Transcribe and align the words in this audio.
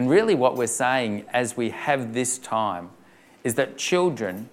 And 0.00 0.08
really, 0.08 0.34
what 0.34 0.56
we're 0.56 0.66
saying 0.66 1.26
as 1.30 1.58
we 1.58 1.68
have 1.68 2.14
this 2.14 2.38
time 2.38 2.88
is 3.44 3.56
that 3.56 3.76
children 3.76 4.48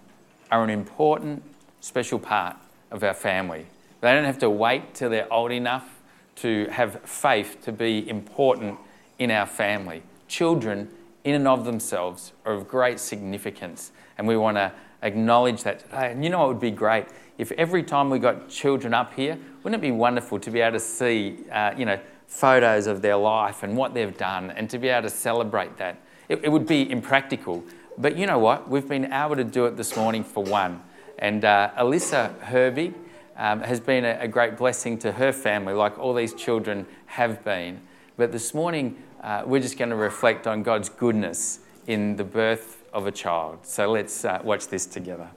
are 0.52 0.62
an 0.62 0.70
important, 0.70 1.42
special 1.80 2.20
part 2.20 2.58
of 2.92 3.02
our 3.02 3.14
family. 3.14 3.68
They 4.02 4.12
don't 4.12 4.26
have 4.26 4.40
to 4.40 4.50
wait 4.50 4.94
till 4.94 5.10
they're 5.10 5.32
old 5.32 5.54
enough 5.54 6.02
to 6.44 6.68
have 6.70 7.00
faith 7.04 7.60
to 7.62 7.72
be 7.72 8.10
important 8.10 8.78
in 9.20 9.32
our 9.32 9.46
family. 9.46 10.04
Children, 10.28 10.90
in 11.24 11.34
and 11.34 11.48
of 11.48 11.64
themselves, 11.64 12.34
are 12.44 12.52
of 12.52 12.68
great 12.68 13.00
significance, 13.00 13.94
and 14.18 14.28
we 14.28 14.36
want 14.36 14.58
to 14.58 14.74
acknowledge 15.02 15.64
that 15.64 15.80
today. 15.80 16.12
And 16.12 16.26
you 16.26 16.30
know 16.30 16.40
what 16.40 16.50
would 16.50 16.60
be 16.60 16.72
great? 16.72 17.06
If 17.38 17.54
every 17.54 17.84
time 17.84 18.10
we 18.10 18.20
got 18.20 18.50
children 18.50 18.94
up 18.94 19.14
here, 19.14 19.40
wouldn't 19.64 19.82
it 19.82 19.88
be 19.88 19.92
wonderful 19.92 20.42
to 20.42 20.52
be 20.52 20.60
able 20.60 20.78
to 20.78 20.84
see, 20.84 21.46
uh, 21.50 21.74
you 21.78 21.86
know, 21.86 22.02
photos 22.28 22.88
of 22.88 23.02
their 23.02 23.18
life 23.18 23.64
and 23.64 23.76
what 23.76 23.94
they've 23.94 24.18
done 24.18 24.52
and 24.52 24.70
to 24.70 24.78
be 24.78 24.90
able 24.90 25.10
to 25.10 25.14
celebrate 25.14 25.78
that? 25.78 25.98
It, 26.30 26.44
it, 26.44 26.52
would 26.52 26.68
be 26.68 26.90
impractical. 26.90 27.64
But 27.98 28.18
you 28.18 28.28
know 28.28 28.38
what? 28.38 28.70
We've 28.70 28.88
been 28.88 29.12
able 29.12 29.36
to 29.38 29.44
do 29.44 29.66
it 29.66 29.78
this 29.78 29.96
morning 29.96 30.24
for 30.24 30.44
one. 30.44 30.82
And 31.18 31.44
uh, 31.44 31.72
Alyssa 31.78 32.40
Herbie 32.42 32.94
um, 33.38 33.62
has 33.62 33.80
been 33.80 34.06
a, 34.06 34.20
a, 34.22 34.28
great 34.28 34.58
blessing 34.58 34.98
to 35.00 35.12
her 35.14 35.32
family, 35.32 35.74
like 35.74 35.98
all 35.98 36.14
these 36.14 36.34
children 36.34 36.86
have 37.06 37.44
been. 37.44 37.82
But 38.18 38.32
this 38.32 38.54
morning, 38.54 39.02
uh, 39.22 39.44
we're 39.46 39.62
just 39.62 39.78
going 39.78 39.90
to 39.90 39.96
reflect 39.96 40.48
on 40.48 40.64
God's 40.64 40.90
goodness 40.90 41.60
in 41.88 42.16
the 42.18 42.24
birth 42.24 42.84
of 42.94 43.08
a 43.08 43.12
child. 43.12 43.60
So 43.64 43.90
let's 43.92 44.26
uh, 44.26 44.42
watch 44.44 44.68
this 44.68 44.86
together. 44.86 45.30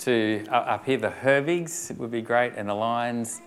To 0.00 0.46
uh, 0.48 0.54
up 0.54 0.86
here, 0.86 0.96
the 0.96 1.10
Hervigs 1.10 1.94
would 1.98 2.10
be 2.10 2.22
great, 2.22 2.54
and 2.56 2.66
the 2.66 2.74
Lyons. 2.74 3.42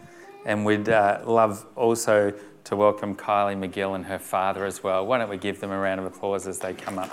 And 0.45 0.63
we'd 0.63 0.87
uh, 0.87 1.21
love 1.25 1.65
also 1.75 2.31
to 2.65 2.75
welcome 2.75 3.15
Kylie 3.15 3.57
McGill 3.57 3.95
and 3.95 4.05
her 4.05 4.19
father 4.19 4.63
as 4.63 4.83
well. 4.83 5.03
Why 5.03 5.17
don't 5.17 5.31
we 5.31 5.37
give 5.37 5.59
them 5.59 5.71
a 5.71 5.79
round 5.79 5.99
of 5.99 6.05
applause 6.05 6.45
as 6.45 6.59
they 6.59 6.75
come 6.75 6.99
up? 6.99 7.09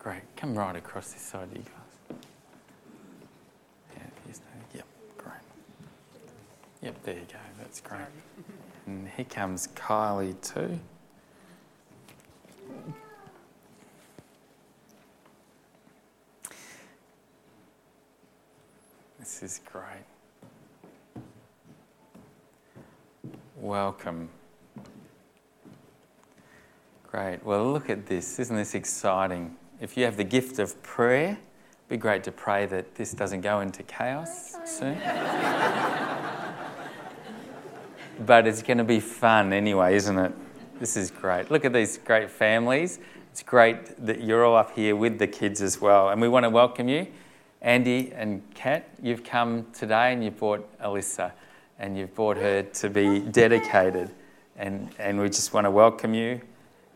Great. 0.00 0.22
Come 0.36 0.58
right 0.58 0.74
across 0.74 1.12
this 1.12 1.22
side, 1.22 1.48
you 1.52 1.58
guys. 1.58 1.80
Yep, 6.82 7.02
there 7.02 7.14
you 7.14 7.26
go. 7.30 7.38
That's 7.58 7.80
great. 7.80 8.00
And 8.86 9.06
here 9.08 9.26
comes 9.26 9.66
Kylie 9.90 10.40
too. 10.40 10.78
This 19.18 19.42
is 19.42 19.60
great. 19.64 20.04
Welcome. 23.56 24.28
Great. 27.10 27.44
Well, 27.44 27.72
look 27.72 27.90
at 27.90 28.06
this. 28.06 28.38
Isn't 28.38 28.54
this 28.54 28.76
exciting? 28.76 29.56
If 29.80 29.96
you 29.96 30.04
have 30.04 30.16
the 30.16 30.22
gift 30.22 30.60
of 30.60 30.80
prayer, 30.84 31.30
it'd 31.30 31.88
be 31.88 31.96
great 31.96 32.22
to 32.22 32.30
pray 32.30 32.66
that 32.66 32.94
this 32.94 33.12
doesn't 33.12 33.40
go 33.40 33.58
into 33.58 33.82
chaos 33.82 34.54
soon 34.64 35.00
but 38.30 38.46
it's 38.46 38.62
going 38.62 38.78
to 38.78 38.84
be 38.84 39.00
fun 39.00 39.52
anyway, 39.52 39.96
isn't 39.96 40.16
it? 40.16 40.32
This 40.78 40.96
is 40.96 41.10
great. 41.10 41.50
Look 41.50 41.64
at 41.64 41.72
these 41.72 41.98
great 41.98 42.30
families. 42.30 43.00
It's 43.32 43.42
great 43.42 44.06
that 44.06 44.22
you're 44.22 44.44
all 44.44 44.54
up 44.54 44.76
here 44.76 44.94
with 44.94 45.18
the 45.18 45.26
kids 45.26 45.60
as 45.60 45.80
well. 45.80 46.10
And 46.10 46.20
we 46.20 46.28
want 46.28 46.44
to 46.44 46.48
welcome 46.48 46.88
you. 46.88 47.08
Andy 47.60 48.12
and 48.14 48.40
Kat, 48.54 48.88
you've 49.02 49.24
come 49.24 49.66
today 49.72 50.12
and 50.12 50.22
you've 50.22 50.38
brought 50.38 50.78
Alyssa 50.78 51.32
and 51.80 51.98
you've 51.98 52.14
brought 52.14 52.36
her 52.36 52.62
to 52.62 52.88
be 52.88 53.18
dedicated. 53.18 54.12
And, 54.56 54.90
and 55.00 55.18
we 55.18 55.26
just 55.26 55.52
want 55.52 55.64
to 55.64 55.70
welcome 55.72 56.14
you. 56.14 56.40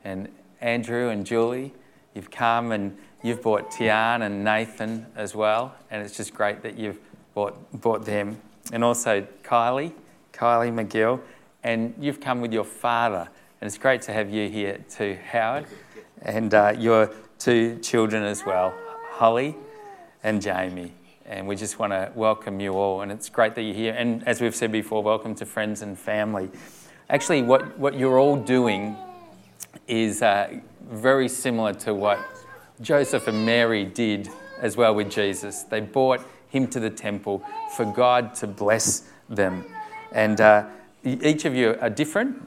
And 0.04 0.28
Andrew 0.60 1.08
and 1.08 1.26
Julie, 1.26 1.74
you've 2.14 2.30
come 2.30 2.70
and 2.70 2.96
you've 3.24 3.42
brought 3.42 3.72
Tian 3.72 4.22
and 4.22 4.44
Nathan 4.44 5.06
as 5.16 5.34
well. 5.34 5.74
And 5.90 6.00
it's 6.00 6.16
just 6.16 6.32
great 6.32 6.62
that 6.62 6.78
you've 6.78 7.00
brought, 7.34 7.72
brought 7.72 8.04
them. 8.04 8.40
And 8.72 8.84
also 8.84 9.26
Kylie 9.42 9.94
Kylie 10.34 10.72
McGill, 10.72 11.20
and 11.62 11.94
you've 11.98 12.20
come 12.20 12.40
with 12.40 12.52
your 12.52 12.64
father. 12.64 13.28
And 13.60 13.68
it's 13.68 13.78
great 13.78 14.02
to 14.02 14.12
have 14.12 14.30
you 14.30 14.48
here 14.48 14.84
too, 14.90 15.16
Howard, 15.30 15.66
and 16.22 16.52
uh, 16.52 16.74
your 16.76 17.10
two 17.38 17.78
children 17.78 18.24
as 18.24 18.44
well, 18.44 18.74
Holly 19.10 19.56
and 20.22 20.42
Jamie. 20.42 20.92
And 21.24 21.46
we 21.46 21.56
just 21.56 21.78
want 21.78 21.92
to 21.92 22.10
welcome 22.14 22.60
you 22.60 22.72
all. 22.72 23.00
And 23.00 23.10
it's 23.12 23.28
great 23.28 23.54
that 23.54 23.62
you're 23.62 23.74
here. 23.74 23.94
And 23.94 24.26
as 24.26 24.40
we've 24.40 24.54
said 24.54 24.72
before, 24.72 25.02
welcome 25.02 25.34
to 25.36 25.46
friends 25.46 25.80
and 25.82 25.98
family. 25.98 26.50
Actually, 27.08 27.42
what, 27.42 27.78
what 27.78 27.98
you're 27.98 28.18
all 28.18 28.36
doing 28.36 28.96
is 29.86 30.20
uh, 30.20 30.58
very 30.90 31.28
similar 31.28 31.72
to 31.74 31.94
what 31.94 32.18
Joseph 32.80 33.28
and 33.28 33.46
Mary 33.46 33.84
did 33.84 34.28
as 34.60 34.76
well 34.76 34.94
with 34.94 35.10
Jesus. 35.10 35.62
They 35.62 35.80
brought 35.80 36.20
him 36.48 36.66
to 36.68 36.80
the 36.80 36.90
temple 36.90 37.42
for 37.76 37.84
God 37.84 38.34
to 38.36 38.46
bless 38.46 39.04
them. 39.28 39.64
And 40.14 40.40
uh, 40.40 40.66
each 41.04 41.44
of 41.44 41.54
you 41.54 41.76
are 41.80 41.90
different, 41.90 42.40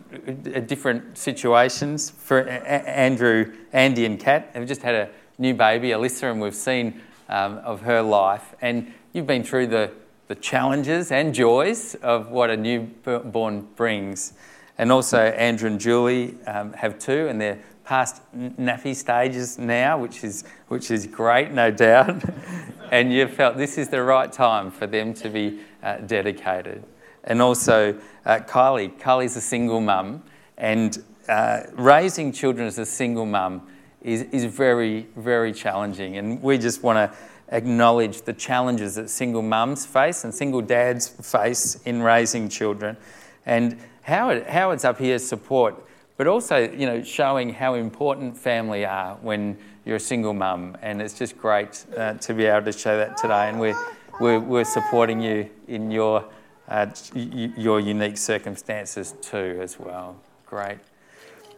uh, 0.55 0.61
different 0.61 1.17
situations. 1.17 2.09
For 2.09 2.47
Andrew, 2.47 3.53
Andy, 3.73 4.05
and 4.05 4.19
Kat 4.19 4.49
have 4.53 4.67
just 4.67 4.81
had 4.81 4.95
a 4.95 5.09
new 5.37 5.53
baby, 5.53 5.89
Alyssa, 5.89 6.31
and 6.31 6.41
we've 6.41 6.55
seen 6.55 7.01
um, 7.29 7.57
of 7.59 7.81
her 7.81 8.01
life. 8.01 8.55
And 8.61 8.91
you've 9.13 9.27
been 9.27 9.43
through 9.43 9.67
the, 9.67 9.91
the 10.29 10.35
challenges 10.35 11.11
and 11.11 11.35
joys 11.35 11.93
of 11.95 12.31
what 12.31 12.49
a 12.49 12.57
newborn 12.57 13.67
brings. 13.75 14.33
And 14.77 14.91
also, 14.91 15.19
Andrew 15.19 15.69
and 15.69 15.79
Julie 15.79 16.35
um, 16.47 16.71
have 16.73 16.97
two, 16.97 17.27
and 17.27 17.41
they're 17.41 17.59
past 17.83 18.21
nappy 18.35 18.95
stages 18.95 19.57
now, 19.57 19.97
which 19.97 20.23
is, 20.23 20.45
which 20.69 20.89
is 20.89 21.05
great, 21.05 21.51
no 21.51 21.69
doubt. 21.69 22.23
and 22.91 23.11
you 23.11 23.27
felt 23.27 23.57
this 23.57 23.77
is 23.77 23.89
the 23.89 24.01
right 24.01 24.31
time 24.31 24.71
for 24.71 24.87
them 24.87 25.13
to 25.15 25.29
be 25.29 25.59
uh, 25.83 25.97
dedicated 25.97 26.83
and 27.27 27.41
also 27.41 27.99
uh, 28.25 28.39
Kylie. 28.39 28.97
Kylie's 28.99 29.35
a 29.35 29.41
single 29.41 29.81
mum, 29.81 30.23
and 30.57 31.03
uh, 31.29 31.63
raising 31.73 32.31
children 32.31 32.65
as 32.65 32.79
a 32.79 32.85
single 32.85 33.25
mum 33.25 33.67
is, 34.01 34.23
is 34.31 34.45
very, 34.45 35.07
very 35.15 35.53
challenging. 35.53 36.17
And 36.17 36.41
we 36.41 36.57
just 36.57 36.81
want 36.81 36.97
to 36.97 37.17
acknowledge 37.49 38.21
the 38.21 38.33
challenges 38.33 38.95
that 38.95 39.09
single 39.09 39.41
mums 39.41 39.85
face 39.85 40.23
and 40.23 40.33
single 40.33 40.61
dads 40.61 41.07
face 41.07 41.79
in 41.85 42.01
raising 42.01 42.49
children. 42.49 42.97
And 43.45 43.77
Howard, 44.03 44.47
Howard's 44.47 44.85
up 44.85 44.97
here 44.97 45.19
support, 45.19 45.75
but 46.15 46.27
also, 46.27 46.57
you 46.57 46.85
know, 46.85 47.03
showing 47.03 47.53
how 47.53 47.73
important 47.75 48.37
family 48.37 48.85
are 48.85 49.15
when 49.21 49.57
you're 49.85 49.97
a 49.97 49.99
single 49.99 50.33
mum. 50.33 50.77
And 50.81 51.01
it's 51.01 51.13
just 51.13 51.37
great 51.37 51.85
uh, 51.95 52.13
to 52.13 52.33
be 52.33 52.45
able 52.45 52.65
to 52.65 52.77
show 52.77 52.97
that 52.97 53.17
today. 53.17 53.49
And 53.49 53.59
we're, 53.59 53.77
we're, 54.19 54.39
we're 54.39 54.65
supporting 54.65 55.21
you 55.21 55.49
in 55.67 55.91
your 55.91 56.25
uh, 56.67 56.87
your 57.13 57.79
unique 57.79 58.17
circumstances 58.17 59.13
too, 59.21 59.59
as 59.61 59.79
well. 59.79 60.17
Great. 60.45 60.77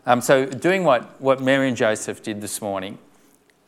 Um, 0.06 0.22
so, 0.22 0.46
doing 0.46 0.84
what, 0.84 1.20
what 1.22 1.42
Mary 1.42 1.68
and 1.68 1.78
Joseph 1.78 2.24
did 2.24 2.42
this 2.42 2.62
morning 2.62 2.98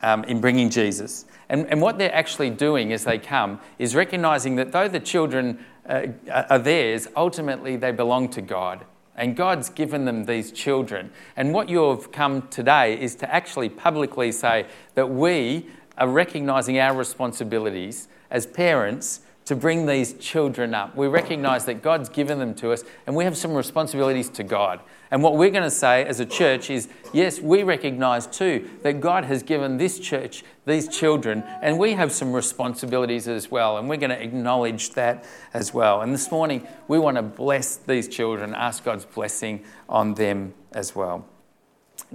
um, 0.02 0.24
in 0.26 0.42
bringing 0.42 0.70
Jesus, 0.70 1.26
and, 1.50 1.68
and 1.68 1.82
what 1.82 1.98
they're 1.98 2.14
actually 2.14 2.50
doing 2.50 2.94
as 2.94 3.04
they 3.04 3.20
come 3.20 3.60
is 3.78 3.96
recognizing 3.96 4.56
that 4.56 4.72
though 4.72 4.88
the 4.88 5.00
children 5.00 5.64
uh, 5.88 6.08
are 6.32 6.60
theirs, 6.60 7.08
ultimately 7.16 7.76
they 7.76 7.92
belong 7.92 8.30
to 8.30 8.42
God. 8.42 8.86
And 9.16 9.36
God's 9.36 9.70
given 9.70 10.06
them 10.06 10.26
these 10.26 10.52
children. 10.52 11.12
And 11.36 11.54
what 11.54 11.70
you've 11.70 12.12
come 12.12 12.48
today 12.48 13.00
is 13.00 13.16
to 13.16 13.32
actually 13.32 13.70
publicly 13.70 14.32
say 14.32 14.66
that 14.96 15.10
we 15.10 15.68
are 15.98 16.08
recognizing 16.08 16.80
our 16.80 16.96
responsibilities 16.96 18.08
as 18.32 18.46
parents 18.46 19.22
to 19.51 19.56
bring 19.57 19.86
these 19.86 20.13
children 20.13 20.74
up. 20.74 20.95
We 20.95 21.07
recognize 21.07 21.65
that 21.65 21.81
God's 21.81 22.07
given 22.07 22.39
them 22.39 22.56
to 22.56 22.71
us 22.71 22.86
and 23.06 23.18
we 23.18 23.25
have 23.25 23.36
some 23.36 23.53
responsibilities 23.53 24.30
to 24.30 24.44
God. 24.45 24.80
And 25.12 25.21
what 25.21 25.36
we're 25.36 25.50
going 25.50 25.63
to 25.63 25.69
say 25.69 26.06
as 26.06 26.21
a 26.21 26.25
church 26.25 26.69
is 26.69 26.88
yes, 27.12 27.42
we 27.42 27.63
recognize 27.63 28.27
too 28.27 28.69
that 28.83 29.01
God 29.01 29.25
has 29.25 29.44
given 29.44 29.75
this 29.75 30.00
church 30.00 30.45
these 30.65 30.88
children 30.88 31.44
and 31.62 31.77
we 31.77 31.92
have 31.92 32.13
some 32.13 32.31
responsibilities 32.31 33.27
as 33.27 33.51
well. 33.51 33.77
And 33.77 33.89
we're 33.89 33.98
going 33.98 34.12
to 34.12 34.24
acknowledge 34.24 34.92
that 34.92 35.25
as 35.54 35.74
well. 35.74 36.00
And 36.00 36.13
this 36.13 36.31
morning, 36.31 36.65
we 36.88 36.97
want 36.97 37.18
to 37.18 37.21
bless 37.21 37.75
these 37.75 38.07
children, 38.07 38.56
ask 38.56 38.86
God's 38.86 39.04
blessing 39.04 39.65
on 39.89 40.13
them 40.13 40.54
as 40.71 40.95
well. 40.95 41.25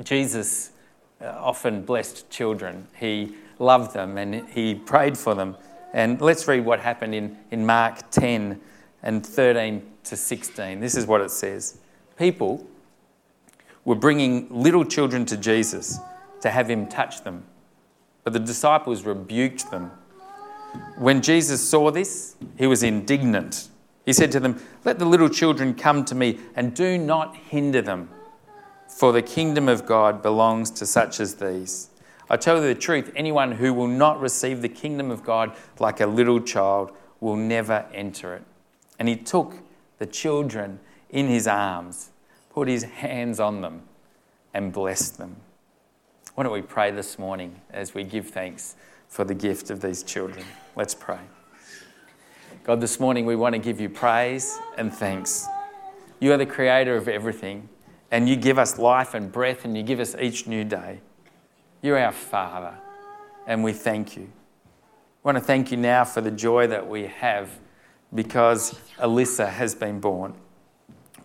Jesus 0.02 0.70
uh, 1.20 1.26
often 1.26 1.82
blessed 1.82 2.30
children, 2.30 2.88
He 2.98 3.34
loved 3.58 3.92
them 3.92 4.16
and 4.16 4.48
He 4.48 4.74
prayed 4.74 5.18
for 5.18 5.34
them. 5.34 5.58
And 5.96 6.20
let's 6.20 6.46
read 6.46 6.66
what 6.66 6.80
happened 6.80 7.14
in, 7.14 7.38
in 7.50 7.64
Mark 7.64 8.10
10 8.10 8.60
and 9.02 9.24
13 9.24 9.82
to 10.04 10.14
16. 10.14 10.78
This 10.78 10.94
is 10.94 11.06
what 11.06 11.22
it 11.22 11.30
says 11.30 11.78
People 12.18 12.66
were 13.86 13.94
bringing 13.94 14.46
little 14.50 14.84
children 14.84 15.24
to 15.24 15.38
Jesus 15.38 15.98
to 16.42 16.50
have 16.50 16.68
him 16.68 16.86
touch 16.86 17.24
them, 17.24 17.44
but 18.24 18.34
the 18.34 18.38
disciples 18.38 19.04
rebuked 19.04 19.70
them. 19.70 19.90
When 20.98 21.22
Jesus 21.22 21.66
saw 21.66 21.90
this, 21.90 22.36
he 22.58 22.66
was 22.66 22.82
indignant. 22.82 23.68
He 24.04 24.12
said 24.12 24.30
to 24.32 24.40
them, 24.40 24.60
Let 24.84 24.98
the 24.98 25.06
little 25.06 25.30
children 25.30 25.72
come 25.72 26.04
to 26.04 26.14
me 26.14 26.38
and 26.54 26.74
do 26.74 26.98
not 26.98 27.34
hinder 27.36 27.80
them, 27.80 28.10
for 28.86 29.12
the 29.12 29.22
kingdom 29.22 29.66
of 29.66 29.86
God 29.86 30.20
belongs 30.20 30.70
to 30.72 30.84
such 30.84 31.20
as 31.20 31.36
these. 31.36 31.88
I 32.28 32.36
tell 32.36 32.56
you 32.56 32.62
the 32.62 32.74
truth 32.74 33.12
anyone 33.14 33.52
who 33.52 33.72
will 33.72 33.86
not 33.88 34.20
receive 34.20 34.62
the 34.62 34.68
kingdom 34.68 35.10
of 35.10 35.22
God 35.22 35.56
like 35.78 36.00
a 36.00 36.06
little 36.06 36.40
child 36.40 36.90
will 37.20 37.36
never 37.36 37.86
enter 37.94 38.34
it. 38.34 38.42
And 38.98 39.08
he 39.08 39.16
took 39.16 39.54
the 39.98 40.06
children 40.06 40.80
in 41.10 41.28
his 41.28 41.46
arms, 41.46 42.10
put 42.50 42.68
his 42.68 42.82
hands 42.84 43.38
on 43.38 43.60
them, 43.60 43.82
and 44.52 44.72
blessed 44.72 45.18
them. 45.18 45.36
Why 46.34 46.44
don't 46.44 46.52
we 46.52 46.62
pray 46.62 46.90
this 46.90 47.18
morning 47.18 47.60
as 47.70 47.94
we 47.94 48.04
give 48.04 48.28
thanks 48.28 48.74
for 49.08 49.24
the 49.24 49.34
gift 49.34 49.70
of 49.70 49.80
these 49.80 50.02
children? 50.02 50.44
Let's 50.74 50.94
pray. 50.94 51.20
God, 52.64 52.80
this 52.80 52.98
morning 52.98 53.24
we 53.24 53.36
want 53.36 53.54
to 53.54 53.58
give 53.58 53.80
you 53.80 53.88
praise 53.88 54.58
and 54.76 54.92
thanks. 54.92 55.46
You 56.18 56.32
are 56.32 56.36
the 56.36 56.46
creator 56.46 56.96
of 56.96 57.08
everything, 57.08 57.68
and 58.10 58.28
you 58.28 58.36
give 58.36 58.58
us 58.58 58.78
life 58.78 59.14
and 59.14 59.30
breath, 59.30 59.64
and 59.64 59.76
you 59.76 59.82
give 59.82 60.00
us 60.00 60.16
each 60.16 60.46
new 60.46 60.64
day. 60.64 61.00
You're 61.86 62.00
our 62.00 62.10
Father, 62.10 62.74
and 63.46 63.62
we 63.62 63.72
thank 63.72 64.16
you. 64.16 64.24
I 64.24 64.28
want 65.22 65.38
to 65.38 65.40
thank 65.40 65.70
you 65.70 65.76
now 65.76 66.02
for 66.02 66.20
the 66.20 66.32
joy 66.32 66.66
that 66.66 66.88
we 66.88 67.06
have 67.06 67.60
because 68.12 68.76
Alyssa 68.98 69.48
has 69.48 69.76
been 69.76 70.00
born. 70.00 70.34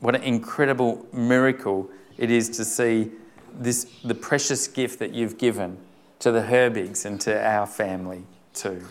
What 0.02 0.14
an 0.14 0.22
incredible 0.22 1.08
miracle 1.12 1.90
it 2.16 2.30
is 2.30 2.48
to 2.58 2.64
see 2.64 3.10
this, 3.52 3.86
the 4.04 4.14
precious 4.14 4.68
gift 4.68 5.00
that 5.00 5.16
you've 5.16 5.40
given 5.40 5.80
to 6.20 6.32
the 6.32 6.42
Herbigs 6.42 7.06
and 7.06 7.20
to 7.22 7.44
our 7.44 7.66
family 7.66 8.24
too. 8.54 8.86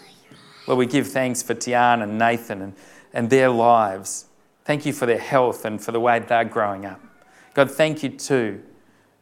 Lord, 0.67 0.77
we 0.77 0.87
give 0.87 1.07
thanks 1.07 1.41
for 1.41 1.55
Tian 1.55 2.03
and 2.03 2.19
Nathan 2.19 2.63
and, 2.63 2.75
and 3.13 3.31
their 3.31 3.49
lives. 3.49 4.25
Thank 4.65 4.87
you 4.87 4.93
for 4.93 5.07
their 5.07 5.19
health 5.19 5.65
and 5.65 5.81
for 5.81 5.93
the 5.93 6.01
way 6.01 6.19
they're 6.19 6.45
growing 6.45 6.85
up. 6.85 7.01
God, 7.55 7.71
thank 7.71 8.03
you 8.03 8.09
too 8.09 8.61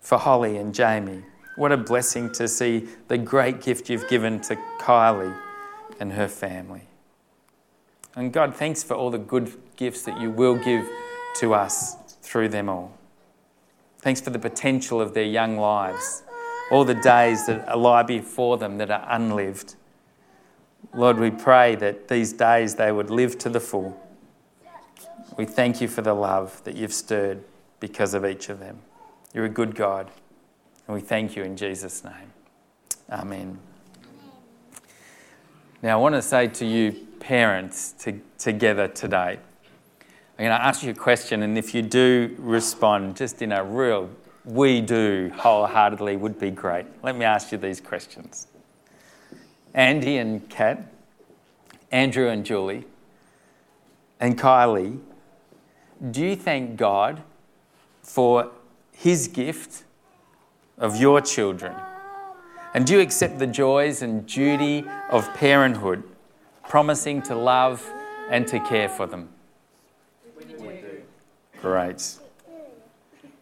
for 0.00 0.16
Holly 0.16 0.56
and 0.56 0.74
Jamie. 0.74 1.24
What 1.58 1.72
a 1.72 1.76
blessing 1.76 2.30
to 2.34 2.46
see 2.46 2.86
the 3.08 3.18
great 3.18 3.60
gift 3.60 3.90
you've 3.90 4.08
given 4.08 4.38
to 4.42 4.54
Kylie 4.78 5.36
and 5.98 6.12
her 6.12 6.28
family. 6.28 6.82
And 8.14 8.32
God, 8.32 8.54
thanks 8.54 8.84
for 8.84 8.94
all 8.94 9.10
the 9.10 9.18
good 9.18 9.52
gifts 9.74 10.02
that 10.02 10.20
you 10.20 10.30
will 10.30 10.54
give 10.54 10.88
to 11.40 11.54
us 11.54 11.96
through 12.22 12.50
them 12.50 12.68
all. 12.68 12.96
Thanks 13.98 14.20
for 14.20 14.30
the 14.30 14.38
potential 14.38 15.00
of 15.00 15.14
their 15.14 15.24
young 15.24 15.58
lives, 15.58 16.22
all 16.70 16.84
the 16.84 16.94
days 16.94 17.46
that 17.46 17.76
lie 17.76 18.04
before 18.04 18.56
them 18.56 18.78
that 18.78 18.92
are 18.92 19.04
unlived. 19.08 19.74
Lord, 20.94 21.18
we 21.18 21.32
pray 21.32 21.74
that 21.74 22.06
these 22.06 22.32
days 22.32 22.76
they 22.76 22.92
would 22.92 23.10
live 23.10 23.36
to 23.38 23.48
the 23.48 23.58
full. 23.58 24.00
We 25.36 25.44
thank 25.44 25.80
you 25.80 25.88
for 25.88 26.02
the 26.02 26.14
love 26.14 26.62
that 26.62 26.76
you've 26.76 26.94
stirred 26.94 27.42
because 27.80 28.14
of 28.14 28.24
each 28.24 28.48
of 28.48 28.60
them. 28.60 28.78
You're 29.34 29.46
a 29.46 29.48
good 29.48 29.74
God. 29.74 30.12
And 30.88 30.94
we 30.94 31.00
thank 31.00 31.36
you 31.36 31.44
in 31.44 31.56
Jesus' 31.56 32.02
name. 32.02 32.32
Amen. 33.10 33.58
Now, 35.82 35.98
I 35.98 36.00
want 36.00 36.16
to 36.16 36.22
say 36.22 36.48
to 36.48 36.66
you, 36.66 36.92
parents, 37.20 37.92
to, 38.00 38.20
together 38.38 38.88
today, 38.88 39.38
I'm 40.38 40.44
going 40.44 40.50
to 40.50 40.64
ask 40.64 40.82
you 40.82 40.90
a 40.90 40.94
question, 40.94 41.42
and 41.42 41.56
if 41.56 41.74
you 41.74 41.82
do 41.82 42.34
respond 42.38 43.16
just 43.16 43.42
in 43.42 43.52
a 43.52 43.62
real 43.62 44.10
we 44.48 44.80
do 44.80 45.30
wholeheartedly 45.34 46.16
would 46.16 46.38
be 46.38 46.50
great. 46.50 46.86
Let 47.02 47.16
me 47.16 47.24
ask 47.24 47.52
you 47.52 47.58
these 47.58 47.80
questions. 47.80 48.46
Andy 49.74 50.16
and 50.16 50.48
Kat, 50.48 50.90
Andrew 51.92 52.28
and 52.28 52.46
Julie, 52.46 52.84
and 54.18 54.38
Kylie, 54.38 55.00
do 56.10 56.24
you 56.24 56.34
thank 56.34 56.76
God 56.76 57.22
for 58.02 58.50
his 58.90 59.28
gift 59.28 59.84
of 60.78 60.96
your 60.96 61.20
children? 61.20 61.74
And 62.74 62.86
do 62.86 62.94
you 62.94 63.00
accept 63.00 63.38
the 63.38 63.46
joys 63.46 64.02
and 64.02 64.26
duty 64.26 64.84
of 65.10 65.32
parenthood, 65.34 66.02
promising 66.68 67.22
to 67.22 67.34
love 67.34 67.84
and 68.30 68.46
to 68.48 68.60
care 68.60 68.88
for 68.88 69.06
them? 69.06 69.28
Great. 71.60 72.18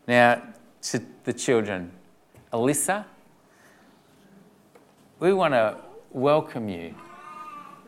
Now, 0.07 0.43
to 0.83 1.03
the 1.25 1.33
children, 1.33 1.91
Alyssa, 2.53 3.05
we 5.19 5.35
want 5.35 5.53
to 5.55 5.77
welcome 6.13 6.69
you. 6.69 6.95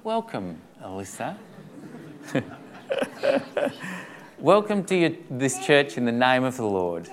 Welcome, 0.02 0.60
Alyssa. 0.82 1.36
welcome 4.38 4.84
to 4.84 4.96
your, 4.96 5.10
this 5.30 5.64
church 5.64 5.96
in 5.96 6.04
the 6.04 6.12
name 6.12 6.44
of 6.44 6.56
the 6.56 6.66
Lord. 6.66 7.08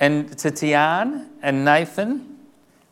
And 0.00 0.36
to 0.38 0.50
Tian 0.50 1.28
and 1.42 1.62
Nathan, 1.62 2.38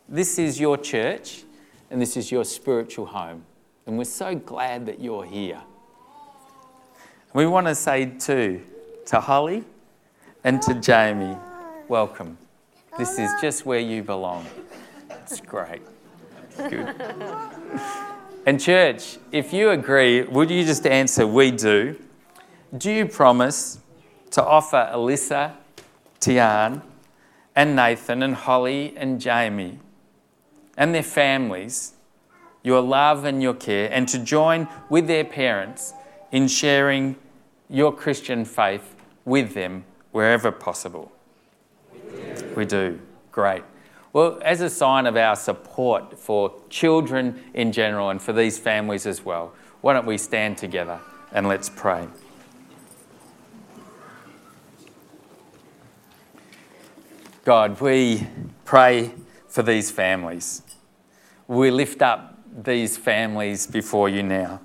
this 0.07 0.39
is 0.39 0.61
your 0.61 0.77
church 0.77 1.43
and 1.91 2.03
this 2.03 2.19
is 2.19 2.31
your 2.31 2.45
spiritual 2.45 3.07
home. 3.07 3.45
And 3.87 3.97
we're 3.97 4.05
so 4.05 4.35
glad 4.35 4.85
that 4.85 5.01
you're 5.01 5.25
here. 5.25 5.63
We 7.33 7.47
want 7.47 7.67
to 7.67 7.75
say 7.75 8.05
too 8.05 8.63
to 9.07 9.21
Holly 9.21 9.65
and 10.45 10.61
to 10.63 10.75
Jamie, 10.75 11.35
welcome. 11.89 12.37
This 12.99 13.19
is 13.19 13.31
just 13.41 13.65
where 13.65 13.81
you 13.81 14.03
belong. 14.03 14.45
It's 15.11 15.41
great. 15.41 15.81
Good. 16.59 16.95
And, 18.45 18.61
church, 18.61 19.17
if 19.33 19.53
you 19.55 19.71
agree, 19.71 20.23
would 20.25 20.51
you 20.51 20.65
just 20.65 20.87
answer, 20.87 21.27
We 21.27 21.53
do? 21.53 21.97
Do 22.77 22.91
you 22.91 23.07
promise 23.07 23.79
to 24.33 24.45
offer 24.45 24.91
Alyssa, 24.93 25.53
Tian, 26.21 26.83
and 27.59 27.75
Nathan 27.75 28.23
and 28.23 28.37
Holly 28.37 28.95
and 28.97 29.21
Jamie 29.21 29.81
and 30.77 30.95
their 30.95 31.03
families 31.03 31.95
your 32.63 32.81
love 32.81 33.25
and 33.25 33.43
your 33.43 33.55
care, 33.55 33.91
and 33.91 34.07
to 34.09 34.19
join 34.19 34.69
with 34.89 35.09
their 35.09 35.25
parents 35.25 35.93
in 36.31 36.47
sharing 36.47 37.17
your 37.69 37.93
Christian 37.93 38.45
faith 38.45 38.95
with 39.25 39.55
them 39.55 39.85
wherever 40.13 40.53
possible. 40.53 41.11
We 42.55 42.65
do. 42.65 43.01
Great. 43.33 43.65
Well, 44.13 44.39
as 44.43 44.61
a 44.61 44.71
sign 44.71 45.07
of 45.07 45.17
our 45.17 45.35
support 45.35 46.17
for 46.19 46.55
children 46.71 47.43
in 47.55 47.73
general 47.73 48.11
and 48.11 48.21
for 48.21 48.33
these 48.33 48.59
families 48.59 49.05
as 49.07 49.25
well, 49.25 49.53
why 49.81 49.95
don't 49.95 50.07
we 50.07 50.19
stand 50.19 50.59
together 50.59 51.01
and 51.33 51.49
let's 51.49 51.69
pray. 51.69 52.07
God, 57.49 57.81
we 57.81 58.27
pray 58.67 59.15
for 59.47 59.63
these 59.63 59.91
families. 59.91 60.61
We 61.47 61.71
lift 61.71 62.03
up 62.03 62.39
these 62.63 62.99
families 62.99 63.67
before 63.67 64.11
you 64.11 64.23
now. 64.23 64.61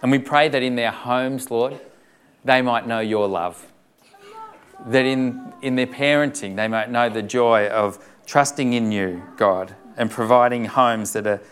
And 0.00 0.10
we 0.10 0.18
pray 0.18 0.48
that 0.48 0.62
in 0.62 0.74
their 0.74 0.90
homes, 0.90 1.50
Lord, 1.50 1.78
they 2.46 2.62
might 2.62 2.86
know 2.86 3.00
your 3.00 3.28
love. 3.28 3.70
That 4.86 5.04
in, 5.04 5.52
in 5.60 5.76
their 5.76 5.86
parenting, 5.86 6.56
they 6.56 6.66
might 6.66 6.90
know 6.90 7.10
the 7.10 7.20
joy 7.20 7.68
of 7.68 8.02
trusting 8.24 8.72
in 8.72 8.90
you, 8.90 9.22
God, 9.36 9.74
and 9.98 10.10
providing 10.10 10.64
homes 10.64 11.12
that, 11.12 11.26
are, 11.26 11.42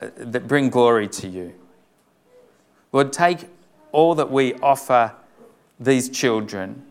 that 0.00 0.46
bring 0.46 0.68
glory 0.68 1.08
to 1.08 1.28
you. 1.28 1.54
Lord, 2.92 3.10
take 3.10 3.48
all 3.92 4.14
that 4.16 4.30
we 4.30 4.52
offer 4.56 5.14
these 5.80 6.10
children, 6.10 6.84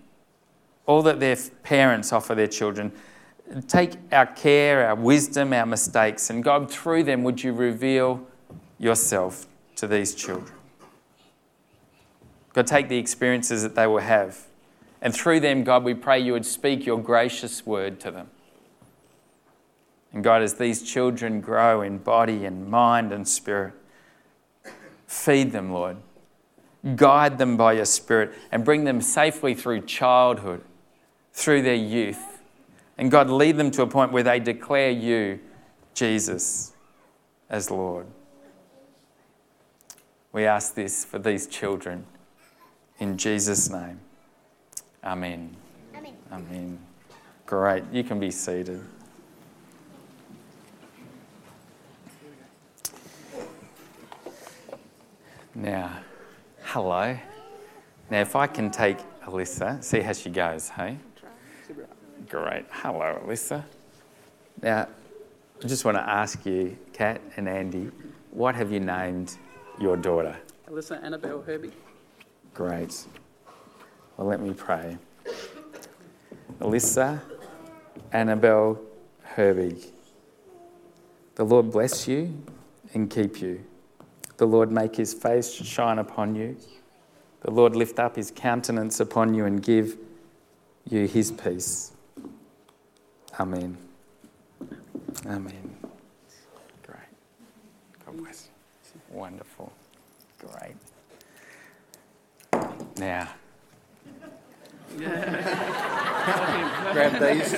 all 0.88 1.03
that 1.03 1.20
their 1.20 1.38
parents 1.62 2.12
offer 2.12 2.34
their 2.34 2.48
children, 2.48 2.91
take 3.67 3.98
our 4.12 4.25
care, 4.25 4.88
our 4.88 4.96
wisdom, 4.96 5.53
our 5.53 5.65
mistakes, 5.65 6.29
and 6.29 6.44
God, 6.44 6.72
through 6.72 7.03
them, 7.03 7.24
would 7.24 7.44
you 7.44 7.53
reveal 7.53 8.25
yourself 8.79 9.46
to 9.75 9.88
these 9.88 10.15
children? 10.15 10.53
God, 12.53 12.65
take 12.65 12.89
the 12.89 12.98
experiences 12.98 13.62
that 13.62 13.75
they 13.75 13.86
will 13.86 14.00
have. 14.00 14.48
And 15.01 15.13
through 15.13 15.41
them, 15.41 15.63
God, 15.63 15.84
we 15.84 15.94
pray 15.94 16.20
you 16.20 16.34
would 16.34 16.46
speak 16.46 16.86
your 16.86 17.00
gracious 17.00 17.65
word 17.65 18.00
to 18.00 18.10
them. 18.10 18.29
And 20.12 20.24
God, 20.24 20.41
as 20.41 20.56
these 20.56 20.82
children 20.82 21.41
grow 21.41 21.82
in 21.82 22.00
body 22.00 22.46
and 22.46 22.67
mind 22.67 23.12
and 23.12 23.27
spirit, 23.27 23.74
feed 25.06 25.51
them, 25.51 25.72
Lord. 25.72 25.98
Guide 26.96 27.38
them 27.38 27.58
by 27.58 27.74
your 27.74 27.86
spirit 27.86 28.34
and 28.51 28.65
bring 28.65 28.86
them 28.86 29.01
safely 29.01 29.53
through 29.53 29.82
childhood, 29.82 30.63
through 31.38 31.62
their 31.62 31.75
youth. 31.75 32.41
And 32.98 33.12
God, 33.12 33.29
lead 33.29 33.58
them 33.58 33.70
to 33.72 33.84
a 33.84 33.88
point 33.88 34.12
where 34.12 34.24
they 34.24 34.39
declare 34.39 34.89
you, 34.89 35.39
Jesus, 35.94 36.74
as 37.48 37.70
Lord. 37.70 38.08
We 40.34 40.46
ask 40.46 40.74
this 40.74 41.06
for 41.06 41.20
these 41.20 41.46
children 41.46 42.08
in 42.98 43.20
Jesus' 43.20 43.70
name. 43.70 44.00
Amen. 45.03 45.56
Amen. 45.96 46.15
Amen. 46.32 46.79
Great. 47.46 47.84
You 47.91 48.03
can 48.03 48.20
be 48.20 48.32
seated. 48.32 48.82
Now, 55.53 56.00
hello. 56.63 57.15
Now, 58.10 58.22
if 58.22 58.36
I 58.36 58.48
can 58.48 58.72
take 58.72 58.98
Alyssa, 59.22 59.84
see 59.84 60.00
how 60.00 60.13
she 60.13 60.32
goes, 60.32 60.70
hey? 60.70 60.98
Great. 62.29 62.65
Hello, 62.69 63.22
Alyssa. 63.25 63.63
Now, 64.62 64.88
I 65.63 65.67
just 65.67 65.86
want 65.86 65.96
to 65.98 66.01
ask 66.01 66.46
you, 66.46 66.77
Kat 66.91 67.22
and 67.38 67.48
Andy, 67.48 67.89
what 68.31 68.53
have 68.55 68.69
you 68.72 68.81
named 68.81 69.38
your 69.79 69.96
daughter? 69.96 70.36
Alyssa 70.69 71.01
Annabelle 71.01 71.41
Herbie. 71.41 71.72
Great. 72.53 73.05
Well, 74.17 74.27
let 74.27 74.41
me 74.41 74.53
pray. 74.53 74.98
Alyssa 76.60 77.22
Annabelle 78.12 78.77
Herbie. 79.24 79.86
The 81.36 81.46
Lord 81.46 81.72
bless 81.72 82.10
you 82.10 82.43
and 82.93 83.10
keep 83.10 83.39
you. 83.39 83.63
The 84.36 84.46
Lord 84.46 84.69
make 84.69 84.96
his 84.96 85.13
face 85.13 85.53
shine 85.53 86.00
upon 86.00 86.36
you. 86.36 86.57
The 87.41 87.51
Lord 87.51 87.75
lift 87.75 88.00
up 88.00 88.17
his 88.17 88.31
countenance 88.31 89.00
upon 89.00 89.34
you 89.34 89.46
and 89.46 89.63
give 89.63 89.98
you 90.89 91.07
his 91.07 91.31
peace. 91.31 91.93
Amen. 93.39 93.77
Amen. 95.25 95.75
Great. 96.84 97.00
God 98.06 98.17
bless. 98.17 98.50
Wonderful. 99.12 99.72
Great. 100.39 100.75
Now, 102.98 103.29
Grab 104.98 105.20
these. 107.22 107.53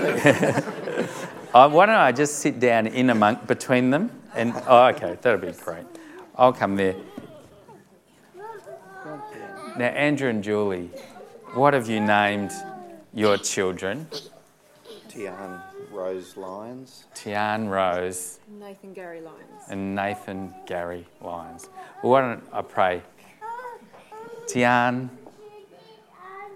uh, 1.53 1.69
why 1.69 1.85
don't 1.85 1.95
I 1.95 2.11
just 2.11 2.39
sit 2.39 2.59
down 2.59 2.87
in 2.87 3.11
among 3.11 3.35
between 3.47 3.91
them? 3.91 4.11
And 4.35 4.51
oh, 4.67 4.87
okay, 4.87 5.17
that'll 5.21 5.39
be 5.39 5.53
great. 5.53 5.85
I'll 6.35 6.51
come 6.51 6.75
there. 6.75 6.95
Now, 9.77 9.85
Andrew 9.85 10.29
and 10.29 10.43
Julie, 10.43 10.89
what 11.53 11.73
have 11.73 11.87
you 11.87 12.01
named 12.01 12.51
your 13.13 13.37
children? 13.37 14.07
Tian 15.07 15.61
Rose 15.99 16.37
Lyons. 16.37 17.05
Tian 17.13 17.67
Rose 17.67 18.39
Nathan 18.47 18.93
Gary 18.93 19.19
Lyons. 19.19 19.63
and 19.67 19.95
Nathan 19.95 20.53
Gary 20.65 21.05
Lyons. 21.21 21.67
Well, 22.01 22.11
why 22.13 22.21
don't 22.21 22.43
I 22.53 22.61
pray? 22.61 23.01
Tian 24.47 25.09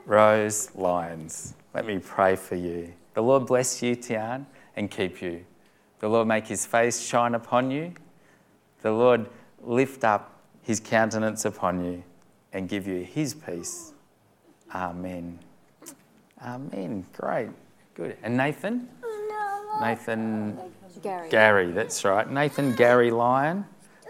Rose 0.06 0.74
Lyons, 0.76 1.56
let 1.74 1.86
me 1.86 2.00
pray 2.00 2.38
for 2.38 2.56
you. 2.56 2.94
The 3.16 3.22
Lord 3.22 3.46
bless 3.46 3.82
you, 3.84 3.96
Tian, 3.96 4.46
and 4.78 4.90
keep 4.90 5.22
you. 5.22 5.46
The 6.00 6.08
Lord 6.08 6.28
make 6.28 6.48
his 6.48 6.66
face 6.66 7.02
shine 7.02 7.36
upon 7.36 7.70
you. 7.70 7.94
The 8.82 8.92
Lord 8.92 9.30
lift 9.62 10.06
up 10.06 10.40
his 10.62 10.80
countenance 10.80 11.44
upon 11.44 11.84
you 11.84 12.04
and 12.54 12.70
give 12.70 12.88
you 12.88 13.04
his 13.04 13.34
peace. 13.34 13.92
Amen. 14.74 15.40
Amen. 16.42 17.06
Great. 17.14 17.50
Good. 17.94 18.18
And 18.24 18.36
Nathan? 18.38 18.90
Nathan 19.82 20.58
Gary. 21.02 21.30
Gary, 21.30 21.72
that's 21.72 22.04
right. 22.06 22.30
Nathan 22.30 22.74
Gary 22.76 23.12
Lyon. 23.12 23.66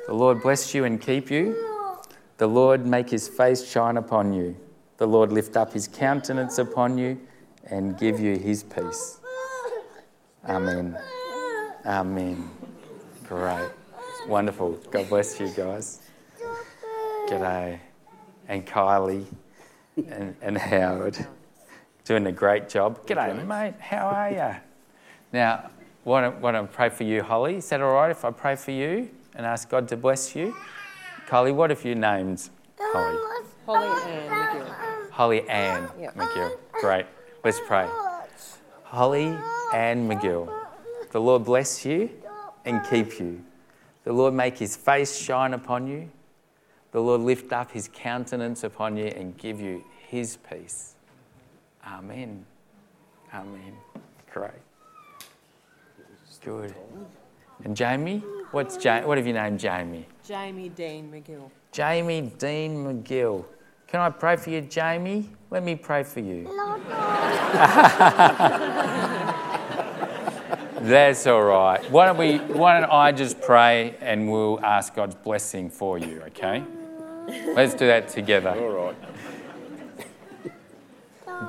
The 0.08 0.14
Lord 0.14 0.42
bless 0.42 0.74
you 0.74 0.84
and 0.84 1.00
keep 1.00 1.32
you. 1.32 1.56
The 2.38 2.48
Lord 2.48 2.86
make 2.86 3.10
his 3.10 3.28
face 3.28 3.66
shine 3.66 3.98
upon 3.98 4.34
you. 4.34 4.58
The 4.98 5.08
Lord 5.08 5.32
lift 5.32 5.56
up 5.56 5.74
his 5.74 5.88
countenance 5.88 6.58
upon 6.58 6.98
you 6.98 7.20
and 7.66 7.98
give 7.98 8.20
you 8.20 8.38
his 8.38 8.64
peace. 8.64 9.20
Amen. 10.48 10.98
Amen. 11.86 12.50
Great. 13.28 13.70
Wonderful. 14.28 14.74
God 14.92 15.10
bless 15.10 15.40
you 15.40 15.48
guys. 15.50 16.00
G'day. 17.30 17.80
And 18.48 18.66
Kylie 18.66 19.26
and, 19.96 20.36
and 20.42 20.58
Howard. 20.58 21.18
Doing 22.04 22.28
a 22.28 22.32
great 22.32 22.68
job. 22.68 23.06
G'day, 23.08 23.46
mate. 23.48 23.80
How 23.80 24.08
are 24.08 24.32
you? 24.32 24.73
Now, 25.34 25.72
want 26.06 26.36
to, 26.36 26.40
want 26.40 26.56
to 26.56 26.64
pray 26.72 26.90
for 26.90 27.04
you, 27.04 27.24
Holly. 27.24 27.58
Is 27.58 27.68
that 27.70 27.82
all 27.82 27.94
right 27.94 28.12
if 28.12 28.24
I 28.24 28.30
pray 28.32 28.56
for 28.56 28.72
you 28.72 29.10
and 29.36 29.46
ask 29.46 29.68
God 29.68 29.88
to 29.90 29.98
bless 29.98 30.36
you? 30.36 30.56
Holly, 31.28 31.52
what 31.52 31.72
have 31.72 31.84
you 31.84 31.96
named 31.96 32.50
Holly? 32.80 33.18
Holly 33.66 34.12
Ann 34.12 34.30
McGill. 34.30 34.76
Holly 35.10 35.50
Ann 35.50 35.90
Yep. 36.00 36.16
McGill. 36.16 36.58
Great. 36.74 37.06
Let's 37.44 37.60
pray. 37.66 37.90
Holly 38.84 39.36
Ann 39.74 40.08
McGill. 40.08 40.54
The 41.12 41.20
Lord 41.20 41.46
bless 41.46 41.84
you 41.84 42.10
and 42.66 42.82
keep 42.90 43.20
you. 43.20 43.44
The 44.04 44.14
Lord 44.14 44.34
make 44.36 44.58
his 44.60 44.76
face 44.76 45.18
shine 45.18 45.54
upon 45.54 45.88
you. 45.88 46.10
The 46.92 47.00
Lord 47.02 47.22
lift 47.22 47.52
up 47.52 47.72
his 47.72 47.90
countenance 47.92 48.64
upon 48.64 48.98
you 48.98 49.06
and 49.08 49.36
give 49.38 49.60
you 49.60 49.84
his 50.08 50.38
peace. 50.38 50.94
Amen. 51.88 52.46
Amen. 53.34 53.74
Great. 54.32 54.52
Good. 56.44 56.74
And 57.64 57.76
Jamie? 57.76 58.24
What's 58.52 58.84
ja- 58.84 59.06
what 59.06 59.18
have 59.18 59.26
you 59.26 59.34
named 59.34 59.60
Jamie? 59.60 60.06
Jamie 60.26 60.70
Dean 60.70 61.12
McGill. 61.12 61.50
Jamie 61.72 62.22
Dean 62.38 62.86
McGill. 62.86 63.46
Can 63.88 64.02
I 64.02 64.10
pray 64.10 64.36
for 64.36 64.50
you, 64.50 64.62
Jamie? 64.62 65.30
Let 65.50 65.64
me 65.64 65.76
pray 65.76 66.04
for 66.04 66.20
you. 66.20 66.46
That's 70.82 71.26
all 71.28 71.44
right. 71.44 71.80
Why 71.92 72.06
don't 72.08 72.18
we? 72.18 72.38
Why 72.40 72.82
don't 72.82 72.92
I 72.92 73.12
just 73.14 73.40
pray 73.40 73.96
and 74.02 74.30
we'll 74.30 74.60
ask 74.64 74.94
God's 74.96 75.16
blessing 75.16 75.70
for 75.70 75.98
you? 75.98 76.22
Okay. 76.28 76.64
Let's 77.56 77.74
do 77.74 77.88
that 77.88 78.10
together. 78.10 78.50
All 78.50 78.94
right. 78.94 78.96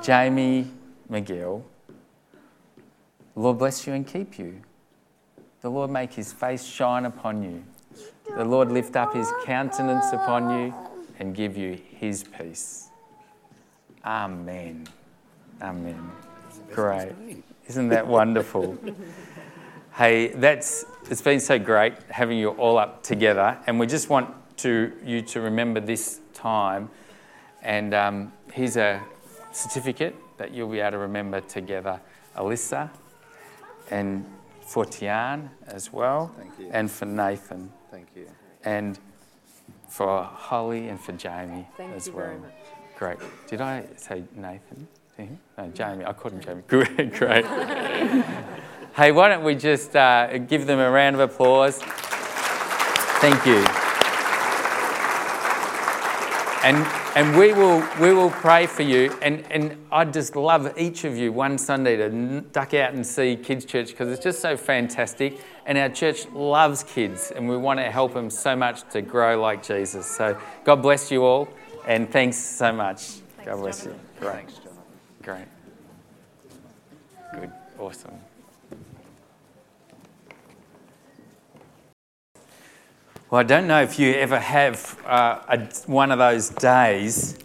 Jamie 0.01 0.71
McGill. 1.11 1.63
Lord 3.35 3.57
bless 3.57 3.85
you 3.85 3.93
and 3.93 4.07
keep 4.07 4.39
you. 4.39 4.61
The 5.65 5.71
Lord 5.71 5.89
make 5.89 6.13
his 6.13 6.31
face 6.31 6.63
shine 6.63 7.05
upon 7.05 7.41
you. 7.41 7.63
The 8.37 8.45
Lord 8.45 8.71
lift 8.71 8.95
up 8.95 9.15
his 9.15 9.27
countenance 9.45 10.13
upon 10.13 10.51
you 10.51 10.75
and 11.17 11.33
give 11.33 11.57
you 11.57 11.81
his 11.89 12.23
peace. 12.23 12.89
Amen. 14.05 14.87
Amen. 15.59 16.11
Great. 16.71 17.43
Isn't 17.65 17.89
that 17.89 18.05
wonderful? 18.05 18.77
hey, 19.93 20.27
that's 20.33 20.85
it's 21.09 21.23
been 21.23 21.39
so 21.39 21.57
great 21.57 21.95
having 22.11 22.37
you 22.37 22.49
all 22.49 22.77
up 22.77 23.01
together, 23.01 23.57
and 23.65 23.79
we 23.79 23.87
just 23.87 24.07
want 24.07 24.29
to 24.57 24.91
you 25.03 25.23
to 25.23 25.41
remember 25.41 25.79
this 25.79 26.19
time. 26.35 26.91
And 27.63 27.95
um, 27.95 28.33
here's 28.53 28.77
a 28.77 29.01
certificate 29.51 30.15
that 30.37 30.53
you'll 30.53 30.69
be 30.69 30.79
able 30.79 30.91
to 30.91 30.97
remember 30.99 31.41
together, 31.41 31.99
Alyssa, 32.37 32.91
and 33.89 34.23
for 34.65 34.85
Tian 34.85 35.49
as 35.67 35.93
well, 35.93 36.33
Thank 36.37 36.59
you. 36.59 36.69
and 36.71 36.89
for 36.91 37.05
Nathan, 37.05 37.71
Thank 37.91 38.07
you. 38.15 38.27
and 38.63 38.99
for 39.87 40.23
Holly 40.23 40.89
and 40.89 40.99
for 40.99 41.11
Jamie 41.13 41.67
Thank 41.77 41.93
as 41.93 42.07
you 42.07 42.13
well. 42.13 42.25
very 42.25 42.39
much. 42.39 42.51
Great. 42.97 43.17
Did 43.47 43.61
I 43.61 43.85
say 43.95 44.23
Nathan? 44.35 44.87
No, 45.57 45.67
Jamie. 45.73 46.03
I 46.05 46.11
called 46.13 46.33
him 46.33 46.41
Jamie. 46.41 46.63
Good, 46.67 47.13
great. 47.13 47.45
hey, 48.95 49.11
why 49.13 49.29
don't 49.29 49.43
we 49.45 49.55
just 49.55 49.95
uh, 49.95 50.37
give 50.39 50.65
them 50.67 50.79
a 50.79 50.89
round 50.91 51.15
of 51.15 51.21
applause? 51.21 51.79
Thank 53.21 53.45
you. 53.45 53.84
And, 56.65 56.77
and 57.15 57.37
we, 57.37 57.53
will, 57.53 57.87
we 58.01 58.11
will 58.11 58.31
pray 58.31 58.65
for 58.65 58.81
you. 58.81 59.15
And, 59.21 59.45
and 59.51 59.77
I 59.91 60.03
just 60.03 60.35
love 60.35 60.75
each 60.79 61.03
of 61.03 61.15
you 61.15 61.31
one 61.31 61.59
Sunday 61.59 61.95
to 61.95 62.41
duck 62.41 62.73
out 62.73 62.95
and 62.95 63.05
see 63.05 63.35
Kids 63.35 63.65
Church 63.65 63.89
because 63.89 64.09
it's 64.09 64.23
just 64.23 64.41
so 64.41 64.57
fantastic. 64.57 65.39
And 65.67 65.77
our 65.77 65.89
church 65.89 66.27
loves 66.31 66.83
kids 66.83 67.29
and 67.29 67.47
we 67.47 67.55
want 67.55 67.79
to 67.79 67.91
help 67.91 68.15
them 68.15 68.31
so 68.31 68.55
much 68.55 68.81
to 68.93 69.03
grow 69.03 69.39
like 69.39 69.61
Jesus. 69.61 70.07
So 70.07 70.41
God 70.63 70.81
bless 70.81 71.11
you 71.11 71.23
all 71.23 71.47
and 71.85 72.11
thanks 72.11 72.37
so 72.37 72.73
much. 72.73 73.01
Thanks, 73.03 73.45
God 73.45 73.57
bless 73.57 73.83
Jonathan. 73.83 74.01
you. 74.15 74.21
Great. 74.21 74.33
Thanks, 74.33 74.59
Great. 75.21 75.45
Good. 77.35 77.51
Awesome. 77.77 78.34
Well, 83.35 83.41
I 83.41 83.47
don't 83.47 83.67
know 83.67 83.81
if 83.81 83.99
you 83.99 84.13
ever 84.13 84.39
have 84.39 84.97
uh, 85.05 85.41
a, 85.49 85.59
one 85.91 86.13
of 86.13 86.19
those 86.19 86.47
days. 86.51 87.37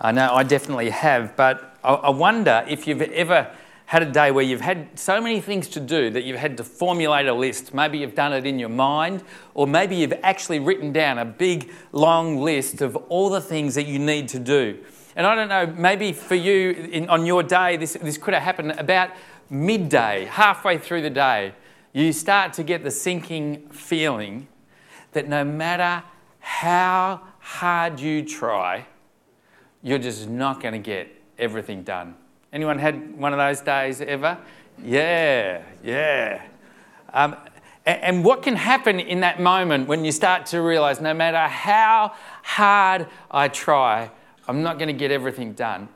I 0.00 0.12
know 0.12 0.32
I 0.32 0.44
definitely 0.44 0.90
have, 0.90 1.34
but 1.34 1.76
I, 1.82 1.94
I 1.94 2.10
wonder 2.10 2.64
if 2.68 2.86
you've 2.86 3.02
ever 3.02 3.50
had 3.86 4.04
a 4.04 4.12
day 4.12 4.30
where 4.30 4.44
you've 4.44 4.60
had 4.60 4.96
so 4.96 5.20
many 5.20 5.40
things 5.40 5.66
to 5.70 5.80
do 5.80 6.08
that 6.10 6.22
you've 6.22 6.38
had 6.38 6.56
to 6.58 6.62
formulate 6.62 7.26
a 7.26 7.34
list. 7.34 7.74
Maybe 7.74 7.98
you've 7.98 8.14
done 8.14 8.32
it 8.32 8.46
in 8.46 8.60
your 8.60 8.68
mind, 8.68 9.24
or 9.54 9.66
maybe 9.66 9.96
you've 9.96 10.14
actually 10.22 10.60
written 10.60 10.92
down 10.92 11.18
a 11.18 11.24
big, 11.24 11.68
long 11.90 12.36
list 12.36 12.80
of 12.80 12.94
all 13.08 13.28
the 13.28 13.40
things 13.40 13.74
that 13.74 13.88
you 13.88 13.98
need 13.98 14.28
to 14.28 14.38
do. 14.38 14.78
And 15.16 15.26
I 15.26 15.34
don't 15.34 15.48
know, 15.48 15.66
maybe 15.66 16.12
for 16.12 16.36
you 16.36 16.70
in, 16.70 17.08
on 17.08 17.26
your 17.26 17.42
day, 17.42 17.76
this, 17.76 17.94
this 18.00 18.18
could 18.18 18.34
have 18.34 18.44
happened 18.44 18.78
about 18.78 19.10
midday, 19.50 20.26
halfway 20.26 20.78
through 20.78 21.02
the 21.02 21.10
day. 21.10 21.54
You 21.92 22.12
start 22.12 22.52
to 22.52 22.62
get 22.62 22.84
the 22.84 22.92
sinking 22.92 23.70
feeling 23.70 24.46
that 25.14 25.28
no 25.28 25.44
matter 25.44 26.02
how 26.40 27.22
hard 27.38 27.98
you 27.98 28.24
try, 28.24 28.86
you're 29.82 29.98
just 29.98 30.28
not 30.28 30.60
going 30.60 30.72
to 30.74 30.78
get 30.78 31.08
everything 31.38 31.82
done. 31.82 32.14
Anyone 32.52 32.78
had 32.78 33.18
one 33.18 33.32
of 33.32 33.38
those 33.38 33.60
days 33.60 34.00
ever? 34.00 34.38
Yeah, 34.82 35.62
yeah. 35.82 36.42
Um, 37.12 37.36
and 37.86 38.24
what 38.24 38.42
can 38.42 38.56
happen 38.56 38.98
in 38.98 39.20
that 39.20 39.40
moment 39.40 39.88
when 39.88 40.04
you 40.04 40.12
start 40.12 40.46
to 40.46 40.62
realize 40.62 41.00
no 41.00 41.12
matter 41.12 41.48
how 41.48 42.14
hard 42.42 43.08
I 43.30 43.48
try, 43.48 44.10
I'm 44.48 44.62
not 44.62 44.78
going 44.78 44.88
to 44.88 44.94
get 44.94 45.10
everything 45.10 45.52
done? 45.52 45.88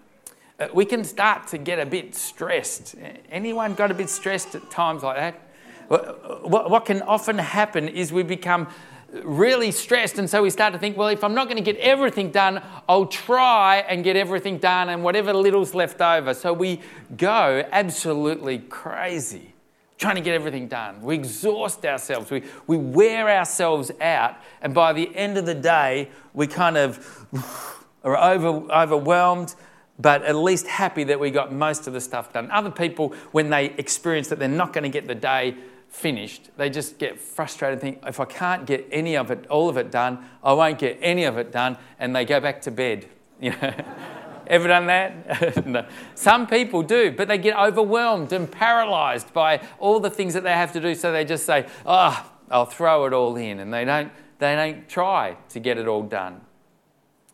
Uh, 0.60 0.68
we 0.74 0.84
can 0.84 1.04
start 1.04 1.46
to 1.48 1.58
get 1.58 1.78
a 1.78 1.86
bit 1.86 2.14
stressed. 2.14 2.94
Anyone 3.30 3.74
got 3.74 3.90
a 3.90 3.94
bit 3.94 4.10
stressed 4.10 4.54
at 4.54 4.70
times 4.70 5.02
like 5.02 5.16
that? 5.16 5.40
What 5.88 6.84
can 6.84 7.00
often 7.02 7.38
happen 7.38 7.88
is 7.88 8.12
we 8.12 8.22
become 8.22 8.68
really 9.12 9.70
stressed. 9.70 10.18
And 10.18 10.28
so 10.28 10.42
we 10.42 10.50
start 10.50 10.72
to 10.72 10.78
think, 10.78 10.96
well, 10.96 11.08
if 11.08 11.24
I'm 11.24 11.34
not 11.34 11.46
going 11.48 11.62
to 11.62 11.72
get 11.72 11.80
everything 11.80 12.30
done, 12.30 12.62
I'll 12.88 13.06
try 13.06 13.78
and 13.88 14.04
get 14.04 14.16
everything 14.16 14.58
done 14.58 14.88
and 14.88 15.02
whatever 15.02 15.32
little's 15.32 15.74
left 15.74 16.00
over. 16.00 16.34
So 16.34 16.52
we 16.52 16.80
go 17.16 17.64
absolutely 17.70 18.58
crazy 18.58 19.54
trying 19.98 20.14
to 20.14 20.20
get 20.20 20.34
everything 20.34 20.68
done. 20.68 21.02
We 21.02 21.16
exhaust 21.16 21.84
ourselves, 21.84 22.30
we, 22.30 22.44
we 22.66 22.76
wear 22.76 23.28
ourselves 23.28 23.90
out. 24.00 24.36
And 24.62 24.72
by 24.72 24.92
the 24.92 25.14
end 25.14 25.36
of 25.36 25.44
the 25.44 25.54
day, 25.54 26.10
we 26.34 26.46
kind 26.46 26.76
of 26.76 27.76
are 28.04 28.16
over, 28.16 28.48
overwhelmed. 28.70 29.54
But 30.00 30.22
at 30.22 30.36
least 30.36 30.68
happy 30.68 31.02
that 31.04 31.18
we 31.18 31.32
got 31.32 31.52
most 31.52 31.88
of 31.88 31.92
the 31.92 32.00
stuff 32.00 32.32
done. 32.32 32.48
Other 32.52 32.70
people, 32.70 33.14
when 33.32 33.50
they 33.50 33.70
experience 33.78 34.28
that 34.28 34.38
they're 34.38 34.48
not 34.48 34.72
going 34.72 34.84
to 34.84 34.88
get 34.88 35.08
the 35.08 35.14
day 35.16 35.56
finished, 35.88 36.50
they 36.56 36.70
just 36.70 36.98
get 36.98 37.18
frustrated 37.18 37.74
and 37.74 37.80
think, 37.80 37.98
if 38.06 38.20
I 38.20 38.24
can't 38.24 38.66
get 38.66 38.86
any 38.92 39.16
of 39.16 39.30
it, 39.30 39.46
all 39.48 39.68
of 39.68 39.76
it 39.76 39.90
done, 39.90 40.24
I 40.42 40.52
won't 40.52 40.78
get 40.78 40.98
any 41.00 41.24
of 41.24 41.38
it 41.38 41.50
done, 41.50 41.76
and 41.98 42.14
they 42.14 42.24
go 42.24 42.40
back 42.40 42.62
to 42.62 42.70
bed. 42.70 43.06
You 43.40 43.52
know? 43.62 43.72
Ever 44.48 44.66
done 44.66 44.86
that? 44.86 45.66
no. 45.66 45.86
Some 46.16 46.48
people 46.48 46.82
do, 46.82 47.12
but 47.12 47.28
they 47.28 47.38
get 47.38 47.56
overwhelmed 47.56 48.32
and 48.32 48.50
paralyzed 48.50 49.32
by 49.32 49.60
all 49.78 50.00
the 50.00 50.10
things 50.10 50.34
that 50.34 50.42
they 50.42 50.52
have 50.52 50.72
to 50.72 50.80
do, 50.80 50.96
so 50.96 51.12
they 51.12 51.24
just 51.24 51.46
say, 51.46 51.68
oh, 51.86 52.28
I'll 52.50 52.66
throw 52.66 53.04
it 53.04 53.12
all 53.12 53.36
in, 53.36 53.60
and 53.60 53.72
they 53.72 53.84
don't, 53.84 54.10
they 54.40 54.56
don't 54.56 54.88
try 54.88 55.36
to 55.50 55.60
get 55.60 55.78
it 55.78 55.86
all 55.86 56.02
done. 56.02 56.40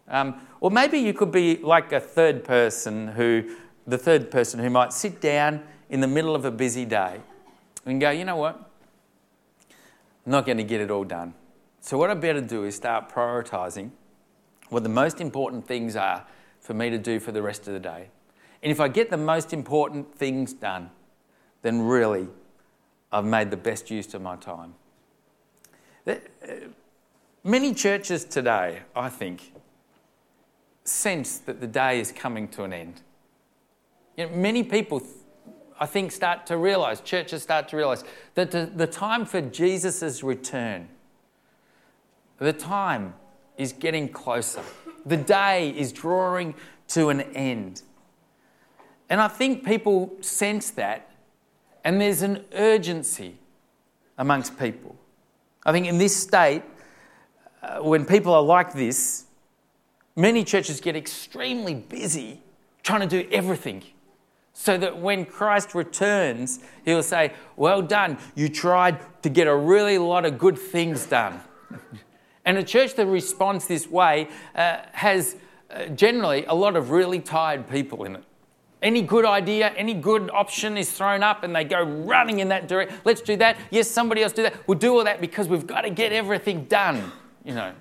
Um, 0.09 0.47
or 0.61 0.71
maybe 0.71 0.99
you 0.99 1.14
could 1.14 1.33
be 1.33 1.57
like 1.57 1.93
a 1.93 2.01
third 2.01 2.45
person 2.45 3.09
who, 3.09 3.57
the 3.87 3.97
third 3.97 4.31
person 4.31 4.61
who 4.61 4.69
might 4.69 4.93
sit 4.93 5.23
down 5.23 5.62
in 5.88 6.01
the 6.01 6.09
middle 6.09 6.35
of 6.35 6.45
a 6.45 6.51
busy 6.51 6.85
day 6.85 7.21
and 7.87 8.01
go, 8.01 8.11
you 8.11 8.25
know 8.25 8.37
what? 8.37 8.70
I'm 10.25 10.33
not 10.33 10.47
going 10.47 10.59
to 10.59 10.64
get 10.64 10.81
it 10.81 10.90
all 10.90 11.05
done. 11.05 11.35
So, 11.81 11.99
what 11.99 12.11
I 12.11 12.14
better 12.14 12.40
do 12.40 12.64
is 12.64 12.75
start 12.75 13.11
prioritizing 13.12 13.90
what 14.70 14.83
the 14.83 14.88
most 14.88 15.20
important 15.20 15.66
things 15.66 15.97
are 15.97 16.25
for 16.61 16.73
me 16.73 16.88
to 16.88 16.99
do 16.99 17.20
for 17.20 17.31
the 17.31 17.42
rest 17.42 17.66
of 17.66 17.75
the 17.75 17.81
day. 17.81 18.09
And 18.62 18.73
if 18.73 18.81
I 18.81 18.88
get 18.88 19.11
the 19.11 19.18
most 19.18 19.53
important 19.53 20.14
things 20.14 20.55
done, 20.55 20.90
then 21.61 21.83
really 21.83 22.29
I've 23.12 23.27
made 23.27 23.51
the 23.51 23.59
best 23.59 23.90
use 23.90 24.14
of 24.14 24.23
my 24.23 24.37
time. 24.37 24.75
Uh, 26.07 26.14
many 27.42 27.75
churches 27.75 28.25
today, 28.25 28.81
I 28.97 29.11
think, 29.11 29.53
sense 30.85 31.38
that 31.38 31.61
the 31.61 31.66
day 31.66 32.01
is 32.01 32.12
coming 32.12 32.49
to 32.49 32.64
an 32.64 32.73
end. 32.73 33.03
You 34.16 34.27
know, 34.27 34.37
many 34.37 34.62
people 34.62 35.03
I 35.79 35.87
think, 35.87 36.13
start 36.13 36.47
to 36.47 36.57
realize, 36.57 37.01
churches 37.01 37.43
start 37.43 37.69
to 37.69 37.77
realize 37.77 38.05
that 38.35 38.51
the, 38.51 38.71
the 38.75 38.87
time 38.87 39.27
for 39.27 39.41
Jesus' 39.41 40.23
return, 40.23 40.89
the 42.39 42.53
time 42.53 43.15
is 43.57 43.73
getting 43.73 44.09
closer. 44.09 44.63
The 45.05 45.17
day 45.17 45.71
is 45.71 45.93
drawing 45.93 46.55
to 46.89 47.09
an 47.09 47.21
end. 47.21 47.83
And 49.11 49.21
I 49.21 49.29
think 49.29 49.65
people 49.65 50.17
sense 50.21 50.71
that, 50.71 51.11
and 51.85 52.01
there's 52.01 52.23
an 52.23 52.45
urgency 52.55 53.37
amongst 54.17 54.59
people. 54.59 54.97
I 55.67 55.73
think 55.73 55.87
in 55.87 55.99
this 55.99 56.17
state, 56.17 56.63
uh, 57.63 57.81
when 57.81 58.05
people 58.05 58.33
are 58.33 58.43
like 58.43 58.73
this, 58.75 59.25
many 60.17 60.45
churches 60.45 60.81
get 60.81 60.97
extremely 60.97 61.75
busy 61.75 62.41
trying 62.83 63.01
to 63.01 63.23
do 63.23 63.29
everything 63.33 63.83
so 64.55 64.79
that 64.79 64.99
when 64.99 65.27
Christ 65.27 65.75
returns, 65.75 66.61
he'll 66.85 67.03
say, 67.03 67.35
Well 67.57 67.83
done, 67.83 68.17
you 68.35 68.49
tried 68.49 68.99
to 69.23 69.29
get 69.29 69.47
a 69.47 69.55
really 69.55 69.99
lot 69.99 70.25
of 70.25 70.38
good 70.38 70.59
things 70.59 71.05
done. 71.07 71.40
and 72.45 72.57
a 72.57 72.62
church 72.62 72.95
that 72.95 73.07
responds 73.07 73.67
this 73.67 73.88
way 73.88 74.29
uh, 74.55 74.79
has 74.93 75.37
uh, 75.71 75.87
generally 75.87 76.45
a 76.47 76.55
lot 76.55 76.77
of 76.77 76.90
really 76.90 77.19
tired 77.19 77.69
people 77.69 78.05
in 78.05 78.17
it. 78.17 78.25
Any 78.81 79.03
good 79.03 79.25
idea, 79.25 79.71
any 79.71 79.95
good 79.95 80.31
option 80.31 80.77
is 80.77 80.93
thrown 80.93 81.23
up 81.23 81.43
and 81.43 81.57
they 81.57 81.64
go 81.64 81.83
running 81.83 82.38
in 82.38 82.49
that 82.49 82.69
direction. 82.69 82.99
Let's 83.05 83.23
do 83.23 83.35
that. 83.37 83.57
Yes, 83.71 83.90
somebody 83.90 84.23
else 84.23 84.33
do 84.33 84.43
that. 84.43 84.69
We'll 84.69 84.79
do 84.79 84.97
all 84.97 85.05
that 85.05 85.21
because 85.21 85.49
we've 85.49 85.67
got 85.67 85.81
to 85.81 85.90
get 85.90 86.12
everything 86.12 86.67
done. 86.67 87.11
You 87.45 87.55
know, 87.55 87.73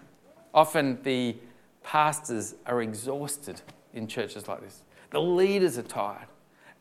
often 0.53 1.03
the 1.03 1.35
pastors 1.83 2.55
are 2.65 2.81
exhausted 2.81 3.61
in 3.93 4.07
churches 4.07 4.47
like 4.47 4.61
this. 4.61 4.81
The 5.11 5.21
leaders 5.21 5.77
are 5.77 5.83
tired. 5.83 6.27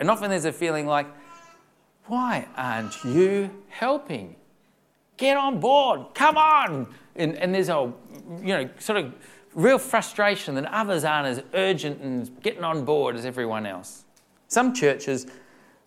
And 0.02 0.10
often 0.10 0.30
there's 0.30 0.46
a 0.46 0.52
feeling 0.52 0.84
like, 0.88 1.06
why 2.06 2.48
aren't 2.56 3.04
you 3.04 3.48
helping? 3.68 4.34
Get 5.16 5.36
on 5.36 5.60
board, 5.60 6.12
come 6.12 6.36
on. 6.36 6.92
And, 7.14 7.36
and 7.36 7.54
there's 7.54 7.68
a, 7.68 7.92
you 8.40 8.48
know, 8.48 8.68
sort 8.80 8.98
of 8.98 9.14
real 9.54 9.78
frustration 9.78 10.56
that 10.56 10.64
others 10.64 11.04
aren't 11.04 11.28
as 11.28 11.44
urgent 11.54 12.00
and 12.00 12.42
getting 12.42 12.64
on 12.64 12.84
board 12.84 13.14
as 13.14 13.24
everyone 13.24 13.64
else. 13.64 14.04
Some 14.48 14.74
churches 14.74 15.28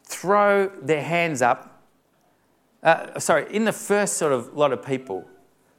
throw 0.06 0.71
their 0.82 1.04
hands 1.04 1.41
up, 1.41 1.84
uh, 2.84 3.19
sorry, 3.19 3.54
in 3.54 3.65
the 3.65 3.73
first 3.73 4.15
sort 4.15 4.32
of 4.32 4.54
lot 4.54 4.71
of 4.71 4.82
people, 4.82 5.28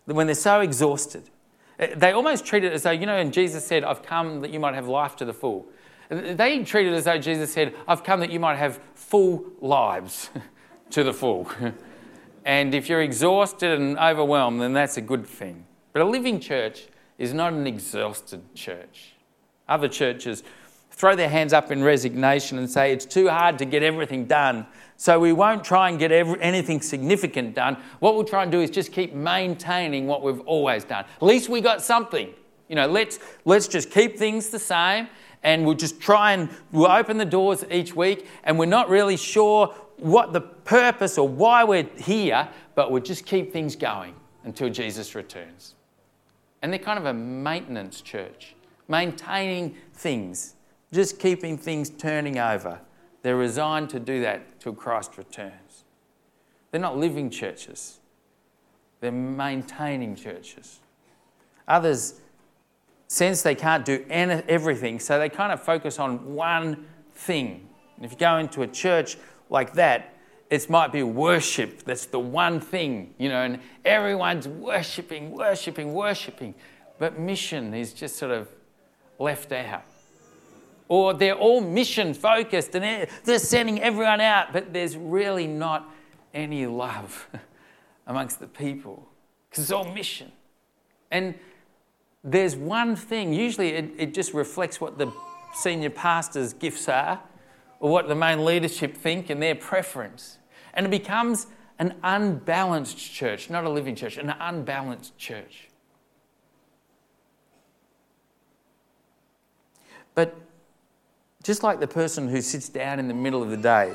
when 0.05 0.27
they're 0.27 0.35
so 0.35 0.61
exhausted, 0.61 1.31
eh, 1.79 1.95
they 1.97 2.13
almost 2.13 2.45
treat 2.45 2.65
it 2.65 2.75
as 2.75 2.83
though, 2.83 2.91
you 2.91 3.07
know, 3.07 3.17
and 3.17 3.33
Jesus 3.33 3.65
said, 3.67 3.83
I've 3.83 4.03
come 4.03 4.43
that 4.43 4.51
you 4.51 4.61
might 4.61 4.75
have 4.75 4.89
life 4.89 5.17
to 5.17 5.25
the 5.25 5.33
full. 5.33 5.65
They 6.09 6.63
treat 6.63 6.87
it 6.87 6.93
as 6.93 7.05
though 7.05 7.19
Jesus 7.19 7.53
said, 7.53 7.75
I've 7.89 8.05
come 8.05 8.21
that 8.21 8.31
you 8.31 8.41
might 8.41 8.57
have 8.57 8.81
full 8.95 9.45
lives 9.61 10.31
to 10.91 11.03
the 11.03 11.13
full. 11.13 11.51
and 12.45 12.75
if 12.75 12.89
you're 12.89 13.03
exhausted 13.03 13.79
and 13.81 13.99
overwhelmed, 13.99 14.61
then 14.61 14.73
that's 14.73 14.97
a 14.97 15.01
good 15.01 15.27
thing. 15.27 15.65
But 15.93 16.03
a 16.03 16.05
living 16.05 16.41
church 16.41 16.87
is 17.19 17.33
not 17.33 17.53
an 17.53 17.67
exhausted 17.67 18.55
church. 18.55 19.15
Other 19.69 19.89
churches 19.89 20.43
throw 20.91 21.15
their 21.15 21.29
hands 21.29 21.53
up 21.53 21.71
in 21.71 21.83
resignation 21.83 22.57
and 22.59 22.71
say, 22.71 22.93
it's 22.93 23.05
too 23.05 23.29
hard 23.29 23.59
to 23.59 23.65
get 23.65 23.83
everything 23.83 24.27
done. 24.27 24.67
So 24.97 25.21
we 25.21 25.33
won't 25.33 25.63
try 25.63 25.91
and 25.91 25.99
get 25.99 26.11
every, 26.11 26.41
anything 26.41 26.81
significant 26.81 27.55
done. 27.55 27.77
What 27.99 28.15
we'll 28.15 28.25
try 28.25 28.43
and 28.43 28.53
do 28.53 28.61
is 28.61 28.71
just 28.71 28.93
keep 28.93 29.13
maintaining 29.13 30.07
what 30.07 30.23
we've 30.23 30.41
always 30.41 30.85
done. 30.85 31.05
At 31.17 31.23
least 31.23 31.49
we 31.51 31.61
got 31.61 31.83
something. 31.83 32.33
You 32.69 32.77
know, 32.77 32.87
let's, 32.87 33.19
let's 33.45 33.69
just 33.69 33.91
keep 33.91 34.17
things 34.19 34.49
the 34.49 34.59
same 34.59 35.09
and 35.47 35.65
we'll 35.65 35.77
just 35.77 36.01
try 36.01 36.33
and 36.33 36.51
we'll 36.73 36.91
open 36.91 37.19
the 37.19 37.25
doors 37.25 37.65
each 37.71 37.95
week 37.95 38.27
and 38.43 38.59
we're 38.59 38.67
not 38.67 38.91
really 38.91 39.17
sure 39.17 39.69
what 39.99 40.33
the 40.33 40.41
purpose 40.41 41.17
or 41.17 41.27
why 41.27 41.63
we're 41.63 41.89
here, 41.99 42.49
but 42.75 42.91
we'll 42.91 43.03
just 43.03 43.25
keep 43.25 43.53
things 43.53 43.77
going 43.77 44.13
until 44.43 44.69
Jesus 44.69 45.15
returns. 45.15 45.77
And 46.61 46.73
they're 46.73 46.81
kind 46.81 46.99
of 46.99 47.07
a 47.07 47.15
maintenance 47.15 48.01
church, 48.01 48.57
maintaining 48.89 49.77
things, 49.95 50.57
just 50.93 51.21
keeping 51.21 51.57
things 51.57 51.91
turning 51.91 52.41
over. 52.41 52.81
They're 53.23 53.37
resigned 53.37 53.89
to 53.91 54.01
do 54.01 54.21
that 54.23 54.59
till 54.59 54.75
Christ 54.75 55.17
returns. 55.17 55.85
They're 56.73 56.81
not 56.81 56.99
living 56.99 57.31
churches, 57.31 58.01
they're 58.99 59.13
maintaining 59.13 60.17
churches. 60.17 60.81
Others 61.69 62.21
sense 63.09 63.43
they 63.43 63.55
can't 63.55 63.85
do 63.85 64.05
any, 64.11 64.43
everything, 64.49 65.01
so 65.01 65.19
they 65.19 65.29
kind 65.29 65.53
of 65.53 65.63
focus 65.63 65.99
on 65.99 66.35
one 66.35 66.87
thing. 67.15 67.69
And 67.97 68.05
if 68.05 68.13
you 68.13 68.19
go 68.19 68.39
into 68.39 68.63
a 68.63 68.67
church 68.67 69.17
like 69.49 69.75
that, 69.75 70.15
it 70.51 70.69
might 70.71 70.93
be 70.93 71.03
worship. 71.03 71.83
That's 71.85 72.07
the 72.07 72.21
one 72.21 72.61
thing, 72.61 73.15
you 73.19 73.29
know, 73.29 73.43
and 73.43 73.61
everyone's 73.85 74.47
worshiping, 74.47 75.33
worshiping, 75.33 75.93
worshiping. 75.93 76.55
But 76.99 77.19
mission 77.19 77.75
is 77.75 77.93
just 77.93 78.17
sort 78.17 78.31
of 78.31 78.49
left 79.19 79.53
out. 79.53 79.83
Or 80.89 81.15
they're 81.15 81.35
all 81.35 81.61
mission 81.61 82.15
focused 82.15 82.75
and 82.77 83.09
they're 83.25 83.39
sending 83.39 83.83
everyone 83.83 84.21
out, 84.21 84.53
but 84.53 84.73
there's 84.73 84.97
really 84.97 85.49
not 85.49 85.91
any 86.33 86.67
love 86.67 87.27
amongst 88.07 88.39
the 88.39 88.47
people 88.47 89.09
because 89.51 89.65
it's 89.65 89.73
all 89.73 89.91
mission. 89.91 90.31
And 91.11 91.35
there's 92.27 92.57
one 92.57 92.97
thing, 92.97 93.33
usually 93.33 93.71
it, 93.71 93.93
it 93.97 94.15
just 94.15 94.35
reflects 94.35 94.81
what 94.81 94.99
the 94.99 95.13
senior 95.55 95.91
pastor's 95.91 96.53
gifts 96.53 96.89
are 96.89 97.21
or 97.79 97.91
what 97.91 98.09
the 98.09 98.15
main 98.17 98.45
leadership 98.45 98.97
think 98.97 99.31
and 99.31 99.41
their 99.41 99.55
preference. 99.55 100.39
And 100.75 100.85
it 100.85 100.91
becomes 100.91 101.47
an 101.79 101.95
unbalanced 102.03 102.99
church, 102.99 103.49
not 103.49 103.65
a 103.65 103.71
living 103.71 103.95
church, 103.95 104.19
an 104.19 104.31
unbalanced 104.41 105.17
church. 105.17 105.69
But 110.17 110.35
just 111.45 111.63
like 111.63 111.79
the 111.79 111.87
person 111.87 112.29
who 112.29 112.41
sits 112.41 112.69
down 112.69 112.99
in 112.99 113.07
the 113.07 113.15
middle 113.15 113.43
of 113.43 113.51
the 113.51 113.57
day 113.57 113.93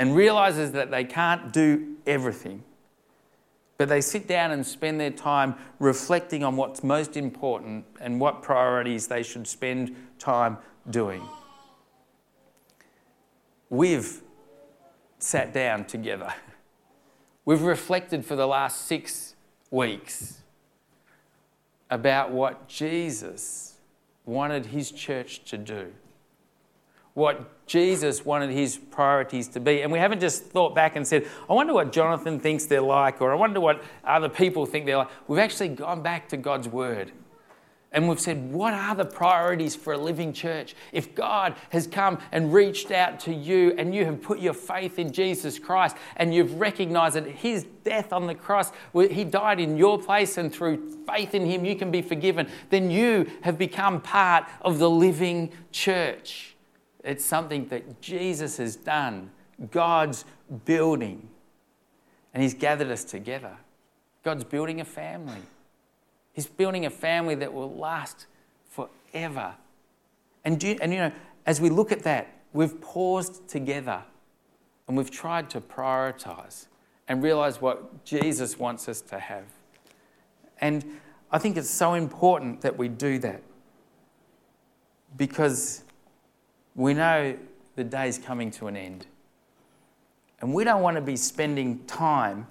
and 0.00 0.16
realizes 0.16 0.72
that 0.72 0.90
they 0.90 1.04
can't 1.04 1.52
do 1.52 1.96
everything, 2.06 2.64
but 3.82 3.88
they 3.88 4.00
sit 4.00 4.28
down 4.28 4.52
and 4.52 4.64
spend 4.64 5.00
their 5.00 5.10
time 5.10 5.56
reflecting 5.80 6.44
on 6.44 6.54
what's 6.54 6.84
most 6.84 7.16
important 7.16 7.84
and 8.00 8.20
what 8.20 8.40
priorities 8.40 9.08
they 9.08 9.24
should 9.24 9.44
spend 9.44 9.96
time 10.20 10.56
doing 10.88 11.20
we've 13.72 14.22
sat 15.18 15.52
down 15.52 15.84
together. 15.84 16.32
We've 17.44 17.62
reflected 17.62 18.24
for 18.24 18.36
the 18.36 18.46
last 18.46 18.82
six 18.82 19.34
weeks 19.70 20.42
about 21.90 22.30
what 22.30 22.68
Jesus 22.68 23.78
wanted 24.24 24.66
his 24.66 24.92
church 24.92 25.42
to 25.46 25.58
do, 25.58 25.92
what 27.14 27.66
Jesus 27.66 28.24
wanted 28.24 28.50
his 28.50 28.78
priorities 28.78 29.48
to 29.48 29.60
be. 29.60 29.82
And 29.82 29.92
we 29.92 29.98
haven't 29.98 30.20
just 30.20 30.44
thought 30.44 30.74
back 30.74 30.96
and 30.96 31.06
said, 31.06 31.26
I 31.48 31.52
wonder 31.52 31.74
what 31.74 31.92
Jonathan 31.92 32.40
thinks 32.40 32.66
they're 32.66 32.80
like, 32.80 33.20
or 33.20 33.32
I 33.32 33.34
wonder 33.34 33.60
what 33.60 33.82
other 34.04 34.28
people 34.28 34.66
think 34.66 34.86
they're 34.86 34.96
like. 34.98 35.10
We've 35.28 35.38
actually 35.38 35.68
gone 35.68 36.02
back 36.02 36.28
to 36.30 36.36
God's 36.36 36.68
word 36.68 37.12
and 37.92 38.08
we've 38.08 38.20
said, 38.20 38.50
what 38.50 38.72
are 38.72 38.94
the 38.94 39.04
priorities 39.04 39.76
for 39.76 39.92
a 39.92 39.98
living 39.98 40.32
church? 40.32 40.74
If 40.92 41.14
God 41.14 41.54
has 41.70 41.86
come 41.86 42.18
and 42.32 42.52
reached 42.52 42.90
out 42.90 43.20
to 43.20 43.34
you 43.34 43.74
and 43.76 43.94
you 43.94 44.06
have 44.06 44.22
put 44.22 44.40
your 44.40 44.54
faith 44.54 44.98
in 44.98 45.12
Jesus 45.12 45.58
Christ 45.58 45.96
and 46.16 46.34
you've 46.34 46.58
recognized 46.58 47.16
that 47.16 47.26
His 47.26 47.64
death 47.84 48.12
on 48.12 48.26
the 48.26 48.34
cross, 48.34 48.72
He 48.94 49.24
died 49.24 49.60
in 49.60 49.76
your 49.76 49.98
place, 49.98 50.38
and 50.38 50.52
through 50.52 50.98
faith 51.06 51.34
in 51.34 51.44
Him, 51.44 51.66
you 51.66 51.76
can 51.76 51.90
be 51.90 52.00
forgiven, 52.00 52.48
then 52.70 52.90
you 52.90 53.30
have 53.42 53.58
become 53.58 54.00
part 54.00 54.46
of 54.62 54.78
the 54.78 54.88
living 54.88 55.52
church. 55.70 56.51
It's 57.02 57.24
something 57.24 57.66
that 57.68 58.00
Jesus 58.00 58.58
has 58.58 58.76
done, 58.76 59.30
God's 59.70 60.24
building, 60.64 61.28
and 62.32 62.42
He's 62.42 62.54
gathered 62.54 62.90
us 62.90 63.04
together. 63.04 63.56
God's 64.22 64.44
building 64.44 64.80
a 64.80 64.84
family. 64.84 65.42
He's 66.32 66.46
building 66.46 66.86
a 66.86 66.90
family 66.90 67.34
that 67.36 67.52
will 67.52 67.74
last 67.74 68.26
forever. 68.68 69.54
And, 70.44 70.62
and 70.62 70.92
you 70.92 70.98
know, 70.98 71.12
as 71.44 71.60
we 71.60 71.70
look 71.70 71.92
at 71.92 72.04
that, 72.04 72.28
we've 72.52 72.80
paused 72.80 73.48
together 73.48 74.02
and 74.86 74.96
we've 74.96 75.10
tried 75.10 75.50
to 75.50 75.60
prioritize 75.60 76.66
and 77.08 77.22
realize 77.22 77.60
what 77.60 78.04
Jesus 78.04 78.58
wants 78.58 78.88
us 78.88 79.00
to 79.02 79.18
have. 79.18 79.44
And 80.60 80.84
I 81.30 81.38
think 81.38 81.56
it's 81.56 81.70
so 81.70 81.94
important 81.94 82.60
that 82.60 82.76
we 82.76 82.88
do 82.88 83.18
that 83.18 83.42
because 85.16 85.82
we 86.74 86.94
know 86.94 87.36
the 87.76 87.84
day's 87.84 88.18
coming 88.18 88.50
to 88.52 88.66
an 88.66 88.76
end. 88.76 89.06
And 90.40 90.52
we 90.52 90.64
don't 90.64 90.82
want 90.82 90.96
to 90.96 91.00
be 91.00 91.16
spending 91.16 91.84
time 91.86 92.46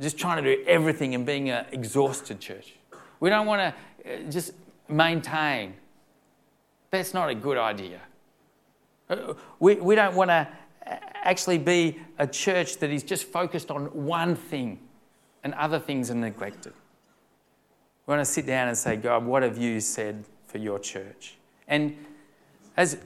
just 0.00 0.18
trying 0.18 0.42
to 0.42 0.56
do 0.56 0.62
everything 0.66 1.14
and 1.14 1.24
being 1.24 1.50
an 1.50 1.66
exhausted 1.72 2.40
church. 2.40 2.74
We 3.20 3.30
don't 3.30 3.46
want 3.46 3.74
to 4.04 4.12
uh, 4.12 4.30
just 4.30 4.52
maintain. 4.88 5.74
That's 6.90 7.14
not 7.14 7.28
a 7.28 7.34
good 7.34 7.56
idea. 7.56 8.00
Uh, 9.08 9.34
we, 9.58 9.76
we 9.76 9.94
don't 9.94 10.14
want 10.14 10.30
to 10.30 10.48
uh, 10.86 10.96
actually 11.22 11.58
be 11.58 11.98
a 12.18 12.26
church 12.26 12.78
that 12.78 12.90
is 12.90 13.02
just 13.02 13.24
focused 13.24 13.70
on 13.70 13.86
one 13.86 14.34
thing 14.34 14.80
and 15.42 15.54
other 15.54 15.78
things 15.78 16.10
are 16.10 16.14
neglected. 16.14 16.72
We 18.06 18.12
want 18.12 18.26
to 18.26 18.30
sit 18.30 18.46
down 18.46 18.68
and 18.68 18.76
say, 18.76 18.96
God, 18.96 19.24
what 19.24 19.42
have 19.42 19.56
you 19.56 19.80
said 19.80 20.24
for 20.46 20.58
your 20.58 20.78
church? 20.78 21.36
And 21.68 21.96
as 22.76 22.98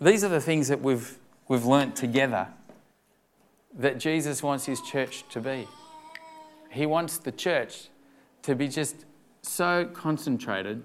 these 0.00 0.24
are 0.24 0.28
the 0.28 0.40
things 0.40 0.68
that 0.68 0.80
we've, 0.80 1.18
we've 1.48 1.64
learnt 1.64 1.96
together 1.96 2.48
that 3.78 3.98
Jesus 3.98 4.42
wants 4.42 4.66
his 4.66 4.80
church 4.80 5.24
to 5.30 5.40
be. 5.40 5.68
He 6.70 6.86
wants 6.86 7.18
the 7.18 7.32
church 7.32 7.88
to 8.42 8.54
be 8.54 8.68
just 8.68 9.04
so 9.42 9.88
concentrated 9.92 10.82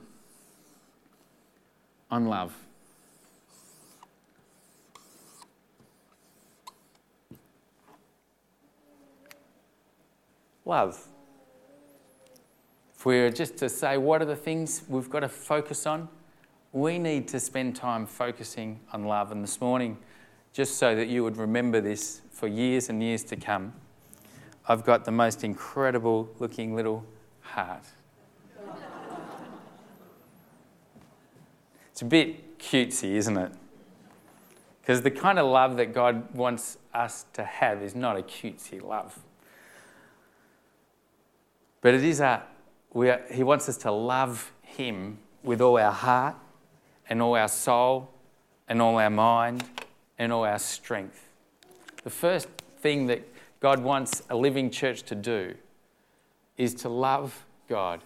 on 2.10 2.28
love. 2.28 2.56
Love. 10.65 11.08
If 12.95 13.06
we 13.06 13.19
were 13.19 13.30
just 13.30 13.58
to 13.58 13.67
say, 13.67 13.97
what 13.97 14.21
are 14.21 14.26
the 14.26 14.36
things 14.36 14.84
we've 14.88 15.10
got 15.10 15.21
to 15.21 15.30
focus 15.30 15.86
on? 15.86 16.08
We 16.74 16.98
need 16.98 17.28
to 17.28 17.40
spend 17.40 17.76
time 17.76 18.08
focusing 18.08 18.80
on 18.92 19.04
love. 19.06 19.32
And 19.32 19.44
this 19.44 19.62
morning, 19.62 20.00
just 20.54 20.78
so 20.78 20.96
that 20.96 21.08
you 21.08 21.24
would 21.24 21.38
remember 21.38 21.80
this 21.80 22.22
for 22.32 22.48
years 22.48 22.90
and 22.90 23.02
years 23.02 23.24
to 23.26 23.36
come, 23.36 23.74
I've 24.68 24.84
got 24.84 25.06
the 25.06 25.12
most 25.12 25.44
incredible 25.44 26.28
looking 26.40 26.76
little 26.76 27.06
heart. 27.42 27.86
It's 31.92 32.02
a 32.02 32.06
bit 32.06 32.58
cutesy, 32.58 33.12
isn't 33.18 33.38
it? 33.38 33.52
Because 34.82 35.04
the 35.04 35.12
kind 35.12 35.38
of 35.38 35.46
love 35.46 35.78
that 35.78 35.94
God 35.94 36.34
wants 36.34 36.80
us 36.92 37.28
to 37.34 37.44
have 37.44 37.84
is 37.84 37.94
not 37.94 38.18
a 38.18 38.24
cutesy 38.24 38.82
love. 38.82 39.20
But 41.82 41.94
it 41.94 42.04
is 42.04 42.20
a, 42.20 42.42
are, 42.96 43.22
He 43.32 43.44
wants 43.44 43.70
us 43.70 43.78
to 43.78 43.92
love 43.92 44.52
Him 44.64 45.20
with 45.44 45.62
all 45.62 45.78
our 45.78 45.92
heart 45.92 46.36
and 47.10 47.22
all 47.22 47.36
our 47.36 47.48
soul 47.48 48.10
and 48.68 48.82
all 48.82 48.98
our 48.98 49.10
mind 49.10 49.63
and 50.18 50.32
all 50.32 50.44
our 50.44 50.60
strength. 50.60 51.28
The 52.04 52.10
first 52.10 52.48
thing 52.80 53.08
that 53.08 53.28
God 53.60 53.82
wants 53.82 54.24
a 54.30 54.36
living 54.36 54.70
church 54.70 55.04
to 55.04 55.16
do 55.16 55.56
is 56.58 56.76
to 56.76 56.89
love 56.89 57.46
God. 57.70 58.02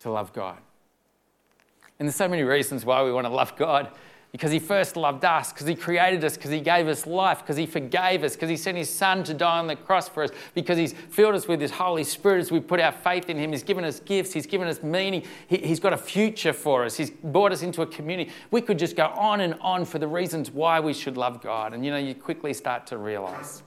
To 0.00 0.10
love 0.10 0.32
God. 0.32 0.58
And 1.98 2.08
there's 2.08 2.16
so 2.16 2.28
many 2.28 2.42
reasons 2.42 2.84
why 2.84 3.02
we 3.02 3.12
want 3.12 3.26
to 3.26 3.32
love 3.32 3.56
God 3.56 3.90
because 4.34 4.50
he 4.50 4.58
first 4.58 4.96
loved 4.96 5.24
us, 5.24 5.52
because 5.52 5.68
he 5.68 5.76
created 5.76 6.24
us, 6.24 6.36
because 6.36 6.50
he 6.50 6.58
gave 6.58 6.88
us 6.88 7.06
life, 7.06 7.38
because 7.38 7.56
he 7.56 7.66
forgave 7.66 8.24
us, 8.24 8.34
because 8.34 8.48
he 8.48 8.56
sent 8.56 8.76
his 8.76 8.90
son 8.90 9.22
to 9.22 9.32
die 9.32 9.60
on 9.60 9.68
the 9.68 9.76
cross 9.76 10.08
for 10.08 10.24
us, 10.24 10.30
because 10.54 10.76
he's 10.76 10.92
filled 10.92 11.36
us 11.36 11.46
with 11.46 11.60
his 11.60 11.70
Holy 11.70 12.02
Spirit 12.02 12.40
as 12.40 12.50
we 12.50 12.58
put 12.58 12.80
our 12.80 12.90
faith 12.90 13.30
in 13.30 13.36
him. 13.38 13.52
He's 13.52 13.62
given 13.62 13.84
us 13.84 14.00
gifts, 14.00 14.32
he's 14.32 14.46
given 14.46 14.66
us 14.66 14.82
meaning, 14.82 15.22
he, 15.46 15.58
has 15.58 15.78
got 15.78 15.92
a 15.92 15.96
future 15.96 16.52
for 16.52 16.84
us, 16.84 16.96
he's 16.96 17.10
brought 17.10 17.52
us 17.52 17.62
into 17.62 17.82
a 17.82 17.86
community. 17.86 18.32
We 18.50 18.60
could 18.60 18.76
just 18.76 18.96
go 18.96 19.06
on 19.06 19.40
and 19.40 19.54
on 19.60 19.84
for 19.84 20.00
the 20.00 20.08
reasons 20.08 20.50
why 20.50 20.80
we 20.80 20.94
should 20.94 21.16
love 21.16 21.40
God. 21.40 21.72
And 21.72 21.84
you 21.84 21.92
know, 21.92 21.96
you 21.96 22.16
quickly 22.16 22.52
start 22.54 22.88
to 22.88 22.98
realize 22.98 23.62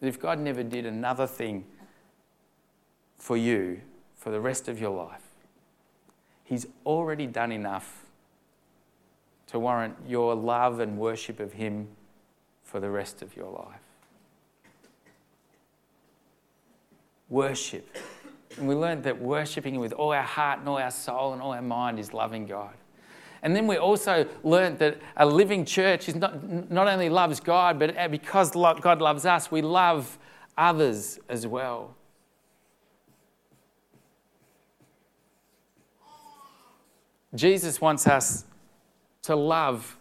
that 0.00 0.06
if 0.06 0.18
God 0.18 0.38
never 0.38 0.62
did 0.62 0.86
another 0.86 1.26
thing 1.26 1.66
for 3.18 3.36
you 3.36 3.82
for 4.16 4.30
the 4.30 4.40
rest 4.40 4.66
of 4.66 4.80
your 4.80 4.96
life, 4.96 5.20
He's 6.42 6.66
already 6.86 7.26
done 7.26 7.52
enough 7.52 8.07
to 9.48 9.58
warrant 9.58 9.96
your 10.06 10.34
love 10.34 10.80
and 10.80 10.98
worship 10.98 11.40
of 11.40 11.52
Him 11.54 11.88
for 12.62 12.80
the 12.80 12.90
rest 12.90 13.22
of 13.22 13.34
your 13.34 13.50
life. 13.50 13.80
Worship. 17.28 17.96
And 18.56 18.68
we 18.68 18.74
learned 18.74 19.04
that 19.04 19.20
worshipping 19.20 19.78
with 19.78 19.92
all 19.92 20.12
our 20.12 20.22
heart 20.22 20.60
and 20.60 20.68
all 20.68 20.78
our 20.78 20.90
soul 20.90 21.32
and 21.32 21.42
all 21.42 21.52
our 21.52 21.62
mind 21.62 21.98
is 21.98 22.12
loving 22.12 22.46
God. 22.46 22.74
And 23.42 23.54
then 23.54 23.66
we 23.66 23.76
also 23.76 24.26
learned 24.42 24.78
that 24.80 24.98
a 25.16 25.24
living 25.24 25.64
church 25.64 26.08
is 26.08 26.14
not, 26.14 26.70
not 26.70 26.88
only 26.88 27.08
loves 27.08 27.40
God, 27.40 27.78
but 27.78 28.10
because 28.10 28.50
God 28.50 29.00
loves 29.00 29.24
us, 29.24 29.50
we 29.50 29.62
love 29.62 30.18
others 30.56 31.20
as 31.28 31.46
well. 31.46 31.94
Jesus 37.34 37.80
wants 37.80 38.06
us 38.06 38.44
to 39.28 39.36
love 39.36 39.98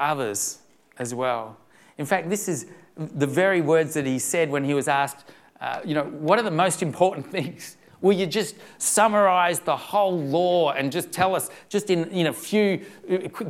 others 0.00 0.60
as 0.98 1.14
well. 1.14 1.58
In 1.98 2.06
fact, 2.06 2.30
this 2.30 2.48
is 2.48 2.68
the 2.96 3.26
very 3.26 3.60
words 3.60 3.92
that 3.92 4.06
he 4.06 4.18
said 4.18 4.48
when 4.48 4.64
he 4.64 4.72
was 4.72 4.88
asked, 4.88 5.28
uh, 5.60 5.80
you 5.84 5.94
know, 5.94 6.04
what 6.04 6.38
are 6.38 6.42
the 6.42 6.50
most 6.50 6.82
important 6.82 7.30
things? 7.30 7.76
Will 8.00 8.14
you 8.14 8.26
just 8.26 8.56
summarize 8.78 9.60
the 9.60 9.76
whole 9.76 10.18
law 10.18 10.72
and 10.72 10.90
just 10.90 11.12
tell 11.12 11.36
us, 11.36 11.50
just 11.68 11.90
in, 11.90 12.06
in 12.12 12.28
a 12.28 12.32
few, 12.32 12.82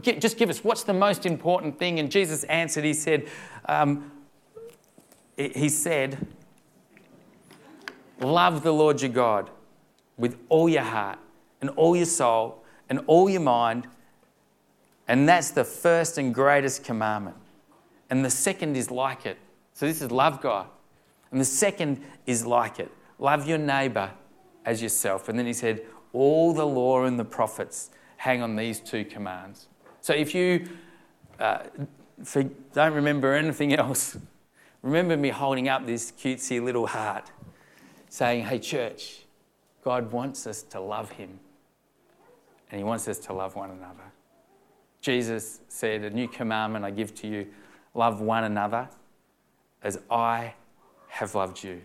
just 0.03 0.37
give 0.37 0.51
us 0.51 0.65
what's 0.65 0.83
the 0.83 0.93
most 0.93 1.25
important 1.25 1.79
thing? 1.79 2.01
And 2.01 2.11
Jesus 2.11 2.43
answered, 2.45 2.83
He 2.83 2.93
said, 2.93 3.29
um, 3.67 4.11
He 5.37 5.69
said, 5.69 6.27
Love 8.19 8.65
the 8.65 8.75
Lord 8.75 9.01
your 9.01 9.13
God 9.13 9.51
with 10.17 10.37
all 10.49 10.69
your 10.69 10.83
heart 10.83 11.21
and 11.61 11.71
all 11.71 11.95
your 11.95 12.07
soul 12.07 12.65
and 12.89 12.99
all 13.07 13.31
your 13.31 13.41
mind. 13.41 13.87
And 15.09 15.29
that's 15.29 15.51
the 15.51 15.65
first 15.65 16.19
and 16.19 16.35
greatest 16.35 16.85
commandment. 16.85 17.37
And 18.11 18.25
the 18.25 18.31
second 18.31 18.77
is 18.77 18.91
like 18.91 19.27
it. 19.27 19.39
So 19.75 19.87
this 19.87 20.03
is 20.03 20.11
love 20.11 20.41
God. 20.41 20.67
And 21.31 21.41
the 21.41 21.47
second 21.47 22.03
is 22.27 22.47
like 22.47 22.79
it 22.79 22.91
love 23.23 23.47
your 23.47 23.59
neighbor 23.59 24.11
as 24.67 24.83
yourself. 24.83 25.29
And 25.29 25.39
then 25.39 25.47
he 25.47 25.53
said, 25.53 25.83
All 26.13 26.53
the 26.53 26.67
law 26.67 27.05
and 27.05 27.19
the 27.19 27.25
prophets 27.25 27.91
hang 28.17 28.43
on 28.43 28.57
these 28.57 28.81
two 28.81 29.05
commands. 29.05 29.69
So 30.01 30.13
if 30.13 30.35
you 30.35 30.69
uh, 31.39 31.61
don't 32.73 32.93
remember 32.93 33.33
anything 33.33 33.73
else, 33.79 34.19
remember 34.83 35.17
me 35.17 35.31
holding 35.31 35.69
up 35.69 35.87
this 35.87 36.13
cutesy 36.13 36.63
little 36.63 36.89
heart 36.89 37.31
saying, 38.09 38.45
Hey, 38.45 38.59
church, 38.59 39.23
God 39.83 40.13
wants 40.13 40.47
us 40.47 40.63
to 40.65 40.81
love 40.81 41.13
him 41.13 41.39
and 42.71 42.79
he 42.79 42.85
wants 42.85 43.07
us 43.09 43.19
to 43.19 43.33
love 43.33 43.55
one 43.55 43.71
another. 43.71 44.13
Jesus 45.03 45.61
said, 45.69 46.05
A 46.05 46.11
new 46.11 46.29
commandment 46.29 46.85
I 46.85 46.91
give 46.91 47.15
to 47.17 47.27
you 47.27 47.47
love 47.95 48.21
one 48.21 48.45
another 48.45 48.89
as 49.83 49.99
I 50.11 50.55
have 51.09 51.35
loved 51.35 51.63
you. 51.63 51.83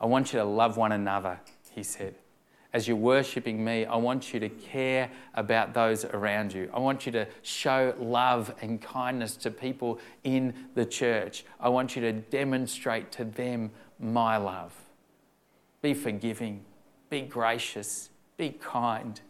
I 0.00 0.06
want 0.06 0.32
you 0.32 0.40
to 0.40 0.44
love 0.44 0.76
one 0.76 0.92
another, 0.92 1.38
he 1.70 1.82
said. 1.82 2.16
As 2.72 2.88
you're 2.88 2.96
worshipping 2.96 3.64
me, 3.64 3.84
I 3.84 3.94
want 3.94 4.34
you 4.34 4.40
to 4.40 4.48
care 4.48 5.08
about 5.34 5.74
those 5.74 6.04
around 6.04 6.52
you. 6.52 6.68
I 6.74 6.80
want 6.80 7.06
you 7.06 7.12
to 7.12 7.28
show 7.42 7.94
love 8.00 8.52
and 8.62 8.82
kindness 8.82 9.36
to 9.36 9.50
people 9.52 10.00
in 10.24 10.52
the 10.74 10.84
church. 10.84 11.44
I 11.60 11.68
want 11.68 11.94
you 11.94 12.02
to 12.02 12.12
demonstrate 12.12 13.12
to 13.12 13.24
them 13.24 13.70
my 14.00 14.38
love. 14.38 14.74
Be 15.82 15.94
forgiving, 15.94 16.64
be 17.10 17.22
gracious, 17.22 18.10
be 18.36 18.50
kind, 18.50 19.20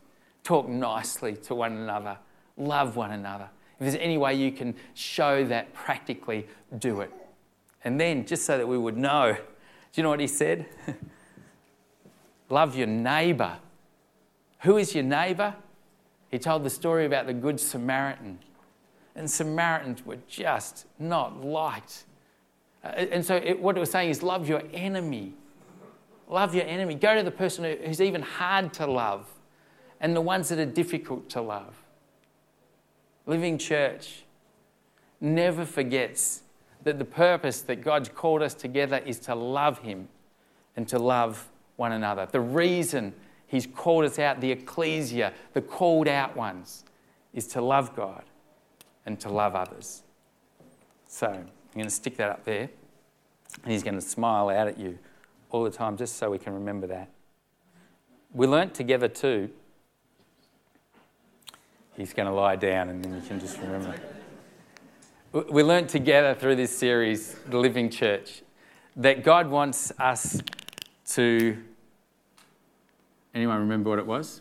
talk 0.43 0.67
nicely 0.67 1.35
to 1.37 1.55
one 1.55 1.73
another, 1.73 2.17
love 2.57 2.97
one 2.97 3.13
another. 3.13 3.49
If 3.75 3.81
there's 3.81 3.95
any 3.97 4.19
way 4.19 4.35
you 4.35 4.53
can 4.53 4.75
show 4.95 5.45
that 5.47 5.75
practically, 5.75 6.47
do 6.79 7.01
it. 7.01 7.13
And 7.83 8.01
then, 8.01 8.25
just 8.25 8.45
so 8.45 8.57
that 8.57 8.67
we 8.67 8.79
would 8.79 8.97
know, 8.97 9.35
do 9.35 9.41
you 9.95 10.03
know 10.03 10.09
what 10.09 10.21
he 10.21 10.27
said? 10.27 10.67
Love 12.49 12.77
your 12.77 12.87
neighbour. 12.87 13.59
Who 14.61 14.79
is 14.79 14.95
your 14.95 15.05
neighbour? 15.05 15.55
He 16.31 16.39
told 16.39 16.65
the 16.65 16.71
story 16.71 17.05
about 17.05 17.27
the 17.27 17.35
Good 17.35 17.61
Samaritan. 17.61 18.39
And 19.15 19.31
Samaritans 19.31 20.05
were 20.05 20.19
just 20.27 20.87
not 20.99 21.45
liked. 21.45 22.05
Uh, 22.83 22.89
and 22.89 23.25
so, 23.25 23.37
it, 23.37 23.61
what 23.61 23.77
it 23.77 23.81
was 23.81 23.91
saying 23.91 24.11
is 24.11 24.23
love 24.23 24.49
your 24.49 24.63
enemy. 24.73 25.35
Love 26.29 26.55
your 26.55 26.65
enemy. 26.65 26.95
Go 26.95 27.15
to 27.15 27.23
the 27.23 27.31
person 27.31 27.65
who's 27.85 28.01
even 28.01 28.23
hard 28.23 28.73
to 28.75 28.87
love 28.87 29.29
and 30.01 30.17
the 30.17 30.21
ones 30.21 30.49
that 30.49 30.59
are 30.59 30.67
difficult 30.67 31.29
to 31.31 31.43
love. 31.43 31.84
Living 33.27 33.59
Church 33.59 34.25
never 35.21 35.65
forgets 35.65 36.43
that 36.83 36.99
the 36.99 37.05
purpose 37.05 37.63
that 37.63 37.77
God's 37.83 38.09
called 38.11 38.43
us 38.43 38.55
together 38.55 38.99
is 38.99 39.19
to 39.21 39.35
love 39.35 39.79
Him 39.79 40.09
and 40.77 40.87
to 40.89 40.99
love 40.99 41.49
one 41.77 41.93
another. 41.93 42.27
The 42.31 42.41
reason 42.41 43.15
He's 43.47 43.67
called 43.67 44.05
us 44.05 44.19
out, 44.19 44.41
the 44.41 44.51
ecclesia, 44.51 45.33
the 45.53 45.63
called 45.63 46.09
out 46.09 46.37
ones, 46.37 46.85
is 47.33 47.47
to 47.49 47.61
love 47.61 47.95
God 47.97 48.25
and 49.07 49.19
to 49.21 49.29
love 49.29 49.55
others. 49.55 50.03
So 51.07 51.29
I'm 51.29 51.49
going 51.75 51.87
to 51.87 51.91
stick 51.91 52.17
that 52.17 52.31
up 52.31 52.45
there, 52.45 52.69
and 53.63 53.73
He's 53.73 53.83
going 53.83 53.95
to 53.95 54.01
smile 54.01 54.49
out 54.51 54.69
at 54.69 54.79
you 54.79 54.99
all 55.51 55.65
the 55.65 55.71
time 55.71 55.97
just 55.97 56.17
so 56.17 56.31
we 56.31 56.39
can 56.39 56.53
remember 56.53 56.87
that. 56.89 57.09
We 58.33 58.47
learnt 58.47 58.75
together 58.75 59.09
too. 59.09 59.51
He's 61.97 62.13
going 62.13 62.27
to 62.27 62.35
lie 62.35 62.57
down 62.57 62.89
and 62.89 63.05
then 63.05 63.15
you 63.15 63.21
can 63.21 63.39
just 63.39 63.59
remember. 63.59 63.95
We 65.33 65.63
learned 65.63 65.89
together 65.89 66.35
through 66.35 66.57
this 66.57 66.77
series, 66.77 67.35
The 67.49 67.59
Living 67.59 67.91
Church, 67.91 68.43
that 68.97 69.25
God 69.25 69.49
wants 69.49 69.93
us 69.99 70.41
to. 71.11 71.57
Anyone 73.35 73.59
remember 73.59 73.91
what 73.91 73.99
it 73.99 74.07
was? 74.07 74.41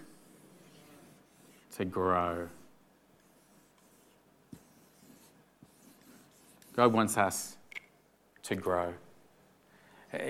To 1.78 1.86
grow. 1.86 2.48
God 6.76 6.94
wants 6.94 7.18
us 7.18 7.58
to 8.44 8.56
grow. 8.56 8.94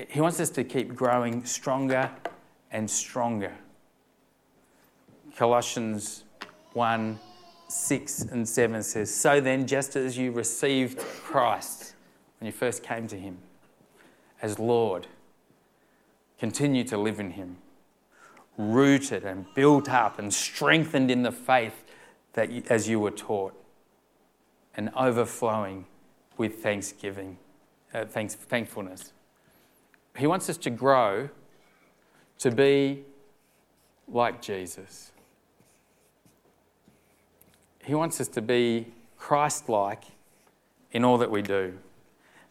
He 0.10 0.22
wants 0.22 0.40
us 0.40 0.50
to 0.52 0.64
keep 0.64 0.96
growing 0.96 1.44
stronger 1.46 2.10
and 2.72 2.90
stronger. 2.90 3.54
Colossians 5.36 6.23
1 6.74 7.20
6 7.74 8.22
and 8.24 8.48
7 8.48 8.84
says, 8.84 9.14
So 9.14 9.42
then, 9.42 9.66
just 9.66 9.96
as 9.96 10.18
you 10.18 10.32
received 10.32 11.00
Christ 11.00 11.96
when 12.40 12.46
you 12.46 12.52
first 12.52 12.84
came 12.84 13.08
to 13.08 13.18
Him 13.18 13.38
as 14.42 14.60
Lord, 14.60 15.08
continue 16.38 16.84
to 16.86 16.98
live 16.98 17.20
in 17.20 17.32
Him, 17.32 17.58
rooted 18.58 19.24
and 19.24 19.46
built 19.56 19.90
up 19.90 20.20
and 20.20 20.34
strengthened 20.34 21.10
in 21.10 21.24
the 21.24 21.32
faith 21.32 21.84
that 22.34 22.52
you, 22.52 22.64
as 22.70 22.88
you 22.88 23.00
were 23.00 23.12
taught, 23.12 23.54
and 24.76 24.92
overflowing 24.96 25.86
with 26.38 26.62
thanksgiving, 26.62 27.38
uh, 27.94 28.06
thanks, 28.06 28.36
thankfulness. 28.36 29.14
He 30.18 30.28
wants 30.28 30.50
us 30.50 30.58
to 30.58 30.70
grow 30.70 31.30
to 32.40 32.52
be 32.52 33.04
like 34.08 34.42
Jesus. 34.42 35.13
He 37.84 37.94
wants 37.94 38.22
us 38.22 38.28
to 38.30 38.42
be 38.42 38.88
Christ 39.18 39.70
like 39.70 40.04
in 40.92 41.04
all 41.04 41.18
that 41.18 41.30
we 41.30 41.42
do. 41.42 41.74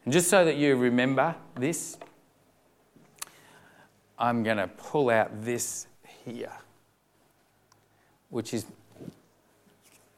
And 0.05 0.13
just 0.13 0.29
so 0.29 0.45
that 0.45 0.57
you 0.57 0.77
remember 0.77 1.35
this, 1.55 1.97
I'm 4.19 4.43
going 4.43 4.59
to 4.59 4.69
pull 4.69 5.11
out 5.11 5.45
this 5.45 5.87
here, 6.25 6.53
which 8.31 8.53
is 8.53 8.67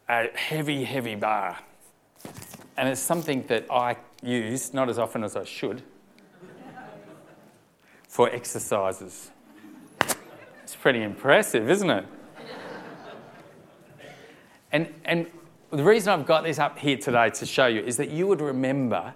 a 0.09 0.29
heavy, 0.35 0.85
heavy 0.85 1.14
bar. 1.14 1.59
And 2.77 2.88
it's 2.88 3.00
something 3.00 3.46
that 3.46 3.70
I 3.70 3.96
use, 4.22 4.74
not 4.74 4.88
as 4.88 4.98
often 4.98 5.22
as 5.22 5.37
I 5.37 5.44
should, 5.44 5.83
for 8.09 8.29
exercises. 8.31 9.31
It's 10.62 10.74
pretty 10.74 11.03
impressive, 11.03 11.70
isn't 11.70 11.90
it? 11.90 12.07
And, 14.74 14.92
and 15.04 15.28
the 15.70 15.84
reason 15.84 16.12
I've 16.12 16.26
got 16.26 16.42
this 16.42 16.58
up 16.58 16.80
here 16.80 16.96
today 16.96 17.30
to 17.30 17.46
show 17.46 17.68
you 17.68 17.80
is 17.82 17.96
that 17.96 18.10
you 18.10 18.26
would 18.26 18.40
remember 18.40 19.14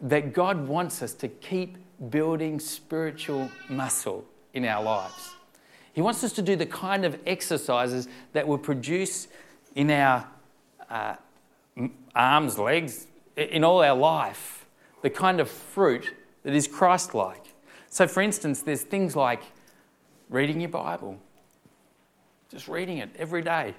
that 0.00 0.32
God 0.32 0.68
wants 0.68 1.02
us 1.02 1.14
to 1.14 1.26
keep 1.26 1.78
building 2.10 2.60
spiritual 2.60 3.50
muscle 3.68 4.24
in 4.54 4.64
our 4.64 4.80
lives. 4.80 5.34
He 5.92 6.00
wants 6.00 6.22
us 6.22 6.32
to 6.34 6.42
do 6.42 6.54
the 6.54 6.64
kind 6.64 7.04
of 7.04 7.18
exercises 7.26 8.06
that 8.34 8.46
will 8.46 8.56
produce 8.56 9.26
in 9.74 9.90
our 9.90 10.28
uh, 10.88 11.16
arms, 12.14 12.56
legs, 12.56 13.08
in 13.36 13.64
all 13.64 13.82
our 13.82 13.96
life, 13.96 14.64
the 15.02 15.10
kind 15.10 15.40
of 15.40 15.50
fruit 15.50 16.14
that 16.44 16.54
is 16.54 16.68
Christ 16.68 17.14
like. 17.14 17.52
So, 17.88 18.06
for 18.06 18.20
instance, 18.20 18.62
there's 18.62 18.82
things 18.82 19.16
like 19.16 19.42
reading 20.30 20.60
your 20.60 20.70
Bible, 20.70 21.18
Just 22.48 22.68
reading 22.68 22.98
it 22.98 23.10
every 23.18 23.42
day. 23.42 23.74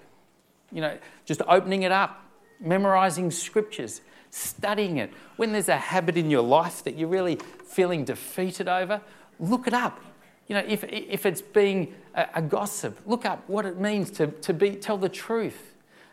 You 0.72 0.82
know, 0.82 0.98
just 1.26 1.42
opening 1.48 1.84
it 1.84 1.92
up, 1.92 2.24
memorizing 2.60 3.32
scriptures, 3.32 4.02
studying 4.30 4.98
it. 4.98 5.12
When 5.38 5.52
there's 5.52 5.70
a 5.70 5.78
habit 5.78 6.18
in 6.18 6.30
your 6.30 6.44
life 6.44 6.84
that 6.84 6.98
you're 6.98 7.10
really 7.10 7.40
feeling 7.66 8.06
defeated 8.06 8.68
over, 8.68 9.02
look 9.40 9.68
it 9.68 9.74
up. 9.74 10.00
You 10.48 10.56
know, 10.56 10.64
if, 10.68 10.84
if 10.84 11.26
it's 11.26 11.42
being 11.42 11.94
a, 12.16 12.28
a 12.36 12.42
gossip, 12.42 13.00
look 13.06 13.26
up 13.26 13.48
what 13.48 13.66
it 13.66 13.80
means 13.80 14.12
to, 14.12 14.28
to 14.28 14.54
be, 14.54 14.72
tell 14.76 14.98
the 14.98 15.10
truth. 15.10 15.66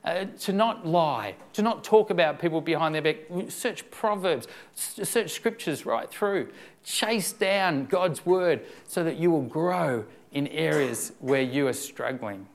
Uh, 0.05 0.25
to 0.39 0.53
not 0.53 0.87
lie, 0.87 1.35
to 1.53 1.63
not 1.63 1.83
talk 1.83 2.11
about 2.11 2.39
people 2.39 2.61
behind 2.61 2.95
their 2.95 3.03
back. 3.03 3.17
Search 3.49 3.91
Proverbs, 3.91 4.47
search 4.77 5.33
scriptures 5.33 5.85
right 5.85 6.09
through. 6.09 6.49
Chase 6.85 7.33
down 7.33 7.87
God's 7.87 8.25
word 8.25 8.65
so 8.87 9.03
that 9.03 9.17
you 9.17 9.33
will 9.33 9.43
grow 9.43 10.05
in 10.31 10.47
areas 10.47 11.11
where 11.19 11.43
you 11.43 11.67
are 11.67 11.73
struggling. 11.73 12.47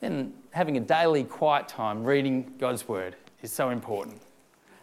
Then 0.00 0.32
having 0.56 0.78
a 0.78 0.80
daily 0.80 1.22
quiet 1.22 1.68
time 1.68 2.02
reading 2.02 2.54
God's 2.58 2.88
word 2.88 3.14
is 3.42 3.52
so 3.52 3.68
important. 3.68 4.22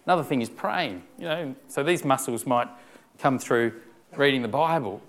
Another 0.05 0.23
thing 0.23 0.39
is 0.39 0.49
praying. 0.49 1.01
You 1.17 1.25
know, 1.25 1.55
so 1.67 1.81
these 1.83 2.05
muscles 2.05 2.45
might 2.45 2.67
come 3.17 3.39
through 3.39 3.73
reading 4.15 4.43
the 4.43 4.47
Bible, 4.47 5.01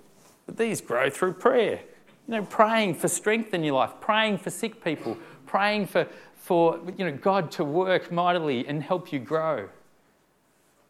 but 0.47 0.57
these 0.57 0.81
grow 0.81 1.11
through 1.11 1.33
prayer. 1.33 1.81
You 2.27 2.33
know, 2.33 2.43
praying 2.45 2.95
for 2.95 3.07
strength 3.07 3.53
in 3.53 3.63
your 3.63 3.75
life, 3.75 3.91
praying 4.01 4.39
for 4.39 4.49
sick 4.49 4.83
people, 4.83 5.15
praying 5.45 5.85
for, 5.85 6.07
for 6.35 6.79
you 6.97 7.05
know, 7.05 7.15
God 7.15 7.51
to 7.51 7.63
work 7.63 8.11
mightily 8.11 8.67
and 8.67 8.81
help 8.81 9.13
you 9.13 9.19
grow. 9.19 9.69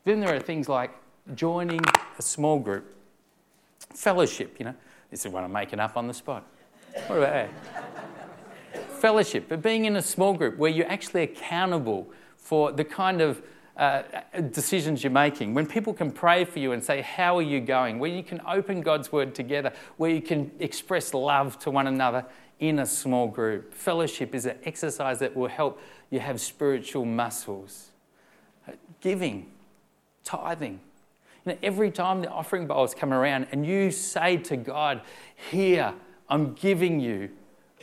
Then 0.05 0.21
there 0.21 0.33
are 0.33 0.39
things 0.39 0.69
like 0.69 0.91
joining 1.33 1.81
a 2.17 2.21
small 2.21 2.59
group, 2.59 2.95
fellowship, 3.93 4.55
you 4.57 4.65
know. 4.65 4.75
This 5.11 5.25
is 5.25 5.33
what 5.33 5.43
I'm 5.43 5.51
making 5.51 5.81
up 5.81 5.97
on 5.97 6.07
the 6.07 6.13
spot. 6.13 6.45
What 7.07 7.17
about 7.17 7.33
that? 7.33 8.05
Fellowship, 9.05 9.45
but 9.47 9.61
being 9.61 9.85
in 9.85 9.97
a 9.97 10.01
small 10.01 10.33
group 10.33 10.57
where 10.57 10.71
you're 10.71 10.91
actually 10.91 11.21
accountable 11.21 12.07
for 12.37 12.71
the 12.71 12.83
kind 12.83 13.21
of 13.21 13.39
uh, 13.77 14.01
decisions 14.51 15.03
you're 15.03 15.11
making, 15.11 15.53
when 15.53 15.67
people 15.67 15.93
can 15.93 16.11
pray 16.11 16.43
for 16.43 16.57
you 16.57 16.71
and 16.71 16.83
say, 16.83 17.01
How 17.01 17.37
are 17.37 17.43
you 17.43 17.61
going? 17.61 17.99
Where 17.99 18.09
you 18.09 18.23
can 18.23 18.41
open 18.47 18.81
God's 18.81 19.11
word 19.11 19.35
together, 19.35 19.71
where 19.97 20.09
you 20.09 20.23
can 20.23 20.49
express 20.59 21.13
love 21.13 21.59
to 21.59 21.69
one 21.69 21.85
another 21.85 22.25
in 22.59 22.79
a 22.79 22.85
small 22.87 23.27
group. 23.27 23.75
Fellowship 23.75 24.33
is 24.33 24.47
an 24.47 24.57
exercise 24.63 25.19
that 25.19 25.35
will 25.35 25.49
help 25.49 25.79
you 26.09 26.19
have 26.19 26.41
spiritual 26.41 27.05
muscles. 27.05 27.91
Giving, 29.01 29.51
tithing. 30.23 30.79
You 31.45 31.51
know, 31.51 31.57
every 31.61 31.91
time 31.91 32.23
the 32.23 32.29
offering 32.31 32.65
bowls 32.65 32.95
come 32.95 33.13
around 33.13 33.49
and 33.51 33.67
you 33.67 33.91
say 33.91 34.37
to 34.37 34.57
God, 34.57 35.01
Here, 35.51 35.93
I'm 36.27 36.55
giving 36.55 36.99
you 36.99 37.29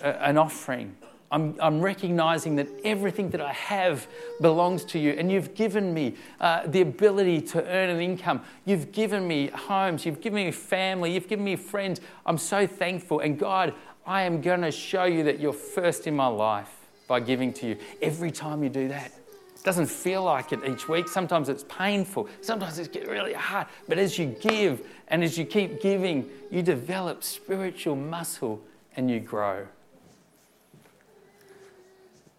an 0.01 0.37
offering. 0.37 0.97
I'm, 1.33 1.57
I'm, 1.61 1.81
recognizing 1.81 2.57
that 2.57 2.69
everything 2.85 3.31
that 3.31 3.41
I 3.41 3.55
have 3.55 4.07
belongs 4.43 4.85
to 4.85 4.99
you, 4.99 5.13
and 5.13 5.33
you've 5.33 5.55
given 5.55 5.95
me 5.95 6.15
uh, 6.41 6.67
the 6.67 6.83
ability 6.83 7.41
to 7.41 7.67
earn 7.67 7.89
an 7.89 8.01
income. 8.01 8.43
You've 8.67 8.93
given 8.93 9.27
me 9.27 9.49
homes, 9.49 10.05
you've 10.05 10.21
given 10.21 10.45
me 10.45 10.53
family, 10.53 11.15
you've 11.15 11.29
given 11.29 11.45
me 11.45 11.57
friends. 11.57 12.03
I'm 12.27 12.37
so 12.37 12.67
thankful. 12.67 13.21
And 13.21 13.39
God, 13.39 13.73
I 14.07 14.23
am 14.23 14.43
going 14.43 14.61
to 14.61 14.71
show 14.71 15.05
you 15.05 15.25
that 15.25 15.41
you're 15.41 15.55
first 15.55 16.07
in 16.07 16.15
my 16.15 16.27
life 16.27 16.71
by 17.09 17.21
giving 17.21 17.53
to 17.55 17.67
you. 17.67 17.77
Every 18.03 18.31
time 18.31 18.63
you 18.63 18.69
do 18.69 18.89
that, 18.89 19.07
it 19.07 19.65
doesn't 19.65 19.87
feel 19.87 20.25
like 20.25 20.53
it 20.53 20.61
each 20.69 20.87
week. 20.87 21.09
Sometimes 21.09 21.49
it's 21.49 21.65
painful, 21.65 22.29
sometimes 22.43 22.79
it's 22.79 22.95
really 23.09 23.33
hard. 23.33 23.69
But 23.89 23.99
as 23.99 24.19
you 24.19 24.27
give 24.27 24.87
and 25.09 25.25
as 25.25 25.39
you 25.39 25.47
keep 25.47 25.81
giving, 25.81 26.29
you 26.51 26.63
develop 26.63 27.25
spiritual 27.25 27.97
muscle 27.97 28.61
and 28.97 29.11
you 29.11 29.19
grow. 29.19 29.67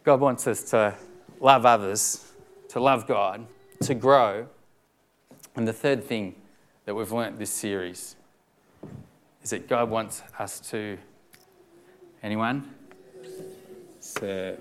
God 0.04 0.20
wants 0.20 0.48
us 0.48 0.64
to 0.72 0.96
love 1.40 1.66
others, 1.66 2.34
to 2.70 2.80
love 2.82 3.08
God, 3.08 3.48
to 3.84 3.96
grow. 3.96 4.48
And 5.56 5.66
the 5.66 5.74
third 5.74 6.04
thing 6.04 6.36
that 6.86 6.94
we've 6.94 7.12
learnt 7.12 7.40
this 7.40 7.52
series 7.52 8.18
is 9.42 9.52
that 9.52 9.70
God 9.70 9.90
wants 9.90 10.22
us 10.38 10.60
to, 10.72 10.98
anyone? 12.22 12.74
Serve. 14.02 14.60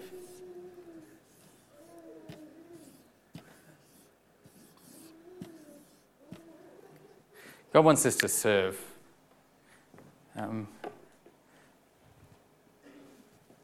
God 7.72 7.84
wants 7.84 8.06
us 8.06 8.16
to 8.16 8.28
serve. 8.28 8.80
Um, 10.36 10.68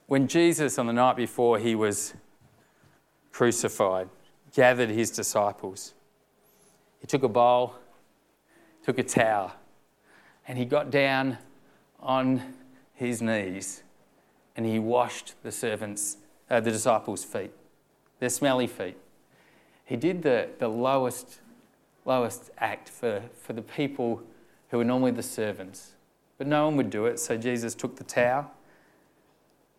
when 0.08 0.26
Jesus, 0.26 0.78
on 0.78 0.86
the 0.86 0.92
night 0.92 1.16
before 1.16 1.58
he 1.58 1.74
was 1.74 2.14
crucified, 3.30 4.08
gathered 4.54 4.88
his 4.88 5.10
disciples, 5.10 5.94
he 6.98 7.06
took 7.06 7.22
a 7.22 7.28
bowl, 7.28 7.74
took 8.82 8.98
a 8.98 9.02
towel, 9.02 9.52
and 10.48 10.56
he 10.56 10.64
got 10.64 10.90
down 10.90 11.36
on 12.00 12.42
his 12.94 13.20
knees 13.20 13.82
and 14.56 14.64
he 14.64 14.78
washed 14.78 15.34
the 15.42 15.52
servants, 15.52 16.16
uh, 16.48 16.58
the 16.58 16.70
disciples' 16.70 17.22
feet, 17.22 17.52
their 18.18 18.30
smelly 18.30 18.66
feet. 18.66 18.96
He 19.84 19.96
did 19.96 20.22
the, 20.22 20.48
the 20.58 20.68
lowest, 20.68 21.40
lowest 22.06 22.50
act 22.56 22.88
for, 22.88 23.22
for 23.40 23.52
the 23.52 23.62
people 23.62 24.22
who 24.70 24.78
were 24.78 24.84
normally 24.84 25.12
the 25.12 25.22
servants. 25.22 25.92
But 26.38 26.46
no 26.46 26.64
one 26.64 26.76
would 26.76 26.90
do 26.90 27.04
it, 27.04 27.20
so 27.20 27.36
Jesus 27.36 27.74
took 27.74 27.96
the 27.96 28.04
towel 28.04 28.50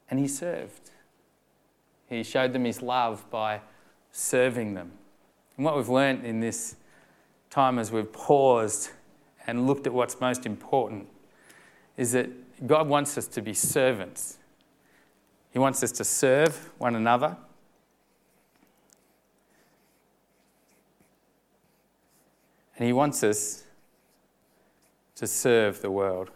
and 0.10 0.20
he 0.20 0.28
served. 0.28 0.92
He 2.08 2.24
showed 2.24 2.54
them 2.54 2.66
his 2.66 2.82
love 2.82 3.30
by 3.30 3.62
serving 4.12 4.74
them. 4.74 4.92
And 5.56 5.66
what 5.66 5.76
we've 5.76 5.90
learned 5.90 6.26
in 6.26 6.40
this 6.40 6.76
time 7.50 7.78
as 7.78 7.92
we've 7.92 8.12
paused 8.12 8.92
and 9.46 9.68
looked 9.68 9.88
at 9.88 9.94
what's 9.94 10.20
most 10.20 10.46
important 10.46 11.08
is 11.98 12.12
that 12.14 12.30
God 12.66 12.88
wants 12.88 13.18
us 13.18 13.28
to 13.28 13.42
be 13.42 13.54
servants. 13.54 14.38
He 15.52 15.60
wants 15.60 15.84
us 15.84 15.92
to 15.94 16.04
serve 16.04 16.72
one 16.78 16.96
another. 16.96 17.38
And 22.78 22.88
He 22.88 22.94
wants 22.94 23.24
us 23.24 23.64
to 25.16 25.28
serve 25.28 25.82
the 25.82 25.92
world. 25.92 26.32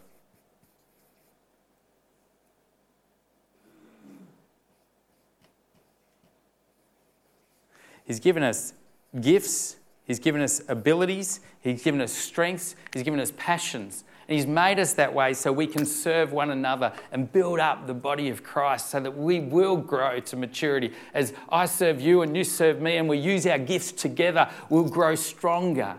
He's 8.14 8.20
given 8.20 8.44
us 8.44 8.76
gifts, 9.20 9.78
He's 10.06 10.20
given 10.20 10.42
us 10.42 10.62
abilities, 10.68 11.40
He's 11.62 11.82
given 11.82 12.00
us 12.00 12.12
strengths, 12.12 12.76
He's 12.94 13.02
given 13.02 13.20
us 13.20 13.34
passions. 13.38 14.04
And 14.28 14.36
He's 14.36 14.46
made 14.46 14.78
us 14.78 14.94
that 14.94 15.16
way 15.16 15.34
so 15.34 15.52
we 15.52 15.66
can 15.66 15.84
serve 15.84 16.32
one 16.32 16.52
another 16.52 16.94
and 17.12 17.32
build 17.32 17.60
up 17.60 17.88
the 17.88 17.96
body 17.96 18.30
of 18.30 18.44
Christ 18.44 18.92
so 18.92 19.00
that 19.00 19.18
we 19.18 19.40
will 19.40 19.76
grow 19.78 20.20
to 20.20 20.36
maturity. 20.36 20.94
As 21.16 21.34
I 21.50 21.66
serve 21.66 22.00
you 22.00 22.22
and 22.22 22.38
you 22.38 22.44
serve 22.44 22.82
me, 22.82 22.98
and 22.98 23.10
we 23.10 23.18
use 23.18 23.48
our 23.48 23.58
gifts 23.58 23.92
together, 23.92 24.48
we'll 24.70 24.90
grow 24.90 25.16
stronger. 25.16 25.96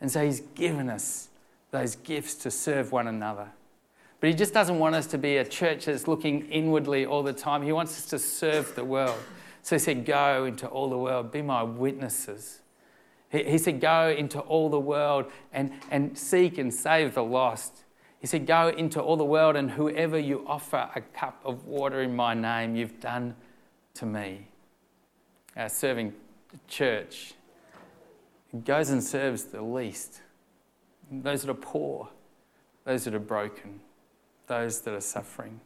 And 0.00 0.10
so 0.10 0.24
He's 0.24 0.40
given 0.40 0.88
us 0.88 1.28
those 1.70 1.96
gifts 1.96 2.34
to 2.36 2.50
serve 2.50 2.92
one 2.92 3.08
another. 3.08 3.48
But 4.20 4.30
He 4.30 4.34
just 4.34 4.54
doesn't 4.54 4.78
want 4.78 4.94
us 4.94 5.06
to 5.08 5.18
be 5.18 5.36
a 5.36 5.44
church 5.44 5.84
that's 5.84 6.08
looking 6.08 6.48
inwardly 6.48 7.04
all 7.04 7.22
the 7.22 7.34
time, 7.34 7.62
He 7.62 7.72
wants 7.72 7.98
us 7.98 8.06
to 8.06 8.18
serve 8.18 8.74
the 8.74 8.86
world. 8.86 9.18
So 9.62 9.76
he 9.76 9.80
said, 9.80 10.04
Go 10.04 10.44
into 10.44 10.66
all 10.66 10.90
the 10.90 10.98
world, 10.98 11.30
be 11.30 11.42
my 11.42 11.62
witnesses. 11.62 12.60
He, 13.30 13.56
said, 13.56 13.80
Go 13.80 14.10
into 14.10 14.40
all 14.40 14.68
the 14.68 14.80
world 14.80 15.26
and, 15.52 15.72
and 15.90 16.18
seek 16.18 16.58
and 16.58 16.72
save 16.72 17.14
the 17.14 17.24
lost. 17.24 17.84
He 18.20 18.26
said, 18.26 18.46
Go 18.46 18.68
into 18.68 19.00
all 19.00 19.16
the 19.16 19.24
world, 19.24 19.56
and 19.56 19.70
whoever 19.70 20.18
you 20.18 20.44
offer 20.46 20.90
a 20.94 21.00
cup 21.00 21.40
of 21.44 21.64
water 21.64 22.02
in 22.02 22.14
my 22.14 22.34
name, 22.34 22.76
you've 22.76 23.00
done 23.00 23.34
to 23.94 24.06
me. 24.06 24.48
Our 25.56 25.68
serving 25.68 26.12
church 26.68 27.34
goes 28.64 28.90
and 28.90 29.02
serves 29.02 29.44
the 29.44 29.62
least 29.62 30.20
those 31.20 31.42
that 31.42 31.50
are 31.50 31.54
poor, 31.54 32.08
those 32.84 33.04
that 33.04 33.14
are 33.14 33.18
broken, 33.18 33.80
those 34.46 34.80
that 34.80 34.94
are 34.94 35.00
suffering. 35.00 35.60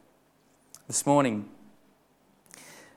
This 0.87 1.05
morning, 1.05 1.49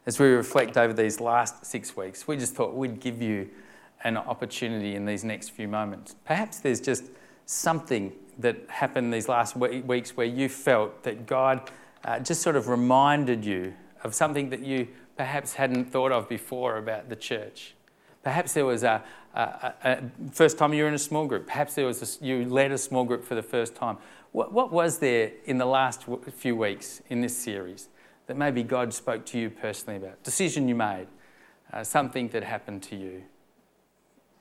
as 0.07 0.19
we 0.19 0.27
reflect 0.29 0.77
over 0.77 0.93
these 0.93 1.21
last 1.21 1.67
six 1.67 1.97
weeks, 1.97 2.27
we 2.27 2.37
just 2.37 2.55
thought 2.55 2.75
we'd 2.75 3.01
give 3.01 3.21
you 3.21 3.49
an 4.05 4.17
opportunity 4.17 4.95
in 4.95 5.05
these 5.05 5.25
next 5.25 5.51
few 5.51 5.69
moments. 5.69 6.15
Perhaps 6.25 6.61
there's 6.61 6.81
just 6.81 7.05
something 7.47 8.13
that 8.39 8.57
happened 8.69 9.13
these 9.13 9.29
last 9.29 9.57
weeks 9.57 10.17
where 10.17 10.27
you 10.27 10.49
felt 10.49 11.03
that 11.03 11.27
God 11.27 11.71
uh, 12.05 12.19
just 12.19 12.41
sort 12.41 12.57
of 12.57 12.69
reminded 12.69 13.45
you 13.45 13.75
of 14.03 14.15
something 14.15 14.49
that 14.51 14.61
you 14.61 14.89
perhaps 15.17 15.55
hadn't 15.55 15.87
thought 15.87 16.13
of 16.13 16.29
before 16.29 16.79
about 16.79 17.11
the 17.11 17.17
church. 17.17 17.75
Perhaps 18.23 18.55
there 18.55 18.65
was 18.65 18.83
a, 18.83 19.03
a, 19.35 19.41
a, 19.41 19.75
a 19.85 20.03
first 20.33 20.57
time 20.57 20.73
you 20.73 20.85
were 20.85 20.89
in 20.89 20.95
a 20.95 20.99
small 20.99 21.27
group. 21.27 21.47
Perhaps 21.47 21.75
there 21.75 21.85
was 21.85 22.19
you 22.23 22.47
led 22.47 22.73
a 22.73 22.79
small 22.79 23.05
group 23.05 23.25
for 23.25 23.35
the 23.35 23.43
first 23.43 23.75
time. 23.75 23.99
What, 24.33 24.53
what 24.53 24.73
was 24.73 24.99
there 24.99 25.33
in 25.45 25.59
the 25.59 25.67
last 25.67 26.05
few 26.33 26.57
weeks 26.57 27.03
in 27.11 27.21
this 27.21 27.37
series 27.37 27.89
that 28.31 28.37
maybe 28.37 28.63
God 28.63 28.95
spoke 28.95 29.27
to 29.27 29.41
you 29.41 29.51
personally 29.51 29.97
about, 29.97 30.23
decision 30.23 30.69
you 30.69 30.77
made, 30.77 31.09
uh, 31.73 31.83
something 31.83 32.29
that 32.29 32.45
happened 32.45 32.81
to 32.85 32.95
you. 32.95 33.25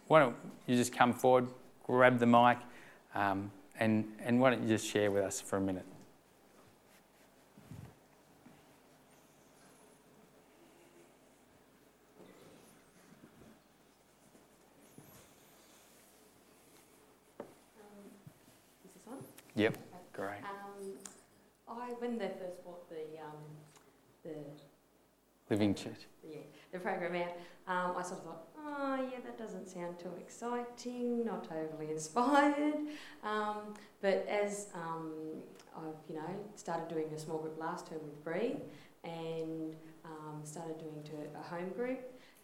Why 0.06 0.20
don't 0.20 0.36
you 0.68 0.76
just 0.76 0.94
come 0.94 1.12
forward, 1.12 1.48
grab 1.88 2.20
the 2.20 2.28
mic, 2.28 2.60
um, 3.16 3.52
and, 3.80 4.06
and 4.24 4.40
why 4.40 4.52
don't 4.52 4.62
you 4.62 4.68
just 4.70 4.86
share 4.86 5.10
with 5.10 5.24
us 5.24 5.42
for 5.42 5.58
a 5.58 5.62
minute? 5.62 5.88
On? 19.08 19.18
Yep, 19.56 19.78
great. 20.14 20.30
Um, 20.44 20.94
I, 21.68 21.94
when 22.00 22.18
they 22.18 22.30
first 22.40 22.64
brought 22.64 22.90
the, 22.90 23.20
um, 23.22 23.38
the, 24.24 24.34
Living 25.50 25.74
Church. 25.74 26.08
yeah, 26.28 26.38
the 26.72 26.80
program 26.80 27.16
out, 27.16 27.34
um, 27.68 27.96
I 27.98 28.04
sort 28.04 28.20
of 28.20 28.26
thought, 28.26 28.48
oh 28.58 29.10
yeah, 29.12 29.20
that 29.24 29.38
doesn't 29.38 29.68
sound 29.68 30.00
too 30.00 30.12
exciting, 30.20 31.26
not 31.26 31.48
overly 31.52 31.92
inspired. 31.92 32.76
Um, 33.24 33.74
but 34.02 34.26
as 34.28 34.68
um, 34.74 35.12
I've, 35.76 35.94
you 36.08 36.16
know, 36.16 36.36
started 36.56 36.88
doing 36.88 37.06
a 37.16 37.20
small 37.20 37.38
group 37.40 37.60
last 37.60 37.88
term 37.88 38.00
with 38.04 38.24
Bree 38.24 38.58
and 39.04 39.76
um, 40.06 40.42
started 40.44 40.78
doing 40.78 41.02
to 41.04 41.40
a 41.40 41.44
home 41.44 41.70
group 41.70 42.00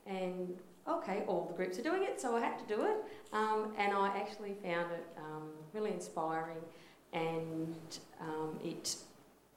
and 0.05 0.57
okay, 0.87 1.23
all 1.27 1.45
the 1.45 1.53
groups 1.53 1.79
are 1.79 1.83
doing 1.83 2.03
it, 2.03 2.21
so 2.21 2.35
I 2.35 2.39
had 2.39 2.59
to 2.59 2.75
do 2.75 2.85
it. 2.85 2.97
Um, 3.33 3.73
and 3.77 3.91
I 3.93 4.07
actually 4.17 4.53
found 4.63 4.91
it 4.91 5.05
um, 5.17 5.49
really 5.73 5.91
inspiring 5.91 6.57
and 7.13 7.75
it 8.63 8.95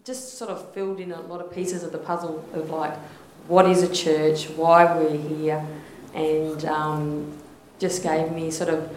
just 0.05 0.39
sort 0.39 0.51
of 0.51 0.73
filled 0.73 1.01
in 1.01 1.13
a 1.13 1.21
lot 1.23 1.41
of 1.41 1.51
pieces 1.51 1.83
of 1.83 1.93
the 1.93 1.99
puzzle 1.99 2.45
of 2.53 2.71
like, 2.71 2.95
what 3.49 3.67
is 3.69 3.83
a 3.83 3.93
church, 3.93 4.49
why 4.51 4.85
we're 4.97 5.17
here, 5.17 5.65
and 6.15 6.65
um, 6.67 7.33
just 7.79 8.03
gave 8.03 8.31
me 8.31 8.51
sort 8.51 8.71
of 8.71 8.95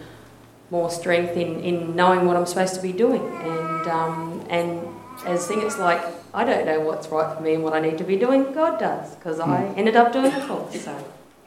more 0.70 0.90
strength 0.90 1.36
in, 1.36 1.60
in 1.60 1.96
knowing 1.96 2.26
what 2.26 2.36
I'm 2.36 2.46
supposed 2.46 2.74
to 2.74 2.80
be 2.82 2.92
doing. 2.92 3.22
And, 3.22 3.86
um, 3.88 4.46
and 4.48 4.86
as 5.26 5.46
thing, 5.46 5.60
it's 5.62 5.78
like, 5.78 6.02
I 6.34 6.44
don't 6.44 6.64
know 6.66 6.80
what's 6.80 7.08
right 7.08 7.34
for 7.36 7.42
me 7.42 7.54
and 7.54 7.64
what 7.64 7.72
I 7.74 7.80
need 7.80 7.98
to 7.98 8.04
be 8.04 8.16
doing, 8.16 8.52
God 8.52 8.78
does, 8.78 9.14
because 9.16 9.40
I 9.40 9.66
ended 9.76 9.96
up 9.96 10.12
doing 10.12 10.32
it 10.32 10.50
all. 10.50 10.70
So, 10.70 10.92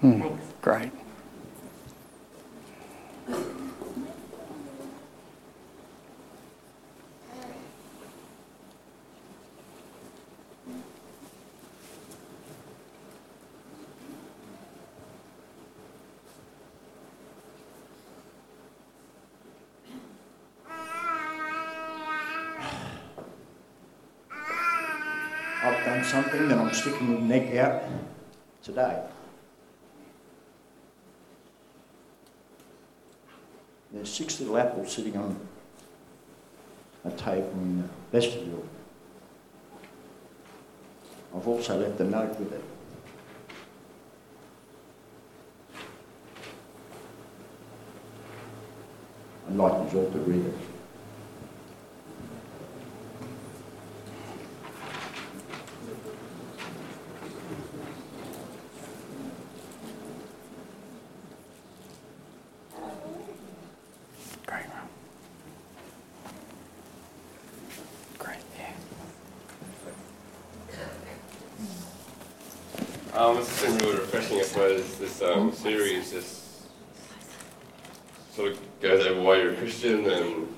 Hmm. 0.01 0.19
thanks. 0.21 0.43
Great. 0.61 0.91
I've 25.63 25.83
done 25.85 25.94
something 26.05 26.47
that 26.47 26.57
I'm 26.57 26.73
sticking 26.73 27.13
my 27.13 27.19
neck 27.19 27.55
out 27.55 27.83
today. 28.63 29.01
There's 33.91 34.11
six 34.11 34.39
little 34.39 34.57
apples 34.57 34.91
sitting 34.93 35.15
on 35.17 35.39
a 37.05 37.11
table 37.11 37.51
in 37.53 37.81
the 37.81 37.89
vestibule. 38.11 38.65
I've 41.35 41.47
also 41.47 41.79
left 41.79 41.99
a 41.99 42.03
note 42.03 42.39
with 42.39 42.53
it. 42.53 42.63
I'd 49.47 49.55
like 49.55 49.93
you 49.93 49.99
all 49.99 50.11
to 50.11 50.17
read 50.19 50.45
it. 50.45 50.53
Great. 64.45 64.65
Great, 68.17 68.37
yeah. 68.57 68.73
Um, 73.13 73.37
this 73.37 73.61
has 73.61 73.71
been 73.71 73.87
really 73.87 73.99
refreshing, 73.99 74.39
I 74.39 74.41
suppose. 74.41 74.83
This 75.17 75.29
um, 75.29 75.53
series 75.53 76.11
just 76.11 76.43
sort 78.33 78.51
of 78.51 78.81
goes 78.81 79.05
over 79.05 79.21
why 79.21 79.37
you're 79.37 79.53
a 79.53 79.55
Christian 79.55 80.05
and 80.09 80.53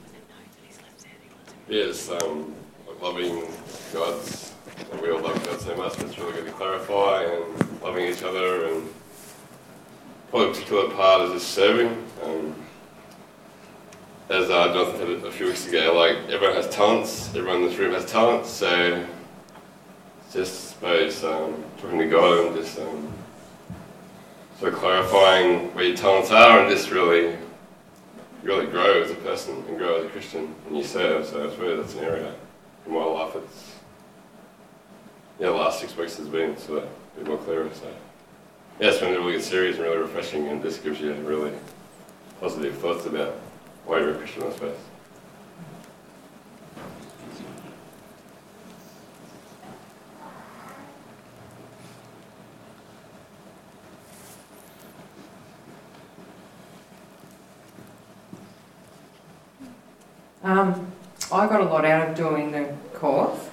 yes, 1.69 2.09
um, 2.09 2.55
loving 2.99 3.47
God's, 3.93 4.55
and 4.91 4.99
we 4.99 5.11
all 5.11 5.21
love 5.21 5.45
God 5.45 5.61
so 5.61 5.75
much, 5.75 5.99
it's 5.99 6.17
really 6.17 6.33
good 6.33 6.47
to 6.47 6.51
clarify 6.53 7.25
and 7.25 7.81
loving 7.83 8.07
each 8.07 8.23
other 8.23 8.65
and 8.65 8.89
probably 10.31 10.47
a 10.47 10.51
particular 10.53 10.89
part 10.89 11.21
is 11.21 11.33
just 11.33 11.49
serving. 11.49 12.03
Um, 12.23 12.55
as 14.29 14.49
uh, 14.49 14.73
Jonathan 14.73 15.21
said 15.21 15.27
a 15.27 15.31
few 15.31 15.45
weeks 15.45 15.67
ago, 15.67 15.93
like 15.93 16.33
everyone 16.33 16.55
has 16.55 16.67
talents, 16.69 17.27
everyone 17.35 17.57
in 17.57 17.69
this 17.69 17.77
room 17.77 17.93
has 17.93 18.05
talents, 18.05 18.49
so 18.49 19.05
just 20.31 20.69
suppose 20.69 21.23
um, 21.23 21.63
talking 21.79 21.99
to 21.99 22.07
God 22.07 22.47
and 22.47 22.55
just 22.55 22.79
um, 22.79 22.96
of 24.61 24.73
clarifying 24.73 25.73
where 25.75 25.85
your 25.85 25.95
talents 25.95 26.31
are 26.31 26.59
and 26.59 26.69
just 26.69 26.89
really 26.89 27.35
really 28.43 28.65
grow 28.65 29.03
as 29.03 29.11
a 29.11 29.15
person 29.15 29.63
and 29.67 29.77
grow 29.77 29.97
as 29.97 30.05
a 30.05 30.09
Christian 30.09 30.53
and 30.67 30.77
you 30.77 30.83
serve. 30.83 31.25
So 31.25 31.47
it's 31.47 31.57
really 31.57 31.75
that's 31.75 31.95
an 31.95 32.03
area 32.03 32.33
in 32.85 32.93
my 32.93 33.03
life 33.03 33.35
it's 33.35 33.73
yeah 35.39 35.47
the 35.47 35.53
last 35.53 35.79
six 35.79 35.95
weeks 35.95 36.17
has 36.17 36.27
been 36.27 36.51
of 36.51 36.69
a 36.69 36.87
bit 37.17 37.27
more 37.27 37.37
clearer. 37.37 37.69
So 37.73 37.87
yeah, 38.79 38.87
it's 38.89 38.99
been 38.99 39.13
really 39.13 39.33
good 39.33 39.43
series 39.43 39.75
and 39.75 39.83
really 39.83 39.97
refreshing 39.97 40.47
and 40.47 40.61
this 40.61 40.77
gives 40.77 40.99
you 40.99 41.13
really 41.13 41.53
positive 42.39 42.77
thoughts 42.77 43.05
about 43.05 43.33
why 43.85 43.99
you're 43.99 44.11
a 44.11 44.17
Christian 44.17 44.43
I 44.43 44.51
suppose. 44.51 44.77
Um, 60.47 60.93
I 61.29 61.45
got 61.45 61.59
a 61.59 61.65
lot 61.65 61.83
out 61.83 62.07
of 62.07 62.15
doing 62.15 62.53
the 62.53 62.73
course, 62.93 63.49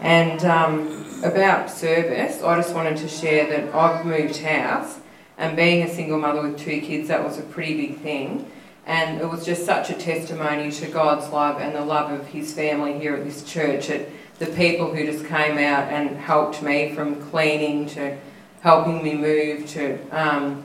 and 0.00 0.44
um, 0.44 1.04
about 1.24 1.68
service, 1.68 2.40
I 2.40 2.54
just 2.54 2.72
wanted 2.72 2.98
to 2.98 3.08
share 3.08 3.48
that 3.48 3.74
I've 3.74 4.06
moved 4.06 4.36
house, 4.36 5.00
and 5.38 5.56
being 5.56 5.82
a 5.82 5.92
single 5.92 6.20
mother 6.20 6.42
with 6.42 6.56
two 6.56 6.80
kids, 6.80 7.08
that 7.08 7.24
was 7.24 7.36
a 7.36 7.42
pretty 7.42 7.88
big 7.88 7.98
thing. 7.98 8.48
And 8.86 9.20
it 9.20 9.28
was 9.28 9.44
just 9.44 9.66
such 9.66 9.90
a 9.90 9.94
testimony 9.94 10.70
to 10.70 10.86
God's 10.86 11.32
love 11.32 11.60
and 11.60 11.74
the 11.74 11.84
love 11.84 12.12
of 12.12 12.28
His 12.28 12.54
family 12.54 12.96
here 12.96 13.16
at 13.16 13.24
this 13.24 13.42
church. 13.42 13.90
It, 13.90 14.12
the 14.38 14.46
people 14.46 14.94
who 14.94 15.04
just 15.04 15.26
came 15.26 15.58
out 15.58 15.92
and 15.92 16.16
helped 16.16 16.62
me 16.62 16.94
from 16.94 17.20
cleaning 17.28 17.86
to 17.88 18.16
helping 18.60 19.02
me 19.02 19.14
move 19.14 19.66
to 19.70 19.98
um, 20.12 20.64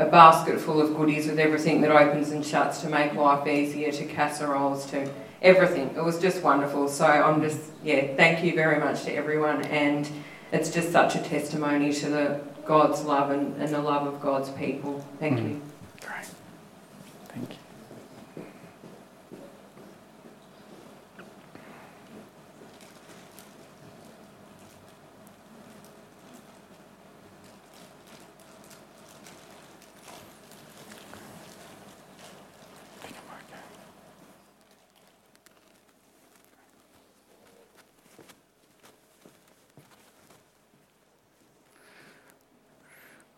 a 0.00 0.06
basket 0.10 0.58
full 0.60 0.80
of 0.80 0.96
goodies 0.96 1.26
with 1.26 1.38
everything 1.38 1.80
that 1.82 1.90
opens 1.90 2.30
and 2.30 2.44
shuts 2.44 2.80
to 2.80 2.88
make 2.88 3.14
life 3.14 3.46
easier, 3.46 3.92
to 3.92 4.04
casseroles, 4.06 4.86
to 4.86 5.08
everything. 5.42 5.90
It 5.96 6.02
was 6.02 6.18
just 6.18 6.42
wonderful. 6.42 6.88
So 6.88 7.04
I'm 7.06 7.40
just, 7.42 7.60
yeah, 7.84 8.16
thank 8.16 8.42
you 8.44 8.54
very 8.54 8.78
much 8.80 9.04
to 9.04 9.12
everyone. 9.14 9.62
And 9.66 10.08
it's 10.52 10.70
just 10.70 10.90
such 10.90 11.16
a 11.16 11.22
testimony 11.22 11.92
to 11.92 12.08
the 12.08 12.40
God's 12.66 13.02
love 13.04 13.30
and, 13.30 13.56
and 13.60 13.72
the 13.74 13.80
love 13.80 14.06
of 14.06 14.20
God's 14.20 14.50
people. 14.50 15.04
Thank 15.18 15.38
Mm. 15.38 15.48
you. 15.50 15.62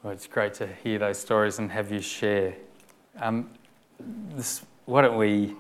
Well, 0.03 0.13
it's 0.13 0.27
great 0.27 0.55
to 0.55 0.67
hear 0.67 0.99
those 0.99 1.19
stories 1.19 1.61
and 1.61 1.71
have 1.71 1.93
you 1.93 2.01
share. 2.01 2.57
Um, 3.21 3.49
this, 4.35 4.67
why 4.85 5.03
don't 5.03 5.17
we, 5.17 5.55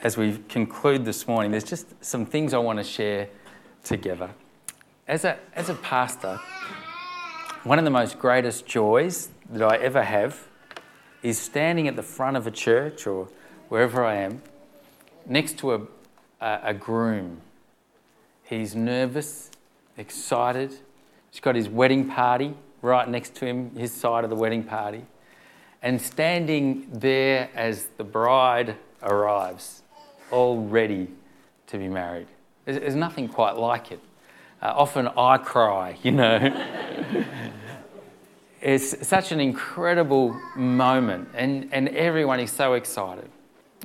as 0.00 0.16
we 0.16 0.38
conclude 0.48 1.04
this 1.04 1.28
morning, 1.28 1.50
there's 1.50 1.64
just 1.64 2.02
some 2.02 2.24
things 2.24 2.54
I 2.54 2.58
want 2.58 2.78
to 2.78 2.82
share 2.82 3.28
together. 3.82 4.30
as 5.06 5.26
a, 5.26 5.38
as 5.54 5.68
a 5.68 5.74
pastor, 5.74 6.40
one 7.64 7.78
of 7.78 7.84
the 7.84 7.90
most 7.90 8.18
greatest 8.18 8.64
joys 8.64 9.28
that 9.50 9.62
I 9.62 9.76
ever 9.76 10.02
have 10.02 10.48
is 11.22 11.38
standing 11.38 11.86
at 11.86 11.94
the 11.94 12.02
front 12.02 12.38
of 12.38 12.46
a 12.46 12.50
church 12.50 13.06
or 13.06 13.28
wherever 13.68 14.02
I 14.02 14.14
am 14.14 14.40
next 15.26 15.58
to 15.58 15.74
a, 15.74 15.80
a, 16.40 16.60
a 16.62 16.72
groom. 16.72 17.42
He's 18.44 18.74
nervous, 18.74 19.50
excited. 19.98 20.72
He's 21.30 21.40
got 21.40 21.54
his 21.54 21.68
wedding 21.68 22.08
party 22.08 22.54
right 22.84 23.08
next 23.08 23.34
to 23.36 23.46
him, 23.46 23.74
his 23.74 23.92
side 23.92 24.22
of 24.24 24.30
the 24.30 24.36
wedding 24.36 24.62
party. 24.62 25.04
And 25.82 26.00
standing 26.00 26.86
there 26.92 27.48
as 27.54 27.86
the 27.96 28.04
bride 28.04 28.76
arrives, 29.02 29.82
all 30.30 30.60
ready 30.60 31.08
to 31.66 31.78
be 31.78 31.88
married. 31.88 32.28
There's, 32.64 32.78
there's 32.78 32.94
nothing 32.94 33.28
quite 33.28 33.56
like 33.56 33.90
it. 33.90 34.00
Uh, 34.62 34.72
often 34.76 35.08
I 35.08 35.38
cry, 35.38 35.96
you 36.02 36.12
know. 36.12 37.24
it's 38.60 39.06
such 39.06 39.32
an 39.32 39.40
incredible 39.40 40.38
moment, 40.54 41.28
and, 41.34 41.68
and 41.72 41.88
everyone 41.88 42.40
is 42.40 42.50
so 42.50 42.74
excited. 42.74 43.30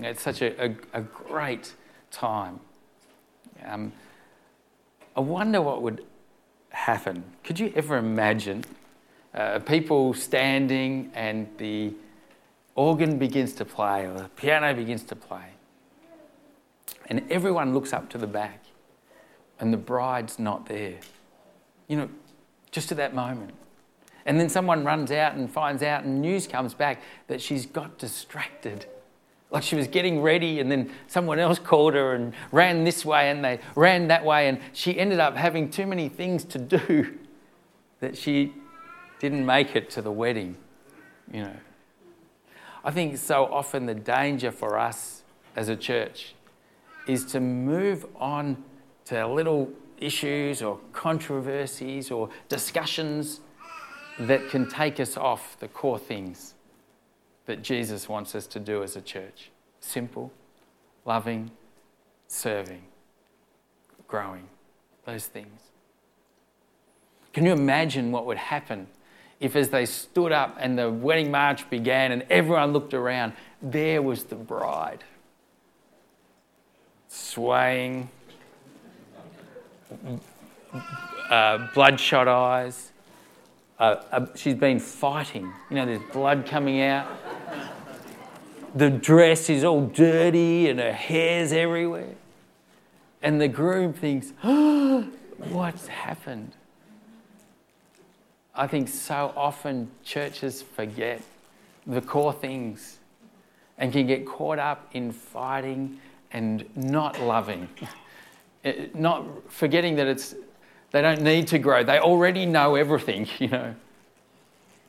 It's 0.01 0.21
such 0.21 0.41
a, 0.41 0.65
a, 0.65 0.75
a 0.93 1.01
great 1.01 1.73
time. 2.11 2.59
Um, 3.65 3.91
I 5.15 5.19
wonder 5.21 5.61
what 5.61 5.81
would 5.81 6.05
happen. 6.69 7.23
Could 7.43 7.59
you 7.59 7.73
ever 7.75 7.97
imagine 7.97 8.63
uh, 9.33 9.59
people 9.59 10.13
standing 10.13 11.11
and 11.13 11.47
the 11.57 11.93
organ 12.75 13.17
begins 13.17 13.53
to 13.53 13.65
play 13.65 14.05
or 14.05 14.13
the 14.13 14.29
piano 14.35 14.73
begins 14.73 15.03
to 15.03 15.15
play? 15.15 15.45
And 17.07 17.23
everyone 17.29 17.73
looks 17.73 17.93
up 17.93 18.09
to 18.11 18.17
the 18.17 18.27
back 18.27 18.65
and 19.59 19.73
the 19.73 19.77
bride's 19.77 20.39
not 20.39 20.65
there. 20.67 20.99
You 21.87 21.97
know, 21.97 22.09
just 22.71 22.91
at 22.91 22.97
that 22.97 23.13
moment. 23.13 23.53
And 24.25 24.39
then 24.39 24.49
someone 24.49 24.83
runs 24.83 25.11
out 25.11 25.35
and 25.35 25.51
finds 25.51 25.81
out, 25.81 26.03
and 26.03 26.21
news 26.21 26.47
comes 26.47 26.73
back 26.73 27.01
that 27.27 27.41
she's 27.41 27.65
got 27.65 27.97
distracted. 27.97 28.85
Like 29.49 29.63
she 29.63 29.75
was 29.75 29.87
getting 29.87 30.21
ready, 30.21 30.59
and 30.59 30.71
then 30.71 30.91
someone 31.07 31.39
else 31.39 31.57
called 31.57 31.95
her 31.95 32.13
and 32.13 32.33
ran 32.51 32.83
this 32.83 33.03
way, 33.03 33.31
and 33.31 33.43
they 33.43 33.59
ran 33.75 34.07
that 34.09 34.23
way, 34.23 34.47
and 34.47 34.59
she 34.73 34.99
ended 34.99 35.19
up 35.19 35.35
having 35.35 35.69
too 35.69 35.87
many 35.87 36.09
things 36.09 36.43
to 36.45 36.59
do 36.59 37.17
that 37.99 38.17
she 38.17 38.53
didn't 39.19 39.45
make 39.45 39.75
it 39.75 39.89
to 39.91 40.01
the 40.01 40.11
wedding. 40.11 40.57
You 41.31 41.43
know, 41.43 41.57
I 42.83 42.91
think 42.91 43.17
so 43.17 43.45
often 43.45 43.85
the 43.85 43.93
danger 43.93 44.51
for 44.51 44.79
us 44.79 45.23
as 45.55 45.69
a 45.69 45.75
church 45.75 46.33
is 47.07 47.25
to 47.25 47.39
move 47.39 48.05
on 48.15 48.63
to 49.05 49.27
little 49.27 49.71
issues 49.97 50.61
or 50.61 50.79
controversies 50.93 52.11
or 52.11 52.29
discussions 52.47 53.41
that 54.19 54.49
can 54.49 54.69
take 54.69 54.99
us 54.99 55.17
off 55.17 55.57
the 55.59 55.67
core 55.67 55.99
things 55.99 56.55
that 57.45 57.63
Jesus 57.63 58.07
wants 58.07 58.35
us 58.35 58.45
to 58.47 58.59
do 58.59 58.83
as 58.83 58.95
a 58.95 59.01
church 59.01 59.51
simple, 59.81 60.31
loving, 61.05 61.49
serving, 62.27 62.83
growing, 64.07 64.47
those 65.05 65.25
things. 65.25 65.61
Can 67.33 67.45
you 67.45 67.53
imagine 67.53 68.11
what 68.11 68.25
would 68.25 68.37
happen 68.37 68.87
if, 69.39 69.55
as 69.55 69.69
they 69.69 69.85
stood 69.85 70.31
up 70.31 70.57
and 70.59 70.77
the 70.77 70.89
wedding 70.89 71.31
march 71.31 71.69
began 71.69 72.11
and 72.11 72.23
everyone 72.29 72.73
looked 72.73 72.93
around, 72.93 73.33
there 73.61 74.01
was 74.01 74.25
the 74.25 74.35
bride 74.35 75.03
swaying, 77.09 78.09
uh, 81.29 81.67
bloodshot 81.73 82.27
eyes. 82.27 82.91
Uh, 83.79 84.03
uh, 84.11 84.25
she's 84.35 84.55
been 84.55 84.79
fighting. 84.79 85.51
You 85.69 85.75
know, 85.77 85.85
there's 85.85 86.01
blood 86.11 86.45
coming 86.45 86.81
out. 86.81 87.07
The 88.75 88.89
dress 88.89 89.49
is 89.49 89.63
all 89.63 89.87
dirty 89.87 90.69
and 90.69 90.79
her 90.79 90.93
hair's 90.93 91.51
everywhere. 91.51 92.15
And 93.21 93.41
the 93.41 93.47
groom 93.47 93.93
thinks, 93.93 94.33
oh, 94.43 95.01
what's 95.49 95.87
happened? 95.87 96.53
I 98.59 98.67
think 98.67 98.89
so 98.89 99.33
often 99.37 99.89
churches 100.03 100.61
forget 100.61 101.21
the 101.87 102.01
core 102.01 102.33
things 102.33 102.97
and 103.77 103.93
can 103.93 104.05
get 104.05 104.25
caught 104.25 104.59
up 104.59 104.89
in 104.91 105.13
fighting 105.13 105.97
and 106.33 106.65
not 106.75 107.21
loving. 107.21 107.69
Eh, 108.65 108.87
not 108.93 109.25
forgetting 109.49 109.95
that 109.95 110.07
it's 110.07 110.35
they 110.91 111.01
don't 111.01 111.21
need 111.21 111.47
to 111.47 111.57
grow. 111.57 111.85
They 111.85 111.99
already 111.99 112.45
know 112.45 112.75
everything, 112.75 113.29
you 113.39 113.47
know. 113.47 113.75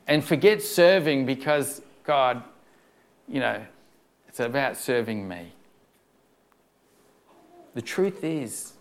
And 0.08 0.24
forget 0.24 0.60
serving 0.62 1.24
because 1.24 1.80
God, 2.02 2.42
you 3.28 3.38
know, 3.38 3.64
it's 4.26 4.40
about 4.40 4.78
serving 4.78 5.28
me. 5.28 5.52
The 7.74 7.82
truth 7.82 8.24
is, 8.24 8.72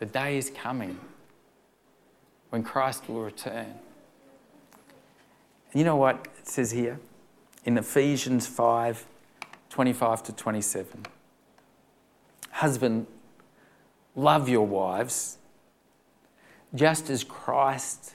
the 0.00 0.04
day 0.04 0.36
is 0.36 0.50
coming 0.50 1.00
when 2.50 2.62
Christ 2.62 3.08
will 3.08 3.22
return. 3.22 3.72
And 5.72 5.80
you 5.80 5.84
know 5.84 5.96
what 5.96 6.28
it 6.38 6.48
says 6.48 6.70
here 6.70 7.00
in 7.64 7.78
Ephesians 7.78 8.46
5 8.46 9.06
25 9.68 10.22
to 10.22 10.32
27? 10.32 11.06
Husband, 12.50 13.06
love 14.14 14.48
your 14.48 14.66
wives 14.66 15.36
just 16.74 17.10
as 17.10 17.24
Christ 17.24 18.14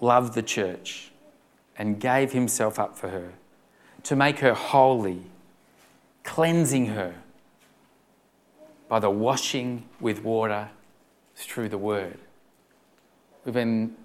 loved 0.00 0.34
the 0.34 0.42
church 0.42 1.10
and 1.76 2.00
gave 2.00 2.32
himself 2.32 2.78
up 2.78 2.96
for 2.96 3.08
her 3.08 3.32
to 4.04 4.16
make 4.16 4.38
her 4.38 4.54
holy, 4.54 5.22
cleansing 6.22 6.86
her 6.86 7.14
by 8.88 8.98
the 8.98 9.10
washing 9.10 9.84
with 10.00 10.22
water 10.22 10.70
through 11.34 11.68
the 11.68 11.78
word. 11.78 12.18
We've 13.44 13.54
been 13.54 13.96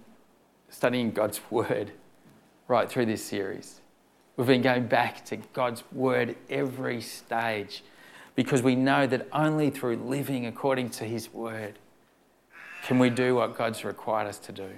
studying 0.70 1.12
God's 1.12 1.40
word 1.50 1.92
right 2.68 2.90
through 2.90 3.06
this 3.06 3.24
series. 3.24 3.82
We've 4.36 4.48
been 4.48 4.62
going 4.62 4.88
back 4.88 5.26
to 5.26 5.38
God's 5.38 5.84
word 5.92 6.36
every 6.50 7.02
stage 7.02 7.84
because 8.36 8.64
we 8.64 8.76
know 8.76 9.06
that 9.06 9.28
only 9.32 9.70
through 9.70 9.98
living 9.98 10.46
according 10.46 10.90
to 10.92 11.06
his 11.06 11.32
word 11.32 11.78
can 12.84 13.00
we 13.00 13.10
do 13.10 13.36
what 13.36 13.58
God's 13.58 13.86
required 13.86 14.28
us 14.28 14.38
to 14.40 14.52
do? 14.52 14.70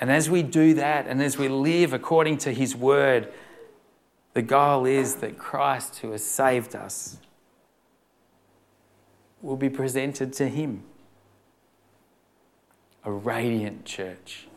And 0.00 0.12
as 0.12 0.30
we 0.30 0.44
do 0.44 0.74
that, 0.74 1.08
and 1.08 1.20
as 1.20 1.36
we 1.36 1.48
live 1.48 1.92
according 1.92 2.38
to 2.38 2.52
His 2.52 2.76
word, 2.76 3.32
the 4.34 4.42
goal 4.42 4.86
is 4.86 5.16
that 5.16 5.38
Christ, 5.38 5.98
who 5.98 6.12
has 6.12 6.24
saved 6.24 6.76
us, 6.76 7.18
will 9.42 9.56
be 9.56 9.68
presented 9.68 10.32
to 10.34 10.48
Him. 10.48 10.84
A 13.08 13.10
radiant 13.10 13.86
church. 13.86 14.48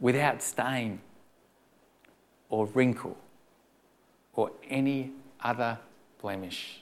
Without 0.00 0.40
stain 0.40 1.00
or 2.48 2.64
wrinkle 2.68 3.18
or 4.32 4.50
any 4.70 5.12
other 5.42 5.78
blemish, 6.22 6.80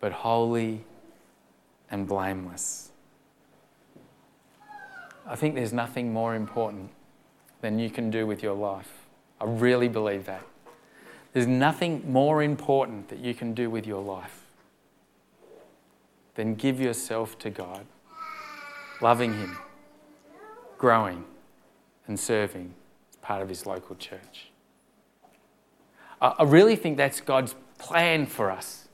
but 0.00 0.12
holy 0.12 0.84
and 1.90 2.06
blameless. 2.06 2.90
I 5.26 5.34
think 5.34 5.54
there's 5.54 5.72
nothing 5.72 6.12
more 6.12 6.34
important 6.34 6.90
than 7.62 7.78
you 7.78 7.88
can 7.88 8.10
do 8.10 8.26
with 8.26 8.42
your 8.42 8.54
life. 8.54 9.06
I 9.40 9.46
really 9.46 9.88
believe 9.88 10.26
that. 10.26 10.44
There's 11.32 11.46
nothing 11.46 12.02
more 12.12 12.42
important 12.42 13.08
that 13.08 13.20
you 13.20 13.32
can 13.32 13.54
do 13.54 13.70
with 13.70 13.86
your 13.86 14.02
life 14.02 14.43
than 16.34 16.54
give 16.54 16.80
yourself 16.80 17.38
to 17.38 17.50
God, 17.50 17.86
loving 19.00 19.34
Him, 19.34 19.58
growing, 20.78 21.24
and 22.06 22.18
serving 22.18 22.74
as 23.10 23.16
part 23.16 23.42
of 23.42 23.48
His 23.48 23.66
local 23.66 23.96
church. 23.96 24.50
I 26.20 26.44
really 26.44 26.76
think 26.76 26.96
that's 26.96 27.20
God's 27.20 27.54
plan 27.78 28.26
for 28.26 28.50
us. 28.50 28.88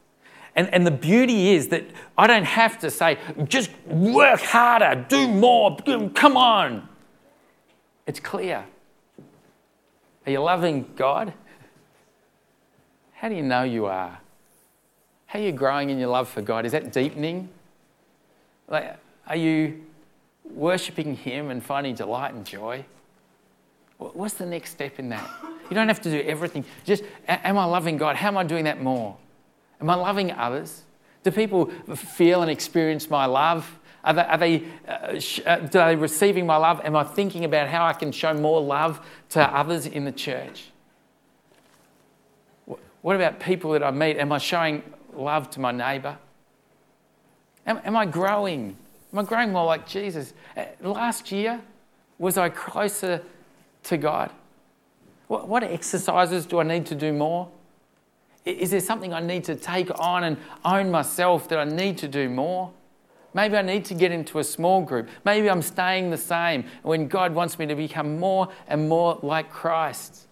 And, 0.56 0.72
and 0.74 0.84
the 0.84 0.90
beauty 0.90 1.50
is 1.50 1.68
that 1.68 1.84
I 2.18 2.26
don't 2.26 2.44
have 2.44 2.78
to 2.80 2.90
say, 2.90 3.18
just 3.44 3.70
work 3.86 4.40
harder, 4.40 5.06
do 5.08 5.28
more, 5.28 5.76
come 6.14 6.36
on. 6.36 6.88
It's 8.06 8.18
clear. 8.18 8.66
Are 10.26 10.32
you 10.32 10.40
loving 10.40 10.90
God? 10.96 11.32
How 13.12 13.28
do 13.28 13.34
you 13.36 13.42
know 13.42 13.62
you 13.62 13.86
are? 13.86 14.18
How 15.30 15.38
are 15.38 15.42
you 15.42 15.52
growing 15.52 15.90
in 15.90 16.00
your 16.00 16.08
love 16.08 16.28
for 16.28 16.42
God? 16.42 16.66
Is 16.66 16.72
that 16.72 16.92
deepening? 16.92 17.50
Like, 18.66 18.96
are 19.28 19.36
you 19.36 19.84
worshipping 20.42 21.14
Him 21.14 21.50
and 21.50 21.64
finding 21.64 21.94
delight 21.94 22.34
and 22.34 22.44
joy? 22.44 22.84
What's 23.98 24.34
the 24.34 24.46
next 24.46 24.72
step 24.72 24.98
in 24.98 25.08
that? 25.10 25.30
You 25.70 25.76
don't 25.76 25.86
have 25.86 26.00
to 26.00 26.10
do 26.10 26.20
everything. 26.22 26.64
Just, 26.84 27.04
am 27.28 27.58
I 27.58 27.64
loving 27.64 27.96
God? 27.96 28.16
How 28.16 28.26
am 28.26 28.38
I 28.38 28.42
doing 28.42 28.64
that 28.64 28.82
more? 28.82 29.16
Am 29.80 29.88
I 29.88 29.94
loving 29.94 30.32
others? 30.32 30.82
Do 31.22 31.30
people 31.30 31.66
feel 31.94 32.42
and 32.42 32.50
experience 32.50 33.08
my 33.08 33.26
love? 33.26 33.78
Are 34.02 34.14
they, 34.14 34.22
are 34.22 34.38
they, 34.38 34.64
uh, 34.88 35.20
sh- 35.20 35.42
uh, 35.46 35.60
are 35.60 35.90
they 35.90 35.94
receiving 35.94 36.44
my 36.44 36.56
love? 36.56 36.80
Am 36.82 36.96
I 36.96 37.04
thinking 37.04 37.44
about 37.44 37.68
how 37.68 37.86
I 37.86 37.92
can 37.92 38.10
show 38.10 38.34
more 38.34 38.60
love 38.60 39.00
to 39.28 39.40
others 39.40 39.86
in 39.86 40.04
the 40.04 40.12
church? 40.12 40.72
What 43.02 43.14
about 43.14 43.38
people 43.38 43.70
that 43.72 43.84
I 43.84 43.92
meet? 43.92 44.16
Am 44.16 44.32
I 44.32 44.38
showing 44.38 44.82
love 45.16 45.50
to 45.50 45.60
my 45.60 45.72
neighbour? 45.72 46.18
Am, 47.66 47.80
am 47.84 47.96
I 47.96 48.06
growing? 48.06 48.76
Am 49.12 49.18
I 49.18 49.22
growing 49.22 49.52
more 49.52 49.64
like 49.64 49.86
Jesus? 49.86 50.34
Uh, 50.56 50.64
last 50.80 51.32
year, 51.32 51.60
was 52.18 52.36
I 52.36 52.48
closer 52.48 53.22
to 53.84 53.96
God? 53.96 54.30
What, 55.28 55.48
what 55.48 55.62
exercises 55.62 56.46
do 56.46 56.60
I 56.60 56.64
need 56.64 56.86
to 56.86 56.94
do 56.94 57.12
more? 57.12 57.48
Is 58.44 58.70
there 58.70 58.80
something 58.80 59.12
I 59.12 59.20
need 59.20 59.44
to 59.44 59.54
take 59.54 59.90
on 59.98 60.24
and 60.24 60.36
own 60.64 60.90
myself 60.90 61.48
that 61.48 61.58
I 61.58 61.64
need 61.64 61.98
to 61.98 62.08
do 62.08 62.28
more? 62.28 62.72
Maybe 63.32 63.56
I 63.56 63.62
need 63.62 63.84
to 63.86 63.94
get 63.94 64.10
into 64.10 64.38
a 64.38 64.44
small 64.44 64.82
group. 64.82 65.08
Maybe 65.24 65.48
I'm 65.48 65.62
staying 65.62 66.10
the 66.10 66.16
same 66.16 66.64
when 66.82 67.06
God 67.06 67.34
wants 67.34 67.58
me 67.58 67.66
to 67.66 67.74
become 67.74 68.18
more 68.18 68.48
and 68.66 68.88
more 68.88 69.18
like 69.22 69.50
Christ. 69.50 70.26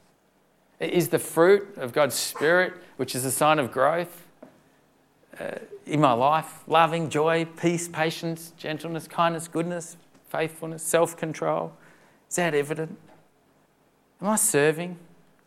Is 0.81 1.09
the 1.09 1.19
fruit 1.19 1.77
of 1.77 1.93
God's 1.93 2.15
Spirit, 2.15 2.75
which 2.97 3.15
is 3.15 3.25
a 3.25 3.31
sign 3.31 3.59
of 3.59 3.71
growth 3.71 4.28
uh, 5.41 5.59
in 5.87 6.01
my 6.01 6.13
life, 6.13 6.63
loving, 6.67 7.09
joy, 7.09 7.45
peace, 7.45 7.89
patience, 7.89 8.53
gentleness, 8.57 9.07
kindness, 9.07 9.49
goodness, 9.49 9.97
faithfulness, 10.29 10.83
self 10.83 11.17
control? 11.17 11.73
Is 12.29 12.37
that 12.37 12.55
evident? 12.55 12.99
Am 14.21 14.29
I 14.29 14.37
serving? 14.37 14.99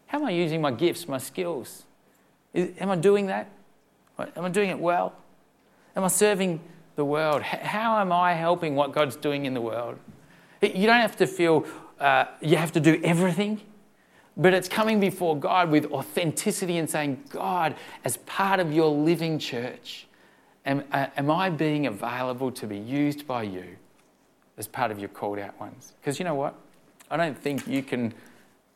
How 0.07 0.19
am 0.19 0.25
I 0.25 0.31
using 0.31 0.61
my 0.61 0.71
gifts, 0.71 1.07
my 1.07 1.17
skills? 1.17 1.83
Is, 2.53 2.69
am 2.79 2.89
I 2.89 2.95
doing 2.95 3.27
that? 3.27 3.49
Am 4.17 4.45
I 4.45 4.49
doing 4.49 4.69
it 4.69 4.79
well? 4.79 5.13
Am 5.95 6.03
I 6.03 6.07
serving 6.07 6.59
the 6.95 7.05
world? 7.05 7.41
How 7.41 7.99
am 7.99 8.11
I 8.11 8.33
helping 8.33 8.75
what 8.75 8.93
God's 8.93 9.15
doing 9.15 9.45
in 9.45 9.53
the 9.53 9.61
world? 9.61 9.97
You 10.61 10.85
don't 10.85 11.01
have 11.01 11.17
to 11.17 11.27
feel 11.27 11.65
uh, 11.99 12.25
you 12.41 12.57
have 12.57 12.71
to 12.71 12.79
do 12.79 12.99
everything, 13.03 13.61
but 14.41 14.55
it's 14.55 14.67
coming 14.67 14.99
before 14.99 15.37
God 15.37 15.69
with 15.69 15.85
authenticity 15.91 16.79
and 16.79 16.89
saying, 16.89 17.23
God, 17.29 17.75
as 18.03 18.17
part 18.17 18.59
of 18.59 18.73
your 18.73 18.89
living 18.89 19.37
church, 19.37 20.07
am, 20.65 20.83
uh, 20.91 21.07
am 21.15 21.29
I 21.29 21.51
being 21.51 21.85
available 21.85 22.51
to 22.53 22.65
be 22.65 22.77
used 22.77 23.27
by 23.27 23.43
you 23.43 23.75
as 24.57 24.65
part 24.65 24.89
of 24.89 24.97
your 24.97 25.09
called 25.09 25.37
out 25.37 25.59
ones? 25.59 25.93
Because 26.01 26.17
you 26.17 26.25
know 26.25 26.33
what? 26.33 26.55
I 27.11 27.17
don't 27.17 27.37
think 27.37 27.67
you 27.67 27.83
can 27.83 28.15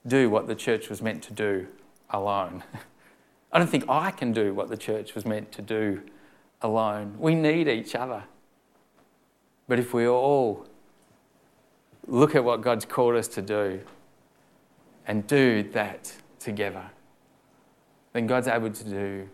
do 0.06 0.30
what 0.30 0.46
the 0.46 0.54
church 0.54 0.88
was 0.88 1.02
meant 1.02 1.24
to 1.24 1.34
do 1.34 1.66
alone. 2.12 2.64
I 3.52 3.58
don't 3.58 3.70
think 3.70 3.90
I 3.90 4.12
can 4.12 4.34
do 4.34 4.54
what 4.54 4.70
the 4.70 4.78
church 4.78 5.16
was 5.16 5.26
meant 5.26 5.52
to 5.54 5.64
do 5.64 6.04
alone. 6.62 7.16
We 7.18 7.34
need 7.34 7.68
each 7.68 7.96
other. 7.96 8.24
But 9.68 9.80
if 9.80 9.96
we 9.96 10.08
all 10.08 10.68
look 12.06 12.36
at 12.36 12.44
what 12.44 12.62
God's 12.62 12.86
called 12.86 13.16
us 13.16 13.28
to 13.30 13.42
do 13.42 13.82
and 15.08 15.26
do 15.28 15.64
that 15.72 16.14
together, 16.40 16.84
then 18.14 18.28
God's 18.28 18.48
able 18.48 18.72
to 18.72 18.84
do 18.84 19.30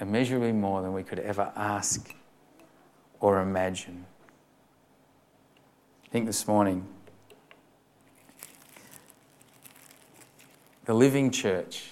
immeasurably 0.00 0.52
more 0.52 0.82
than 0.82 0.92
we 0.92 1.02
could 1.02 1.20
ever 1.20 1.52
ask 1.56 2.14
or 3.20 3.40
imagine. 3.40 4.04
I 6.06 6.08
think 6.10 6.26
this 6.26 6.46
morning, 6.46 6.86
the 10.84 10.94
living 10.94 11.30
church 11.30 11.90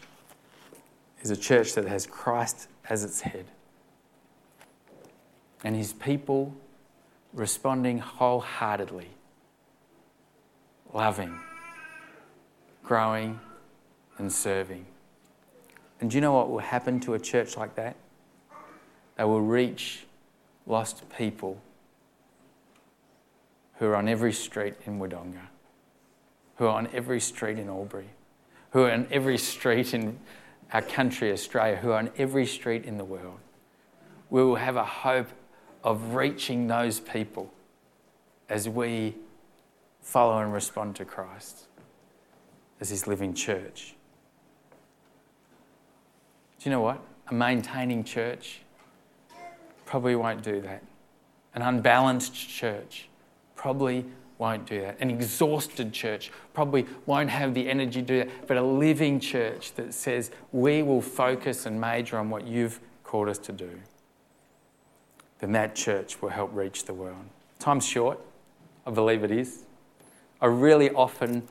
is 1.22 1.30
a 1.30 1.36
church 1.36 1.74
that 1.74 1.86
has 1.86 2.06
Christ 2.06 2.68
as 2.88 3.04
its 3.04 3.20
head 3.20 3.46
and 5.64 5.76
his 5.76 5.92
people 5.92 6.54
responding 7.32 7.98
wholeheartedly, 7.98 9.08
loving, 10.92 11.38
growing, 12.92 13.40
and 14.18 14.30
serving. 14.30 14.84
And 15.98 16.10
do 16.10 16.14
you 16.18 16.20
know 16.20 16.34
what 16.34 16.50
will 16.50 16.58
happen 16.58 17.00
to 17.00 17.14
a 17.14 17.18
church 17.18 17.56
like 17.56 17.74
that? 17.76 17.96
They 19.16 19.24
will 19.24 19.40
reach 19.40 20.04
lost 20.66 21.02
people 21.16 21.58
who 23.76 23.86
are 23.86 23.96
on 23.96 24.10
every 24.10 24.34
street 24.34 24.74
in 24.84 24.98
Wodonga, 24.98 25.48
who 26.56 26.66
are 26.66 26.76
on 26.76 26.86
every 26.92 27.18
street 27.18 27.58
in 27.58 27.70
Albury, 27.70 28.10
who 28.72 28.82
are 28.82 28.90
on 28.90 29.06
every 29.10 29.38
street 29.38 29.94
in 29.94 30.18
our 30.74 30.82
country, 30.82 31.32
Australia, 31.32 31.76
who 31.76 31.92
are 31.92 31.98
on 31.98 32.10
every 32.18 32.44
street 32.44 32.84
in 32.84 32.98
the 32.98 33.06
world. 33.06 33.38
We 34.28 34.44
will 34.44 34.56
have 34.56 34.76
a 34.76 34.84
hope 34.84 35.30
of 35.82 36.14
reaching 36.14 36.66
those 36.66 37.00
people 37.00 37.54
as 38.50 38.68
we 38.68 39.14
follow 40.02 40.42
and 40.42 40.52
respond 40.52 40.96
to 40.96 41.06
Christ 41.06 41.68
as 42.82 42.88
His 42.88 43.06
living 43.06 43.32
church. 43.32 43.94
Do 46.58 46.68
you 46.68 46.72
know 46.72 46.80
what? 46.80 47.00
A 47.28 47.34
maintaining 47.34 48.02
church 48.02 48.60
probably 49.86 50.16
won't 50.16 50.42
do 50.42 50.60
that. 50.62 50.82
An 51.54 51.62
unbalanced 51.62 52.34
church 52.34 53.08
probably 53.54 54.04
won't 54.36 54.66
do 54.66 54.80
that. 54.80 54.98
An 55.00 55.10
exhausted 55.10 55.92
church 55.92 56.32
probably 56.54 56.84
won't 57.06 57.30
have 57.30 57.54
the 57.54 57.70
energy 57.70 58.00
to 58.00 58.06
do 58.06 58.18
that. 58.18 58.48
But 58.48 58.56
a 58.56 58.62
living 58.62 59.20
church 59.20 59.74
that 59.74 59.94
says, 59.94 60.32
we 60.50 60.82
will 60.82 61.00
focus 61.02 61.66
and 61.66 61.80
major 61.80 62.18
on 62.18 62.30
what 62.30 62.48
you've 62.48 62.80
called 63.04 63.28
us 63.28 63.38
to 63.38 63.52
do, 63.52 63.78
then 65.38 65.52
that 65.52 65.76
church 65.76 66.20
will 66.20 66.30
help 66.30 66.50
reach 66.52 66.86
the 66.86 66.94
world. 66.94 67.24
Time's 67.60 67.86
short. 67.86 68.18
I 68.84 68.90
believe 68.90 69.22
it 69.22 69.30
is. 69.30 69.62
I 70.40 70.46
really 70.46 70.90
often 70.90 71.46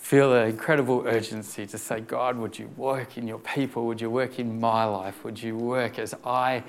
feel 0.00 0.32
an 0.34 0.48
incredible 0.48 1.04
urgency 1.06 1.66
to 1.66 1.78
say, 1.78 2.00
God, 2.00 2.36
would 2.38 2.58
you 2.58 2.68
work 2.76 3.18
in 3.18 3.28
your 3.28 3.38
people? 3.38 3.86
Would 3.86 4.00
you 4.00 4.10
work 4.10 4.38
in 4.38 4.58
my 4.58 4.84
life? 4.84 5.22
Would 5.24 5.40
you 5.40 5.56
work 5.56 5.98
as 5.98 6.14
I 6.24 6.64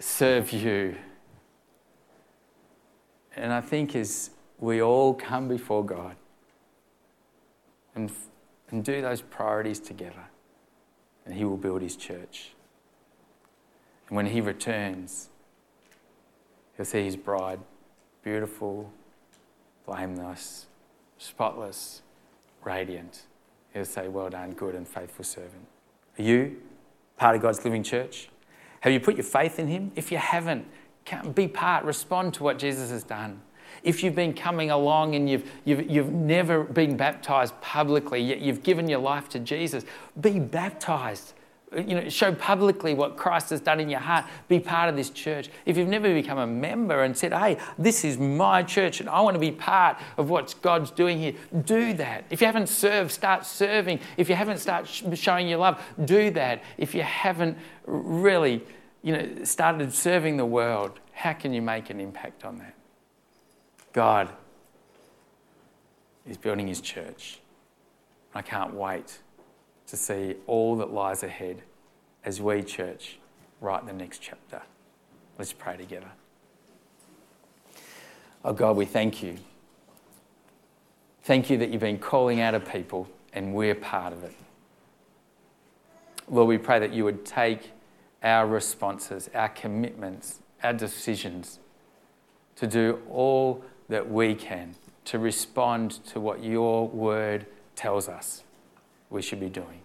serve 0.00 0.52
you? 0.52 0.96
And 3.36 3.52
I 3.52 3.60
think 3.60 3.94
as 3.94 4.30
we 4.58 4.82
all 4.82 5.14
come 5.14 5.48
before 5.48 5.86
God 5.86 6.16
and, 7.94 8.10
and 8.70 8.84
do 8.84 9.00
those 9.00 9.22
priorities 9.22 9.78
together, 9.78 10.24
and 11.24 11.34
He 11.34 11.44
will 11.44 11.56
build 11.56 11.80
His 11.80 11.96
church. 11.96 12.50
And 14.08 14.16
when 14.16 14.26
He 14.26 14.40
returns, 14.40 15.30
He'll 16.76 16.84
see 16.84 17.04
His 17.04 17.16
bride, 17.16 17.60
beautiful, 18.24 18.92
blameless, 19.86 20.66
spotless, 21.18 22.02
radiant. 22.68 23.22
He'll 23.72 23.84
say, 23.84 24.08
Well 24.08 24.30
done, 24.30 24.52
good 24.52 24.74
and 24.74 24.86
faithful 24.86 25.24
servant. 25.24 25.66
Are 26.18 26.22
you 26.22 26.56
part 27.16 27.34
of 27.34 27.42
God's 27.42 27.64
living 27.64 27.82
church? 27.82 28.28
Have 28.80 28.92
you 28.92 29.00
put 29.00 29.16
your 29.16 29.24
faith 29.24 29.58
in 29.58 29.66
Him? 29.66 29.90
If 29.96 30.12
you 30.12 30.18
haven't, 30.18 30.66
be 31.34 31.48
part, 31.48 31.84
respond 31.84 32.34
to 32.34 32.42
what 32.42 32.58
Jesus 32.58 32.90
has 32.90 33.02
done. 33.02 33.40
If 33.82 34.02
you've 34.02 34.14
been 34.14 34.34
coming 34.34 34.70
along 34.70 35.14
and 35.14 35.28
you've, 35.28 35.50
you've, 35.64 35.90
you've 35.90 36.12
never 36.12 36.64
been 36.64 36.96
baptized 36.96 37.58
publicly, 37.60 38.20
yet 38.20 38.40
you've 38.40 38.62
given 38.62 38.88
your 38.88 38.98
life 38.98 39.28
to 39.30 39.38
Jesus, 39.38 39.84
be 40.20 40.38
baptized. 40.38 41.34
You 41.72 41.96
know, 41.96 42.08
show 42.08 42.34
publicly 42.34 42.94
what 42.94 43.16
Christ 43.16 43.50
has 43.50 43.60
done 43.60 43.78
in 43.78 43.90
your 43.90 44.00
heart. 44.00 44.24
Be 44.48 44.58
part 44.58 44.88
of 44.88 44.96
this 44.96 45.10
church. 45.10 45.50
If 45.66 45.76
you've 45.76 45.88
never 45.88 46.12
become 46.14 46.38
a 46.38 46.46
member 46.46 47.02
and 47.02 47.16
said, 47.16 47.32
hey, 47.34 47.58
this 47.76 48.04
is 48.04 48.16
my 48.16 48.62
church 48.62 49.00
and 49.00 49.08
I 49.08 49.20
want 49.20 49.34
to 49.34 49.38
be 49.38 49.52
part 49.52 49.98
of 50.16 50.30
what 50.30 50.54
God's 50.62 50.90
doing 50.90 51.18
here, 51.18 51.34
do 51.64 51.92
that. 51.94 52.24
If 52.30 52.40
you 52.40 52.46
haven't 52.46 52.68
served, 52.68 53.10
start 53.10 53.44
serving. 53.44 54.00
If 54.16 54.30
you 54.30 54.34
haven't 54.34 54.58
started 54.58 55.18
showing 55.18 55.46
your 55.46 55.58
love, 55.58 55.82
do 56.04 56.30
that. 56.30 56.62
If 56.78 56.94
you 56.94 57.02
haven't 57.02 57.58
really 57.84 58.64
you 59.02 59.12
know, 59.12 59.44
started 59.44 59.92
serving 59.92 60.38
the 60.38 60.46
world, 60.46 60.98
how 61.12 61.34
can 61.34 61.52
you 61.52 61.60
make 61.60 61.90
an 61.90 62.00
impact 62.00 62.44
on 62.44 62.58
that? 62.58 62.74
God 63.92 64.30
is 66.26 66.38
building 66.38 66.66
his 66.66 66.80
church. 66.80 67.40
I 68.34 68.40
can't 68.40 68.72
wait 68.74 69.18
to 69.88 69.96
see 69.96 70.36
all 70.46 70.76
that 70.76 70.92
lies 70.92 71.22
ahead 71.22 71.62
as 72.24 72.40
we, 72.40 72.62
church, 72.62 73.18
write 73.60 73.86
the 73.86 73.92
next 73.92 74.18
chapter. 74.18 74.62
Let's 75.38 75.52
pray 75.52 75.76
together. 75.76 76.10
Oh 78.44 78.52
God, 78.52 78.76
we 78.76 78.84
thank 78.84 79.22
you. 79.22 79.36
Thank 81.22 81.50
you 81.50 81.56
that 81.58 81.70
you've 81.70 81.80
been 81.80 81.98
calling 81.98 82.40
out 82.40 82.54
a 82.54 82.60
people 82.60 83.08
and 83.32 83.54
we're 83.54 83.74
part 83.74 84.12
of 84.12 84.24
it. 84.24 84.34
Lord, 86.30 86.48
we 86.48 86.58
pray 86.58 86.78
that 86.78 86.92
you 86.92 87.04
would 87.04 87.24
take 87.24 87.72
our 88.22 88.46
responses, 88.46 89.30
our 89.34 89.48
commitments, 89.48 90.40
our 90.62 90.72
decisions 90.72 91.58
to 92.56 92.66
do 92.66 93.00
all 93.08 93.64
that 93.88 94.10
we 94.10 94.34
can 94.34 94.74
to 95.06 95.18
respond 95.18 96.04
to 96.04 96.20
what 96.20 96.42
your 96.42 96.88
word 96.88 97.46
tells 97.74 98.08
us 98.08 98.42
we 99.10 99.22
should 99.22 99.40
be 99.40 99.48
doing. 99.48 99.80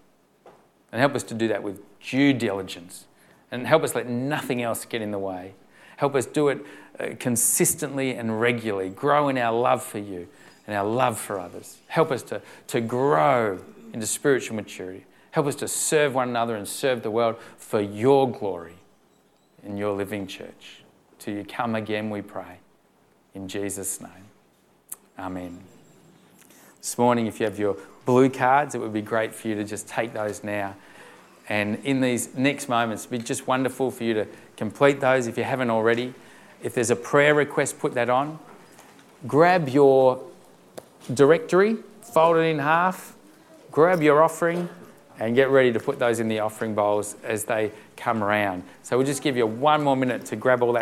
And 0.92 1.00
help 1.00 1.16
us 1.16 1.24
to 1.24 1.34
do 1.34 1.48
that 1.48 1.64
with 1.64 1.82
due 2.00 2.34
diligence. 2.34 3.06
And 3.52 3.68
help 3.68 3.84
us 3.84 3.96
let 3.96 4.08
nothing 4.08 4.62
else 4.62 4.86
get 4.86 5.02
in 5.02 5.12
the 5.12 5.20
way. 5.20 5.54
Help 5.98 6.16
us 6.16 6.26
do 6.26 6.50
it 6.50 6.66
uh, 7.00 7.10
consistently 7.20 8.16
and 8.16 8.40
regularly. 8.40 8.90
Grow 8.90 9.30
in 9.30 9.38
our 9.38 9.54
love 9.54 9.84
for 9.84 10.00
you 10.00 10.28
and 10.68 10.76
our 10.76 10.86
love 10.86 11.20
for 11.20 11.40
others. 11.40 11.78
Help 11.88 12.12
us 12.12 12.24
to, 12.24 12.42
to 12.68 12.82
grow 12.82 13.60
into 13.94 14.08
spiritual 14.08 14.56
maturity. 14.56 15.06
Help 15.32 15.48
us 15.48 15.56
to 15.56 15.68
serve 15.68 16.16
one 16.16 16.30
another 16.30 16.56
and 16.56 16.68
serve 16.68 17.04
the 17.04 17.12
world 17.12 17.38
for 17.58 17.82
your 17.82 18.30
glory 18.32 18.76
in 19.64 19.78
your 19.78 19.96
living 19.96 20.28
church. 20.28 20.84
Till 21.20 21.36
you 21.36 21.44
come 21.44 21.76
again, 21.76 22.10
we 22.10 22.22
pray. 22.22 22.60
In 23.34 23.48
Jesus' 23.48 24.00
name. 24.02 24.12
Amen. 25.18 25.60
This 26.78 26.98
morning, 26.98 27.28
if 27.28 27.40
you 27.40 27.46
have 27.46 27.58
your 27.58 27.78
blue 28.06 28.30
cards, 28.30 28.76
it 28.76 28.80
would 28.80 28.94
be 28.94 29.02
great 29.02 29.34
for 29.34 29.48
you 29.48 29.56
to 29.56 29.64
just 29.64 29.88
take 29.88 30.14
those 30.14 30.44
now. 30.44 30.76
And 31.50 31.76
in 31.84 32.02
these 32.02 32.34
next 32.36 32.70
moments, 32.70 33.04
it'd 33.04 33.12
be 33.12 33.18
just 33.20 33.48
wonderful 33.48 33.92
for 33.92 34.04
you 34.04 34.14
to 34.14 34.28
complete 34.58 35.00
those 35.00 35.28
if 35.28 35.38
you 35.38 35.44
haven't 35.44 35.70
already. 35.70 36.14
If 36.62 36.74
there's 36.74 36.92
a 36.92 36.96
prayer 36.96 37.36
request, 37.36 37.80
put 37.80 37.94
that 37.96 38.10
on. 38.10 38.40
Grab 39.28 39.68
your 39.70 40.24
directory, 41.14 41.78
fold 42.02 42.38
it 42.38 42.42
in 42.42 42.60
half, 42.60 43.16
grab 43.72 44.02
your 44.02 44.24
offering, 44.24 44.70
and 45.20 45.36
get 45.36 45.50
ready 45.50 45.72
to 45.72 45.80
put 45.80 46.00
those 46.00 46.20
in 46.20 46.28
the 46.28 46.40
offering 46.40 46.74
bowls 46.74 47.16
as 47.24 47.46
they 47.46 47.72
come 47.96 48.24
around. 48.24 48.64
So 48.82 48.98
we'll 48.98 49.06
just 49.06 49.22
give 49.22 49.38
you 49.38 49.46
one 49.46 49.84
more 49.84 49.96
minute 49.96 50.26
to 50.26 50.36
grab 50.36 50.64
all 50.64 50.74
that. 50.74 50.82